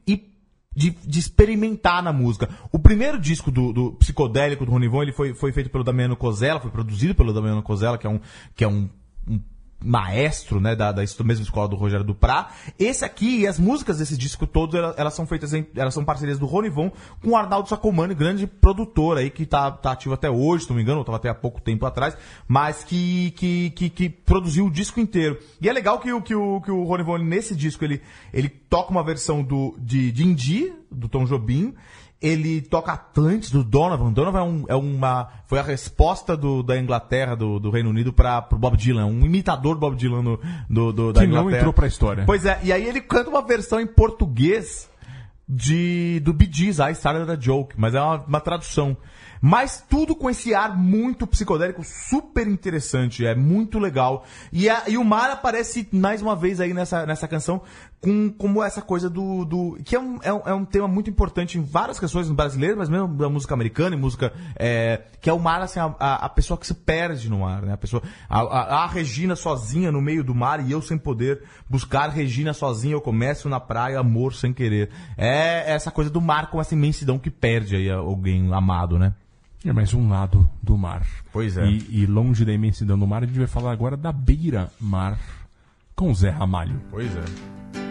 de, 0.74 0.90
de 0.90 1.18
experimentar 1.18 2.02
na 2.02 2.12
música. 2.12 2.48
O 2.72 2.78
primeiro 2.78 3.18
disco 3.18 3.50
do, 3.50 3.72
do 3.72 3.92
psicodélico 3.92 4.66
do 4.66 4.72
Rony 4.72 4.88
Von, 4.88 5.02
ele 5.02 5.12
foi, 5.12 5.34
foi 5.34 5.52
feito 5.52 5.70
pelo 5.70 5.84
Damiano 5.84 6.16
Cosella, 6.16 6.60
foi 6.60 6.70
produzido 6.70 7.14
pelo 7.14 7.32
Damiano 7.32 7.62
Cosella, 7.62 7.96
que 7.96 8.06
é 8.06 8.10
um, 8.10 8.20
que 8.56 8.64
é 8.64 8.68
um, 8.68 8.88
um 9.28 9.40
maestro, 9.82 10.60
né, 10.60 10.74
da, 10.74 10.92
da 10.92 11.02
es- 11.04 11.18
mesma 11.20 11.44
escola 11.44 11.68
do 11.68 11.76
Rogério 11.76 12.04
Duprá. 12.04 12.50
Esse 12.78 13.04
aqui, 13.04 13.40
e 13.40 13.46
as 13.46 13.58
músicas 13.58 13.98
desse 13.98 14.16
disco 14.16 14.46
todo, 14.46 14.76
elas, 14.76 14.94
elas 14.98 15.14
são 15.14 15.26
feitas 15.26 15.52
em, 15.52 15.66
elas 15.76 15.92
são 15.94 16.04
parcerias 16.04 16.38
do 16.38 16.46
Rony 16.46 16.68
Von 16.70 16.90
com 17.22 17.30
o 17.30 17.36
Arnaldo 17.36 17.68
Sacomani, 17.68 18.14
grande 18.14 18.46
produtor 18.46 19.18
aí, 19.18 19.30
que 19.30 19.44
tá, 19.46 19.70
tá 19.70 19.92
ativo 19.92 20.14
até 20.14 20.30
hoje, 20.30 20.64
se 20.64 20.70
não 20.70 20.76
me 20.76 20.82
engano, 20.82 21.00
estava 21.00 21.16
até 21.16 21.28
há 21.28 21.34
pouco 21.34 21.60
tempo 21.60 21.84
atrás, 21.86 22.16
mas 22.48 22.82
que, 22.82 23.30
que, 23.32 23.70
que, 23.70 23.90
que 23.90 24.08
produziu 24.08 24.66
o 24.66 24.70
disco 24.70 25.00
inteiro. 25.00 25.38
E 25.60 25.68
é 25.68 25.72
legal 25.72 25.98
que, 25.98 26.12
o- 26.12 26.22
que, 26.22 26.34
o, 26.34 26.60
que 26.60 26.70
o 26.70 26.84
Rony 26.84 27.02
Von, 27.02 27.18
nesse 27.18 27.54
disco, 27.54 27.84
ele, 27.84 28.00
ele 28.32 28.48
toca 28.48 28.90
uma 28.90 29.04
versão 29.04 29.42
do, 29.42 29.74
de, 29.78 30.10
Indy, 30.24 30.72
do 30.90 31.08
Tom 31.08 31.24
Jobim, 31.24 31.74
ele 32.22 32.62
toca 32.62 32.92
Atlantis 32.92 33.50
do 33.50 33.62
Donovan. 33.62 34.12
Donovan 34.12 34.38
é, 34.38 34.42
um- 34.42 34.64
é 34.68 34.74
uma. 34.74 35.28
Foi 35.46 35.58
a 35.58 35.62
resposta 35.62 36.36
do- 36.36 36.62
da 36.62 36.78
Inglaterra, 36.78 37.34
do, 37.34 37.58
do 37.58 37.70
Reino 37.70 37.90
Unido, 37.90 38.12
para 38.12 38.40
pro 38.42 38.58
Bob 38.58 38.76
Dylan. 38.76 39.06
Um 39.06 39.24
imitador 39.26 39.74
do 39.74 39.80
Bob 39.80 39.96
Dylan 39.96 40.22
no, 40.22 40.40
do, 40.70 40.92
do- 40.92 41.12
da 41.12 41.20
Que 41.20 41.26
não 41.26 41.38
Inglaterra. 41.40 41.58
entrou 41.58 41.72
pra 41.72 41.86
história. 41.86 42.24
Pois 42.26 42.46
é, 42.46 42.58
e 42.62 42.72
aí 42.72 42.86
ele 42.86 43.00
canta 43.00 43.28
uma 43.28 43.42
versão 43.42 43.78
em 43.80 43.86
português 43.86 44.88
de 45.48 46.20
do 46.20 46.32
Bee 46.32 46.48
Gees, 46.50 46.78
I 46.78 46.92
Started 46.92 47.30
a 47.30 47.38
Joke, 47.38 47.74
mas 47.76 47.94
é 47.94 48.00
uma, 48.00 48.16
uma 48.24 48.40
tradução. 48.40 48.96
Mas 49.46 49.84
tudo 49.90 50.16
com 50.16 50.30
esse 50.30 50.54
ar 50.54 50.74
muito 50.74 51.26
psicodélico, 51.26 51.84
super 51.84 52.48
interessante, 52.48 53.26
é 53.26 53.34
muito 53.34 53.78
legal. 53.78 54.24
E, 54.50 54.70
a- 54.70 54.84
e 54.88 54.96
o 54.96 55.04
mar 55.04 55.30
aparece 55.30 55.86
mais 55.92 56.22
uma 56.22 56.34
vez 56.34 56.60
aí 56.62 56.72
nessa, 56.72 57.04
nessa 57.04 57.28
canção 57.28 57.60
com 58.04 58.30
como 58.30 58.62
essa 58.62 58.82
coisa 58.82 59.08
do. 59.08 59.46
do 59.46 59.78
que 59.82 59.96
é 59.96 60.00
um, 60.00 60.18
é, 60.22 60.30
um, 60.30 60.42
é 60.44 60.52
um 60.52 60.64
tema 60.64 60.86
muito 60.86 61.08
importante 61.08 61.56
em 61.56 61.62
várias 61.62 61.98
canções 61.98 62.30
brasileiras, 62.30 62.76
mas 62.76 62.90
mesmo 62.90 63.08
da 63.08 63.30
música 63.30 63.54
americana 63.54 63.96
e 63.96 63.98
música. 63.98 64.30
é, 64.56 65.00
que 65.22 65.30
é 65.30 65.32
o 65.32 65.38
mar, 65.38 65.62
assim, 65.62 65.80
a, 65.80 65.94
a, 65.98 66.26
a 66.26 66.28
pessoa 66.28 66.58
que 66.58 66.66
se 66.66 66.74
perde 66.74 67.30
no 67.30 67.38
mar, 67.40 67.62
né? 67.62 67.72
A 67.72 67.78
pessoa. 67.78 68.02
A, 68.28 68.40
a, 68.40 68.84
a 68.84 68.86
Regina 68.86 69.34
sozinha 69.34 69.90
no 69.90 70.02
meio 70.02 70.22
do 70.22 70.34
mar 70.34 70.60
e 70.60 70.70
eu 70.70 70.82
sem 70.82 70.98
poder 70.98 71.42
buscar 71.68 72.10
Regina 72.10 72.52
sozinha, 72.52 72.92
eu 72.92 73.00
começo 73.00 73.48
na 73.48 73.58
praia, 73.58 73.98
amor 73.98 74.34
sem 74.34 74.52
querer. 74.52 74.90
É 75.16 75.72
essa 75.72 75.90
coisa 75.90 76.10
do 76.10 76.20
mar 76.20 76.50
com 76.50 76.60
essa 76.60 76.74
imensidão 76.74 77.18
que 77.18 77.30
perde 77.30 77.74
aí 77.74 77.90
alguém 77.90 78.52
amado, 78.52 78.98
né? 78.98 79.14
É 79.64 79.72
mais 79.72 79.94
um 79.94 80.10
lado 80.10 80.48
do 80.62 80.76
mar. 80.76 81.06
Pois 81.32 81.56
é. 81.56 81.64
E, 81.64 82.02
e 82.02 82.06
longe 82.06 82.44
da 82.44 82.52
imensidão 82.52 82.98
do 82.98 83.06
mar, 83.06 83.22
a 83.22 83.26
gente 83.26 83.38
vai 83.38 83.46
falar 83.46 83.72
agora 83.72 83.96
da 83.96 84.12
beira-mar 84.12 85.18
com 85.96 86.12
Zé 86.12 86.28
Ramalho. 86.28 86.82
Pois 86.90 87.10
é. 87.16 87.83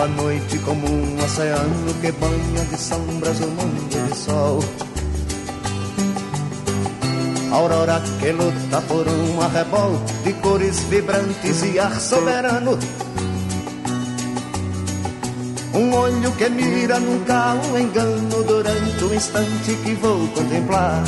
A 0.00 0.08
noite 0.08 0.58
como 0.58 0.86
um 0.90 1.24
oceano 1.24 1.94
que 2.00 2.10
banha 2.12 2.64
de 2.68 2.76
sombras 2.76 3.38
o 3.40 3.46
mundo 3.46 4.08
de 4.08 4.16
sol. 4.16 4.58
Aurora 7.52 8.02
que 8.18 8.32
luta 8.32 8.80
por 8.88 9.06
um 9.06 9.40
arrebol 9.40 9.92
de 10.24 10.32
cores 10.34 10.80
vibrantes 10.90 11.62
e 11.62 11.78
ar 11.78 12.00
soberano. 12.00 12.76
Um 15.72 15.94
olho 15.94 16.32
que 16.32 16.48
mira 16.48 16.98
nunca 16.98 17.54
o 17.54 17.78
engano 17.78 18.42
durante 18.42 19.04
o 19.04 19.14
instante 19.14 19.76
que 19.84 19.94
vou 19.94 20.26
contemplar. 20.28 21.04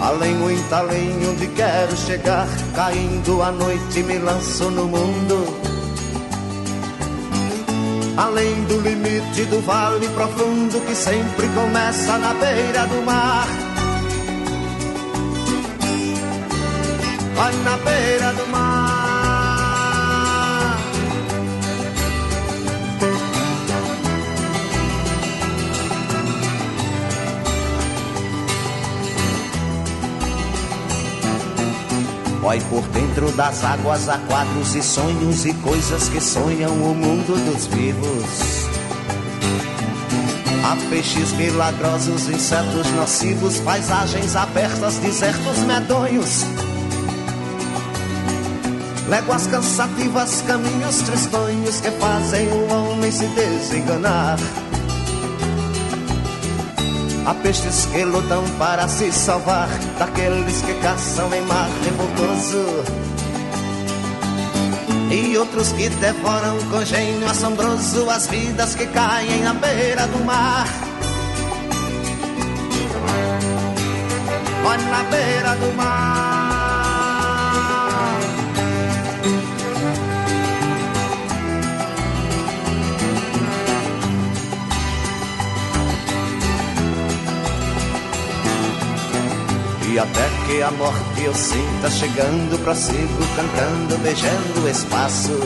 Além, 0.00 0.34
muito 0.34 0.72
além, 0.74 1.28
onde 1.28 1.46
quero 1.48 1.96
chegar, 1.96 2.48
caindo 2.74 3.40
a 3.40 3.52
noite 3.52 4.02
me 4.02 4.18
lanço 4.18 4.68
no 4.68 4.86
mundo. 4.86 5.61
Além 8.22 8.64
do 8.66 8.80
limite 8.80 9.44
do 9.46 9.60
vale 9.62 10.06
profundo 10.10 10.80
que 10.86 10.94
sempre 10.94 11.48
começa 11.48 12.18
na 12.18 12.32
beira 12.34 12.86
do 12.86 13.02
mar. 13.02 13.48
Vai 17.34 17.52
na 17.64 17.76
beira 17.78 18.32
do 18.34 18.46
mar. 18.46 19.01
Vai 32.42 32.58
por 32.62 32.82
dentro 32.88 33.30
das 33.30 33.62
águas 33.62 34.08
há 34.08 34.18
quadros 34.18 34.74
e 34.74 34.82
sonhos 34.82 35.46
e 35.46 35.54
coisas 35.54 36.08
que 36.08 36.20
sonham 36.20 36.72
o 36.72 36.92
mundo 36.92 37.38
dos 37.46 37.66
vivos. 37.66 38.66
Há 40.64 40.76
peixes 40.90 41.30
milagrosos, 41.34 42.28
insetos 42.28 42.90
nocivos, 42.96 43.60
paisagens 43.60 44.34
abertas, 44.34 44.96
desertos 44.96 45.58
medonhos. 45.58 46.44
Léguas 49.08 49.46
cansativas, 49.46 50.42
caminhos 50.42 50.96
tristonhos 51.02 51.80
que 51.80 51.92
fazem 51.92 52.48
o 52.48 52.72
homem 52.72 53.12
se 53.12 53.26
desenganar. 53.28 54.36
Há 57.24 57.34
peixes 57.34 57.86
que 57.86 58.04
lutam 58.04 58.42
para 58.58 58.88
se 58.88 59.12
salvar 59.12 59.68
daqueles 59.96 60.60
que 60.62 60.74
caçam 60.74 61.32
em 61.32 61.40
mar 61.42 61.68
revoltoso. 61.84 63.02
E 65.10 65.36
outros 65.38 65.70
que 65.72 65.88
devoram 65.88 66.58
com 66.70 66.84
gênio 66.84 67.28
assombroso 67.28 68.10
as 68.10 68.26
vidas 68.26 68.74
que 68.74 68.86
caem 68.86 69.42
na 69.42 69.54
beira 69.54 70.06
do 70.08 70.24
mar. 70.24 70.66
Olha 74.66 74.90
na 74.90 75.02
beira 75.04 75.54
do 75.56 75.76
mar. 75.76 76.31
E 89.92 89.98
até 89.98 90.26
que 90.46 90.62
a 90.62 90.70
morte 90.70 91.22
eu 91.22 91.34
sinta 91.34 91.90
chegando, 91.90 92.58
prossigo 92.64 93.22
cantando, 93.36 93.98
beijando 93.98 94.60
o 94.64 94.68
espaço. 94.70 95.38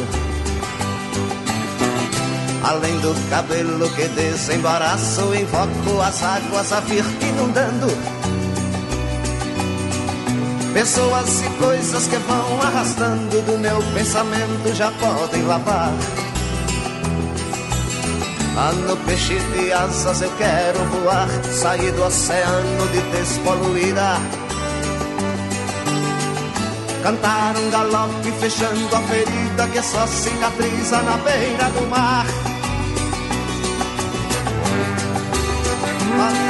Além 2.63 2.97
do 3.01 3.13
cabelo 3.29 3.91
que 3.91 4.07
desembaraço, 4.07 5.35
invoco 5.35 6.01
as 6.01 6.23
águas 6.23 6.73
a 6.73 6.79
vir 6.79 7.05
inundando. 7.23 7.89
Pessoas 10.73 11.43
e 11.43 11.49
coisas 11.59 12.07
que 12.07 12.17
vão 12.19 12.63
arrastando 12.63 13.43
do 13.43 13.59
meu 13.59 13.83
pensamento 13.95 14.73
já 14.77 14.93
podem 14.93 15.43
lavar. 15.43 15.91
Ah, 18.59 18.73
no 18.73 18.97
peixe 19.05 19.39
de 19.39 19.71
asas 19.71 20.23
eu 20.23 20.31
quero 20.39 20.79
voar, 20.87 21.29
sair 21.45 21.93
do 21.93 22.05
oceano 22.05 22.89
de 22.89 23.01
despoluída. 23.13 24.17
Cantar 27.03 27.55
um 27.59 27.71
galope 27.71 28.33
fechando 28.41 28.97
a 28.97 29.01
ferida 29.01 29.69
que 29.69 29.83
só 29.83 30.07
cicatriza 30.07 31.03
na 31.03 31.19
beira 31.19 31.69
do 31.69 31.87
mar. 31.89 32.27
Ah, 36.19 36.46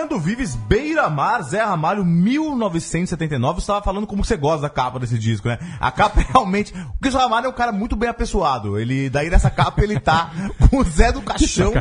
Fernando 0.00 0.18
Vives, 0.18 0.56
Beira 0.56 1.10
Mar, 1.10 1.42
Zé 1.42 1.62
Ramalho, 1.62 2.02
1979. 2.06 3.56
Você 3.56 3.60
estava 3.64 3.82
falando 3.84 4.06
como 4.06 4.24
você 4.24 4.34
gosta 4.34 4.62
da 4.62 4.70
capa 4.70 4.98
desse 4.98 5.18
disco, 5.18 5.46
né? 5.46 5.58
A 5.78 5.90
capa 5.90 6.20
realmente. 6.26 6.72
Porque 6.72 7.08
o 7.08 7.10
Zé 7.12 7.18
Ramalho 7.18 7.46
é 7.46 7.48
um 7.50 7.52
cara 7.52 7.70
muito 7.70 7.94
bem 7.96 8.08
apessoado. 8.08 8.78
Ele, 8.78 9.10
daí 9.10 9.28
nessa 9.28 9.50
capa 9.50 9.82
ele 9.82 10.00
tá 10.00 10.30
com 10.70 10.78
o 10.78 10.84
Zé 10.84 11.12
do 11.12 11.20
Caixão 11.20 11.72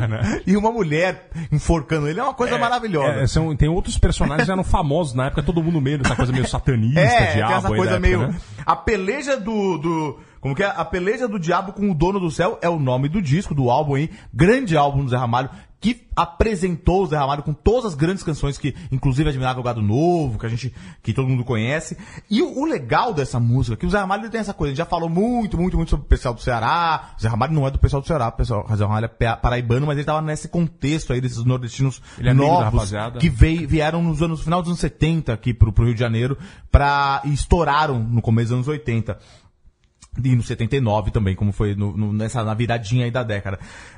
e 0.45 0.57
uma 0.57 0.70
mulher 0.70 1.30
enforcando 1.49 2.09
ele. 2.09 2.20
É 2.20 2.24
uma 2.24 2.34
coisa 2.34 2.57
maravilhosa. 2.57 3.22
É, 3.22 3.28
são- 3.28 3.55
tem 3.55 3.70
outros 3.70 3.97
personagens 3.97 4.45
que 4.45 4.51
eram 4.51 4.65
famosos 4.65 5.13
na 5.13 5.28
época, 5.28 5.41
todo 5.41 5.63
mundo 5.63 5.80
meio 5.80 5.97
dessa 5.99 6.15
coisa 6.15 6.34
meio 6.34 6.47
satanista, 6.47 6.99
É, 6.99 7.36
diabo. 7.36 7.53
essa 7.53 7.67
coisa 7.70 7.93
época, 7.93 7.99
meio. 7.99 8.28
né? 8.28 8.36
A 8.65 8.76
peleja 8.76 9.38
do, 9.38 9.78
do. 9.78 10.20
Como 10.41 10.55
que 10.55 10.63
é? 10.63 10.67
A 10.76 10.84
peleja 10.86 11.28
do 11.28 11.39
diabo 11.39 11.72
com 11.74 11.89
o 11.89 11.93
dono 11.95 12.20
do 12.20 12.30
céu 12.32 12.57
é 12.61 12.70
o 12.70 12.80
nome 12.80 13.07
do 13.09 13.22
disco, 13.22 13.53
do 13.55 13.70
álbum 13.70 13.95
aí. 13.95 14.09
Grande 14.34 14.76
álbum 14.78 15.03
do 15.03 15.09
Zé 15.09 15.17
Ramalho, 15.17 15.49
que 15.82 16.05
apresentou 16.13 17.03
o 17.03 17.07
Zé 17.07 17.15
Ramalho 17.15 17.41
com 17.41 17.53
todas 17.53 17.86
as 17.86 17.95
grandes 17.95 18.21
canções 18.21 18.57
que, 18.57 18.75
inclusive, 18.91 19.30
Admirável 19.30 19.63
Gado 19.63 19.82
Novo, 19.82 20.38
que 20.38 20.45
a 20.45 20.49
gente, 20.49 20.73
que 21.01 21.13
todo 21.13 21.30
mundo 21.30 21.45
conhece. 21.45 21.97
E 22.30 22.41
o, 22.41 22.59
o 22.59 22.65
legal 22.65 23.13
dessa 23.13 23.39
música, 23.39 23.75
é 23.75 23.77
que 23.77 23.86
o 23.86 23.89
Zé 23.89 23.97
Ramalho 23.97 24.30
tem 24.30 24.41
essa 24.41 24.53
coisa, 24.53 24.71
a 24.71 24.73
gente 24.73 24.77
já 24.80 24.86
falou 24.86 25.07
muito, 25.09 25.57
muito, 25.57 25.77
muito 25.77 25.89
sobre 25.89 26.05
o 26.05 26.09
pessoal 26.09 26.34
do 26.34 26.41
Ceará. 26.41 27.11
O 27.17 27.21
Zé 27.21 27.30
Ramalho 27.30 27.53
não 27.53 27.65
é 27.65 27.71
do 27.71 27.80
pessoal 27.80 28.01
do 28.01 28.07
Ceará, 28.07 28.27
o 28.27 28.32
pessoal, 28.34 28.65
o 28.69 28.75
Zé 28.75 28.84
Ramalho 28.84 29.05
é 29.05 29.07
pa- 29.07 29.38
paraibano, 29.38 29.88
mas 29.88 29.95
ele 29.97 30.05
tava 30.05 30.21
nesse 30.21 30.49
contexto 30.49 31.13
aí 31.13 31.21
desses 31.21 31.45
nordestinos 31.45 32.01
é 32.32 32.34
novos 32.34 32.89
que 33.19 33.30
veio, 33.30 33.65
vieram 33.65 34.03
nos 34.03 34.21
anos, 34.21 34.39
no 34.39 34.43
final 34.43 34.61
dos 34.61 34.71
anos 34.71 34.82
70 34.82 35.32
aqui 35.32 35.53
pro, 35.53 35.71
pro 35.71 35.86
Rio 35.86 35.93
de 35.93 35.99
Janeiro 36.01 36.38
pra, 36.69 37.21
e 37.23 37.32
estouraram 37.34 37.97
no 37.99 38.21
começo 38.21 38.47
dos 38.49 38.55
anos 38.55 38.67
80. 38.67 39.17
E 40.21 40.36
no 40.36 40.43
79 40.43 41.11
também, 41.11 41.36
como 41.36 41.53
foi 41.53 41.75
no- 41.75 41.95
no- 41.95 42.11
nessa, 42.11 42.43
na 42.43 42.53
viradinha 42.53 43.05
aí 43.05 43.11
da 43.11 43.23
década. 43.23 43.57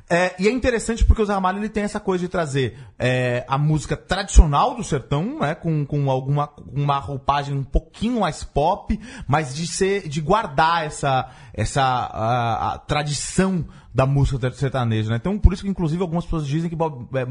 É, 0.09 0.35
e 0.39 0.47
é 0.47 0.51
interessante 0.51 1.05
porque 1.05 1.21
o 1.21 1.25
Zé 1.25 1.33
Ramalho 1.33 1.59
ele 1.59 1.69
tem 1.69 1.83
essa 1.83 1.99
coisa 1.99 2.23
de 2.23 2.29
trazer 2.29 2.77
é, 2.99 3.45
a 3.47 3.57
música 3.57 3.95
tradicional 3.95 4.75
do 4.75 4.83
sertão, 4.83 5.39
né, 5.39 5.55
com, 5.55 5.85
com 5.85 6.09
alguma 6.09 6.49
uma 6.71 6.99
roupagem 6.99 7.55
um 7.55 7.63
pouquinho 7.63 8.19
mais 8.19 8.43
pop, 8.43 8.99
mas 9.27 9.55
de 9.55 9.65
ser 9.67 10.07
de 10.07 10.19
guardar 10.21 10.85
essa 10.85 11.29
essa 11.53 11.81
a, 11.81 12.73
a 12.73 12.77
tradição 12.77 13.65
da 13.93 14.05
música 14.05 14.49
sertaneja, 14.51 15.09
né? 15.09 15.17
Então 15.17 15.37
por 15.37 15.51
isso 15.51 15.63
que 15.63 15.69
inclusive 15.69 16.01
algumas 16.01 16.23
pessoas 16.23 16.47
dizem 16.47 16.69
que 16.69 16.75
Bob, 16.75 17.07
é, 17.13 17.25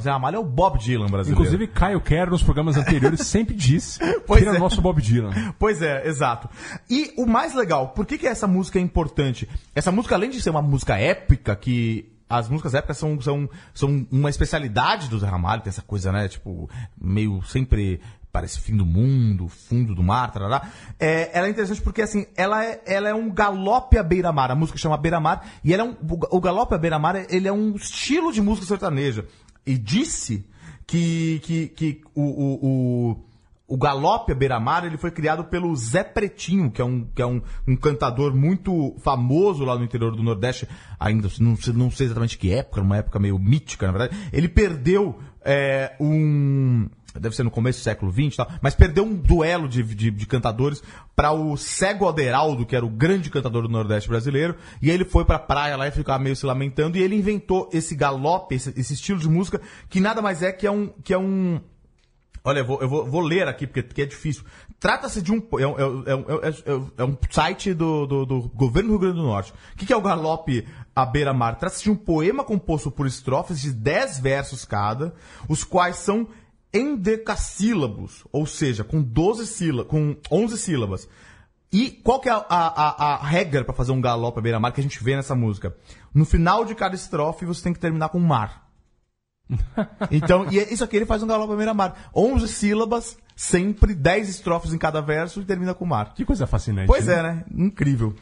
Zé 0.00 0.10
Ramalho 0.10 0.36
é 0.36 0.38
o 0.38 0.44
Bob 0.44 0.78
Dylan 0.78 1.06
brasileiro. 1.06 1.42
Inclusive, 1.42 1.66
Caio 1.68 2.00
Quero, 2.00 2.30
nos 2.30 2.42
programas 2.42 2.76
anteriores, 2.76 3.20
sempre 3.26 3.54
disse 3.54 3.98
Pois 4.26 4.42
que 4.42 4.48
era 4.48 4.56
é. 4.56 4.60
o 4.60 4.62
nosso 4.62 4.82
Bob 4.82 5.00
Dylan. 5.00 5.30
Pois 5.58 5.80
é, 5.80 6.06
exato. 6.06 6.48
E 6.90 7.12
o 7.16 7.26
mais 7.26 7.54
legal, 7.54 7.88
por 7.88 8.04
que, 8.04 8.18
que 8.18 8.26
essa 8.26 8.46
música 8.46 8.78
é 8.78 8.82
importante? 8.82 9.48
Essa 9.74 9.90
música, 9.90 10.14
além 10.14 10.28
de 10.28 10.42
ser 10.42 10.50
uma 10.50 10.62
música 10.62 10.98
épica, 10.98 11.56
que 11.56 11.97
as 12.28 12.48
músicas 12.48 12.74
épicas 12.74 12.98
são, 12.98 13.20
são, 13.20 13.48
são 13.72 14.06
uma 14.10 14.28
especialidade 14.28 15.08
do 15.08 15.18
Zé 15.18 15.26
Ramalho, 15.26 15.62
tem 15.62 15.70
essa 15.70 15.82
coisa, 15.82 16.12
né? 16.12 16.28
Tipo, 16.28 16.68
meio 17.00 17.42
sempre 17.42 18.00
parece 18.30 18.60
fim 18.60 18.76
do 18.76 18.84
mundo, 18.84 19.48
fundo 19.48 19.94
do 19.94 20.02
mar, 20.02 20.30
tarará. 20.30 20.68
É, 20.98 21.30
ela 21.36 21.46
é 21.46 21.50
interessante 21.50 21.80
porque, 21.80 22.02
assim, 22.02 22.26
ela 22.36 22.64
é, 22.64 22.82
ela 22.86 23.08
é 23.08 23.14
um 23.14 23.30
galope 23.30 23.96
à 23.98 24.02
beira-mar. 24.02 24.50
A 24.50 24.54
música 24.54 24.78
chama 24.78 24.96
Beira-Mar. 24.96 25.44
E 25.64 25.72
ela 25.72 25.82
é 25.82 25.86
um, 25.86 25.96
o 26.30 26.40
galope 26.40 26.74
à 26.74 26.78
beira-mar, 26.78 27.16
ele 27.30 27.48
é 27.48 27.52
um 27.52 27.74
estilo 27.74 28.32
de 28.32 28.40
música 28.40 28.66
sertaneja. 28.66 29.26
E 29.66 29.76
disse 29.76 30.46
que, 30.86 31.40
que, 31.40 31.68
que 31.68 32.00
o, 32.14 32.22
o, 32.22 33.10
o 33.10 33.27
o 33.68 33.76
galope 33.76 34.32
à 34.32 34.34
beira-mar 34.34 34.86
ele 34.86 34.96
foi 34.96 35.10
criado 35.10 35.44
pelo 35.44 35.76
Zé 35.76 36.02
Pretinho, 36.02 36.70
que 36.70 36.80
é, 36.80 36.84
um, 36.84 37.04
que 37.04 37.20
é 37.20 37.26
um, 37.26 37.42
um 37.66 37.76
cantador 37.76 38.34
muito 38.34 38.96
famoso 39.00 39.62
lá 39.62 39.76
no 39.76 39.84
interior 39.84 40.16
do 40.16 40.22
Nordeste, 40.22 40.66
ainda 40.98 41.28
não, 41.38 41.54
sei- 41.54 41.74
não 41.74 41.90
sei 41.90 42.06
exatamente 42.06 42.38
que 42.38 42.50
época, 42.50 42.80
uma 42.80 42.96
época 42.96 43.18
meio 43.18 43.38
mítica, 43.38 43.86
na 43.86 43.92
verdade. 43.92 44.16
Ele 44.32 44.48
perdeu 44.48 45.18
é, 45.44 45.94
um. 46.00 46.88
Deve 47.18 47.34
ser 47.34 47.42
no 47.42 47.50
começo 47.50 47.80
do 47.80 47.82
século 47.82 48.12
XX 48.12 48.36
tal, 48.36 48.48
mas 48.62 48.74
perdeu 48.74 49.04
um 49.04 49.14
duelo 49.14 49.68
de, 49.68 49.82
de, 49.82 50.10
de 50.10 50.26
cantadores 50.26 50.82
para 51.16 51.32
o 51.32 51.56
Cego 51.56 52.06
Aderaldo, 52.08 52.64
que 52.64 52.76
era 52.76 52.86
o 52.86 52.90
grande 52.90 53.28
cantador 53.28 53.62
do 53.62 53.68
Nordeste 53.68 54.08
brasileiro, 54.08 54.54
e 54.80 54.88
ele 54.88 55.04
foi 55.04 55.24
pra 55.24 55.38
praia 55.38 55.76
lá 55.76 55.88
e 55.88 55.90
ficava 55.90 56.22
meio 56.22 56.36
se 56.36 56.46
lamentando, 56.46 56.96
e 56.96 57.02
ele 57.02 57.16
inventou 57.16 57.68
esse 57.72 57.94
galope, 57.96 58.54
esse, 58.54 58.70
esse 58.78 58.94
estilo 58.94 59.18
de 59.18 59.28
música, 59.28 59.60
que 59.88 60.00
nada 60.00 60.22
mais 60.22 60.42
é 60.42 60.52
que 60.52 60.66
é 60.66 60.70
um. 60.70 60.88
Que 61.02 61.12
é 61.12 61.18
um 61.18 61.60
Olha, 62.48 62.60
eu 62.60 62.64
vou, 62.64 62.80
eu 62.80 62.88
vou, 62.88 63.04
vou 63.04 63.20
ler 63.20 63.46
aqui 63.46 63.66
porque, 63.66 63.82
porque 63.82 64.02
é 64.02 64.06
difícil. 64.06 64.42
Trata-se 64.80 65.20
de 65.20 65.30
um. 65.32 65.36
É, 65.58 65.66
um- 65.66 66.02
é 66.06 66.48
é 66.48 66.80
é 66.98 67.04
um- 67.04 67.16
site 67.30 67.74
do, 67.74 68.06
do, 68.06 68.24
do 68.24 68.42
governo 68.48 68.88
do 68.88 68.92
Rio 68.92 69.00
Grande 69.00 69.16
do 69.16 69.22
Norte. 69.24 69.52
O 69.74 69.76
que, 69.76 69.92
é 69.92 69.96
o 69.96 70.00
Galope 70.00 70.66
à 70.96 71.04
beira-mar? 71.04 71.56
Trata-se 71.58 71.82
de 71.84 71.90
um 71.90 71.96
poema 71.96 72.42
composto 72.42 72.90
por 72.90 73.06
estrofes 73.06 73.60
de 73.60 73.70
10 73.72 74.18
versos 74.20 74.64
cada, 74.64 75.14
os 75.48 75.62
quais 75.62 75.96
são 75.96 76.26
endecassílabos, 76.72 78.24
ou 78.32 78.46
seja, 78.46 78.84
com 78.84 79.02
12 79.02 79.46
sílabas, 79.46 79.90
com 79.90 80.16
11 80.30 80.56
sílabas. 80.58 81.08
E 81.72 81.90
qual 81.90 82.20
que 82.20 82.28
é 82.28 82.32
a, 82.32 82.44
a- 82.48 83.14
a 83.14 83.16
regra 83.26 83.62
para 83.64 83.74
fazer 83.74 83.92
um 83.92 84.00
galope 84.00 84.38
à 84.38 84.42
beira-mar 84.42 84.72
que 84.72 84.80
a 84.80 84.82
gente 84.82 85.02
vê 85.04 85.16
nessa 85.16 85.34
música? 85.34 85.76
No 86.14 86.24
final 86.24 86.64
de 86.64 86.74
cada 86.74 86.94
estrofe 86.94 87.44
você 87.44 87.62
tem 87.62 87.72
que 87.74 87.78
terminar 87.80 88.08
com 88.08 88.18
mar. 88.18 88.67
Então, 90.10 90.46
e 90.50 90.58
é- 90.58 90.72
isso 90.72 90.84
aqui 90.84 90.96
ele 90.96 91.06
faz 91.06 91.22
um 91.22 91.26
galope 91.26 91.52
à 91.52 91.56
beira-mar. 91.56 92.10
11 92.14 92.48
sílabas, 92.48 93.16
sempre 93.36 93.94
10 93.94 94.28
estrofes 94.28 94.72
em 94.72 94.78
cada 94.78 95.00
verso 95.00 95.40
e 95.40 95.44
termina 95.44 95.74
com 95.74 95.84
mar. 95.86 96.12
Que 96.14 96.24
coisa 96.24 96.46
fascinante. 96.46 96.86
Pois 96.86 97.08
é, 97.08 97.22
né? 97.22 97.44
Incrível. 97.54 98.14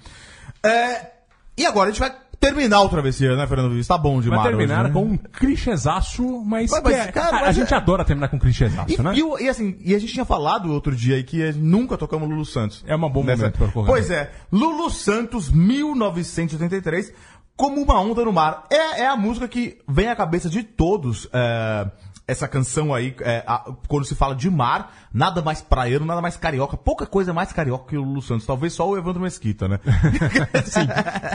É, 0.62 1.11
e 1.57 1.64
agora 1.66 1.89
a 1.89 1.93
gente 1.93 2.01
vai 2.01 2.14
terminar 2.39 2.83
o 2.83 2.89
travessia, 2.91 3.35
né, 3.35 3.47
Fernando 3.47 3.70
Vives? 3.70 3.87
Tá 3.87 3.97
bom 3.97 4.20
de 4.20 4.29
Vai 4.29 4.39
mar 4.39 4.45
terminar 4.49 4.85
hoje, 4.85 4.89
né? 4.89 4.93
com 4.93 5.03
um 5.07 5.16
clichêzaço, 5.16 6.22
mas, 6.45 6.70
Mas- 6.70 6.83
mas, 6.83 6.95
é- 6.95 7.11
cara, 7.12 7.39
a, 7.39 7.41
mas 7.47 7.57
gente 7.57 7.72
é- 7.72 7.77
adora 7.77 8.05
terminar 8.05 8.29
com 8.29 8.39
clichêzaço, 8.39 8.93
E, 8.93 9.03
né? 9.03 9.14
e 9.14 9.45
e 9.45 9.49
assim, 9.49 9.77
e 9.81 9.95
a 9.95 9.99
gente 9.99 10.12
tinha 10.12 10.24
falado 10.24 10.70
outro 10.70 10.95
dia 10.95 11.16
aí 11.16 11.24
que 11.24 11.51
nunca 11.55 11.97
tocamos 11.97 12.29
Lulu 12.29 12.45
Santos. 12.45 12.85
É 12.87 12.95
um 12.95 13.09
bom 13.11 13.24
Nessa- 13.24 13.51
momento. 13.59 13.87
Pois 13.87 14.11
é, 14.11 14.31
Lulu 14.53 14.91
Santos, 14.91 15.51
1983, 15.51 17.12
como 17.57 17.80
uma 17.80 18.00
onda 18.00 18.24
no 18.24 18.32
mar. 18.32 18.64
É, 18.70 19.02
é 19.02 19.07
a 19.07 19.16
música 19.16 19.48
que 19.48 19.78
vem 19.88 20.09
à 20.09 20.16
cabeça 20.16 20.48
de 20.48 20.62
todos. 20.62 21.28
é, 21.32 21.90
essa 22.28 22.48
canção 22.48 22.92
aí, 22.92 23.14
é, 23.20 23.44
a- 23.46 23.72
quando 23.86 24.04
se 24.04 24.16
fala 24.16 24.34
de 24.34 24.50
mar, 24.50 24.92
nada 25.14 25.40
mais 25.42 25.62
praieiro, 25.62 26.04
nada 26.04 26.20
mais 26.20 26.36
carioca, 26.36 26.76
pouca 26.76 27.07
coisa 27.07 27.32
mais 27.32 27.52
carioca 27.52 27.86
que 27.90 27.96
o 27.96 28.02
Lulu 28.02 28.20
Santos. 28.20 28.44
Talvez 28.44 28.72
só 28.72 28.88
o 28.88 28.98
Evandro 28.98 29.22
Mesquita, 29.22 29.68
né? 29.68 29.78
Sim, 30.66 30.88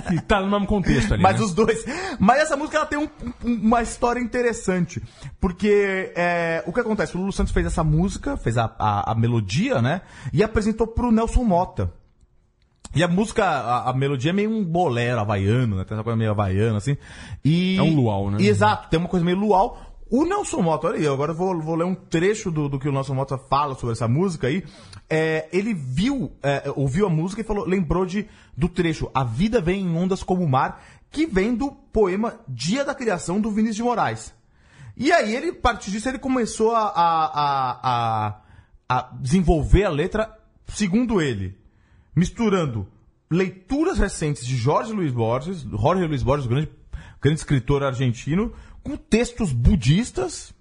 que 0.09 0.21
tá 0.23 0.41
no 0.41 0.51
mesmo 0.51 0.67
contexto 0.67 1.13
ali. 1.13 1.23
Mas 1.23 1.39
né? 1.39 1.45
os 1.45 1.53
dois. 1.53 1.85
Mas 2.19 2.41
essa 2.41 2.57
música 2.57 2.75
ela 2.75 2.85
tem 2.85 2.99
um- 2.99 3.09
uma 3.41 3.81
história 3.81 4.19
interessante. 4.19 5.01
Porque 5.39 6.11
é, 6.13 6.61
o 6.67 6.73
que 6.73 6.81
acontece? 6.81 7.15
O 7.15 7.19
Lulu 7.21 7.31
Santos 7.31 7.53
fez 7.53 7.65
essa 7.65 7.85
música, 7.85 8.35
fez 8.35 8.57
a, 8.57 8.69
a, 8.77 9.11
a 9.13 9.15
melodia, 9.15 9.81
né? 9.81 10.01
E 10.33 10.43
apresentou 10.43 10.87
pro 10.87 11.09
Nelson 11.09 11.45
Mota. 11.45 11.89
E 12.93 13.03
a 13.03 13.07
música, 13.07 13.45
a, 13.45 13.89
a 13.89 13.93
melodia 13.93 14.31
é 14.31 14.33
meio 14.33 14.49
um 14.49 14.63
bolero 14.63 15.19
havaiano, 15.19 15.77
né? 15.77 15.85
Tem 15.85 15.95
essa 15.95 16.03
coisa 16.03 16.17
meio 16.17 16.31
havaiana, 16.31 16.77
assim. 16.77 16.97
E, 17.43 17.77
É 17.77 17.81
um 17.81 17.95
luau, 17.95 18.29
né? 18.29 18.37
E, 18.39 18.47
exato, 18.47 18.89
tem 18.89 18.99
uma 18.99 19.07
coisa 19.07 19.25
meio 19.25 19.37
luau. 19.37 19.91
O 20.09 20.25
Nelson 20.25 20.61
Mota, 20.61 20.87
olha 20.87 20.97
aí, 20.97 21.07
agora 21.07 21.31
eu 21.31 21.35
vou, 21.35 21.57
vou 21.61 21.75
ler 21.75 21.85
um 21.85 21.95
trecho 21.95 22.51
do, 22.51 22.67
do 22.67 22.77
que 22.77 22.89
o 22.89 22.91
Nelson 22.91 23.13
Mota 23.13 23.37
fala 23.37 23.75
sobre 23.75 23.93
essa 23.93 24.09
música 24.09 24.47
aí. 24.47 24.61
É, 25.09 25.47
ele 25.53 25.73
viu, 25.73 26.33
é, 26.43 26.69
ouviu 26.75 27.07
a 27.07 27.09
música 27.09 27.39
e 27.39 27.45
falou, 27.45 27.65
lembrou 27.65 28.05
de, 28.05 28.27
do 28.57 28.67
trecho 28.67 29.09
A 29.13 29.23
Vida 29.23 29.61
Vem 29.61 29.83
em 29.83 29.95
Ondas 29.95 30.21
como 30.21 30.43
o 30.43 30.49
Mar, 30.49 30.83
que 31.09 31.25
vem 31.25 31.55
do 31.55 31.71
poema 31.71 32.41
Dia 32.45 32.83
da 32.83 32.93
Criação 32.93 33.39
do 33.39 33.51
Vinícius 33.51 33.77
de 33.77 33.83
Moraes. 33.83 34.33
E 34.97 35.13
aí 35.13 35.33
ele, 35.33 35.51
a 35.51 35.55
partir 35.55 35.91
disso, 35.91 36.09
ele 36.09 36.19
começou 36.19 36.75
a, 36.75 36.81
a, 36.81 37.25
a, 37.25 37.79
a, 37.83 38.41
a 38.89 39.09
desenvolver 39.17 39.85
a 39.85 39.89
letra, 39.89 40.37
segundo 40.67 41.21
ele, 41.21 41.57
misturando 42.15 42.87
leituras 43.29 43.97
recentes 43.97 44.45
de 44.45 44.55
Jorge 44.55 44.91
Luiz 44.91 45.11
Borges, 45.11 45.61
Jorge 45.61 46.05
Luiz 46.05 46.23
Borges, 46.23 46.47
grande, 46.47 46.69
grande 47.21 47.39
escritor 47.39 47.83
argentino, 47.83 48.53
com 48.83 48.97
textos 48.97 49.53
budistas 49.53 50.53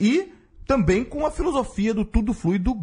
e 0.00 0.32
também 0.66 1.04
com 1.04 1.26
a 1.26 1.30
filosofia 1.30 1.94
do 1.94 2.04
tudo 2.04 2.32
flui 2.32 2.58
do 2.58 2.76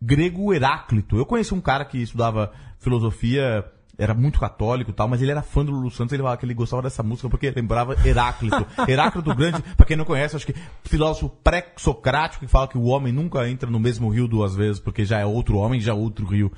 grego 0.00 0.52
Heráclito. 0.52 1.16
Eu 1.16 1.26
conheci 1.26 1.54
um 1.54 1.60
cara 1.60 1.84
que 1.84 1.98
estudava 1.98 2.52
filosofia, 2.78 3.64
era 3.98 4.12
muito 4.12 4.38
católico 4.38 4.90
e 4.90 4.94
tal, 4.94 5.08
mas 5.08 5.22
ele 5.22 5.30
era 5.30 5.42
fã 5.42 5.64
do 5.64 5.72
Lulu 5.72 5.90
Santos, 5.90 6.12
ele 6.12 6.22
falava 6.22 6.36
que 6.36 6.44
ele 6.44 6.54
gostava 6.54 6.82
dessa 6.82 7.02
música 7.02 7.28
porque 7.28 7.50
lembrava 7.50 7.96
Heráclito. 8.06 8.66
Heráclito 8.86 9.34
grande, 9.34 9.62
pra 9.76 9.86
quem 9.86 9.96
não 9.96 10.04
conhece, 10.04 10.36
acho 10.36 10.46
que 10.46 10.54
filósofo 10.84 11.30
pré-socrático 11.42 12.44
que 12.44 12.50
fala 12.50 12.68
que 12.68 12.76
o 12.76 12.84
homem 12.84 13.12
nunca 13.12 13.48
entra 13.48 13.70
no 13.70 13.80
mesmo 13.80 14.08
rio 14.08 14.28
duas 14.28 14.54
vezes, 14.54 14.80
porque 14.80 15.04
já 15.04 15.18
é 15.18 15.24
outro 15.24 15.56
homem, 15.56 15.80
já 15.80 15.92
é 15.92 15.94
outro 15.94 16.26
rio. 16.26 16.52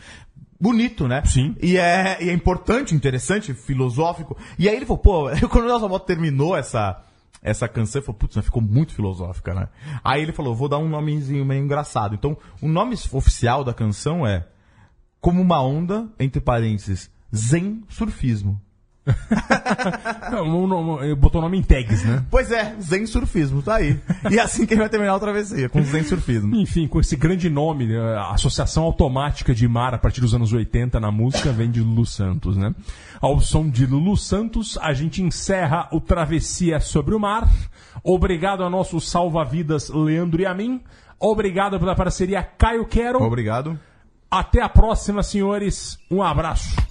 Bonito, 0.61 1.07
né? 1.07 1.23
Sim. 1.25 1.55
E 1.63 1.77
é, 1.77 2.19
e 2.21 2.29
é 2.29 2.33
importante, 2.33 2.95
interessante, 2.95 3.55
filosófico. 3.55 4.37
E 4.59 4.69
aí 4.69 4.75
ele 4.75 4.87
falou, 4.87 4.99
pô, 4.99 5.31
quando 5.49 5.65
o 5.65 5.69
Nelson 5.69 5.89
Mota 5.89 6.07
terminou 6.07 6.57
essa, 6.57 7.01
essa 7.41 7.69
canção, 7.69 8.01
ele 8.01 8.07
falou, 8.07 8.19
putz, 8.19 8.37
ficou 8.45 8.61
muito 8.61 8.93
filosófica, 8.93 9.55
né? 9.55 9.69
Aí 10.03 10.23
ele 10.23 10.33
falou, 10.33 10.55
vou 10.55 10.69
dar 10.69 10.79
um 10.79 10.89
nomezinho 10.89 11.45
meio 11.45 11.63
engraçado. 11.63 12.15
Então, 12.15 12.37
o 12.61 12.69
nome 12.69 12.97
oficial 13.13 13.63
da 13.63 13.73
canção 13.73 14.27
é 14.27 14.47
Como 15.21 15.41
uma 15.41 15.63
Onda, 15.63 16.09
entre 16.19 16.41
parênteses, 16.41 17.11
Zen 17.35 17.85
Surfismo. 17.89 18.61
Não, 20.31 21.17
botou 21.17 21.41
o 21.41 21.45
nome 21.45 21.59
em 21.59 21.63
tags, 21.63 22.05
né? 22.05 22.25
Pois 22.31 22.51
é, 22.51 22.75
Zen 22.81 23.07
Surfismo, 23.07 23.63
tá 23.63 23.77
aí. 23.77 23.99
E 24.31 24.39
é 24.39 24.43
assim 24.43 24.67
que 24.67 24.75
ele 24.75 24.81
vai 24.81 24.89
terminar 24.89 25.15
a 25.15 25.19
travessia, 25.19 25.69
com 25.69 25.83
Zen 25.83 26.05
Surfismo. 26.05 26.55
Enfim, 26.57 26.87
com 26.87 27.01
esse 27.01 27.17
grande 27.17 27.49
nome, 27.49 27.87
né, 27.87 27.99
a 28.17 28.33
Associação 28.33 28.85
Automática 28.85 29.55
de 29.55 29.67
Mar, 29.67 29.95
a 29.95 29.99
partir 29.99 30.21
dos 30.21 30.35
anos 30.35 30.53
80 30.53 31.01
na 31.01 31.11
música, 31.11 31.53
vem 31.53 31.71
de 31.71 31.81
Lulu 31.81 32.07
Santos, 32.07 32.57
né? 32.57 32.75
Ao 33.21 33.41
som 33.41 33.69
de 33.69 33.87
Lulu 33.87 34.17
Santos, 34.17 34.79
a 34.81 34.93
gente 34.93 35.23
encerra 35.23 35.89
o 35.93 36.01
Travessia 36.01 36.81
sobre 36.81 37.15
o 37.15 37.19
Mar. 37.19 37.49
Obrigado 38.03 38.63
a 38.63 38.71
nosso 38.71 39.01
salva-vidas 39.01 39.89
Leandro 39.89 40.41
e 40.41 40.47
a 40.47 40.55
mim. 40.55 40.81
Obrigado 41.19 41.79
pela 41.81 41.97
parceria 41.97 42.43
Caio 42.43 42.87
Quero. 42.87 43.23
Obrigado. 43.23 43.79
Até 44.31 44.63
a 44.63 44.69
próxima, 44.69 45.23
senhores. 45.23 45.99
Um 46.11 46.23
abraço. 46.23 46.88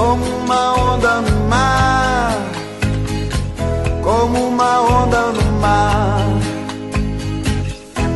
Como 0.00 0.24
uma 0.24 0.92
onda 0.92 1.20
no 1.20 1.40
mar, 1.50 2.32
como 4.02 4.48
uma 4.48 4.80
onda 4.80 5.20
no 5.32 5.52
mar, 5.60 6.24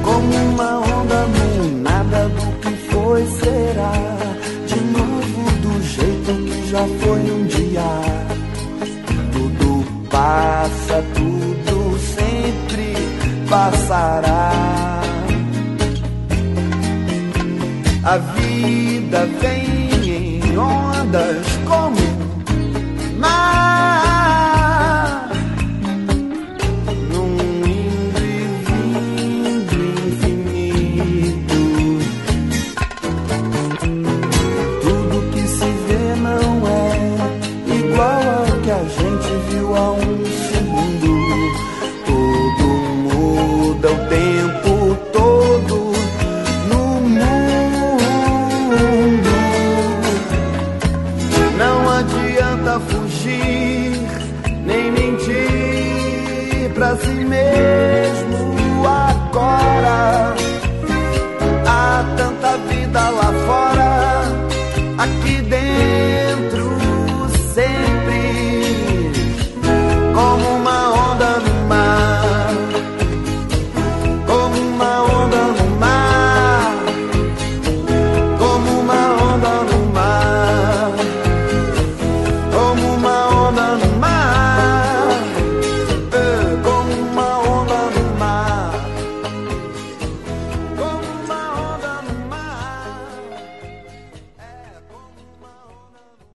como 0.03 0.35
uma 0.35 0.78
onda 0.78 1.26
no 1.26 1.80
nada 1.82 2.30
do 2.30 2.47
que 2.62 2.74
foi 2.89 3.26
será, 3.26 3.93
de 4.66 4.80
novo 4.97 5.51
do 5.61 5.82
jeito 5.82 6.32
que 6.47 6.70
já 6.70 6.87
foi 7.03 7.20
um 7.20 7.45
dia. 7.49 7.91
Tudo 9.32 9.85
passa, 10.09 11.05
tudo 11.14 11.99
sempre 11.99 12.95
passará. 13.47 14.53
A 18.05 18.16
vida 18.16 19.28
vem 19.43 19.74
ondas 21.15 21.47
como 21.65 21.97
mar. 23.19 23.84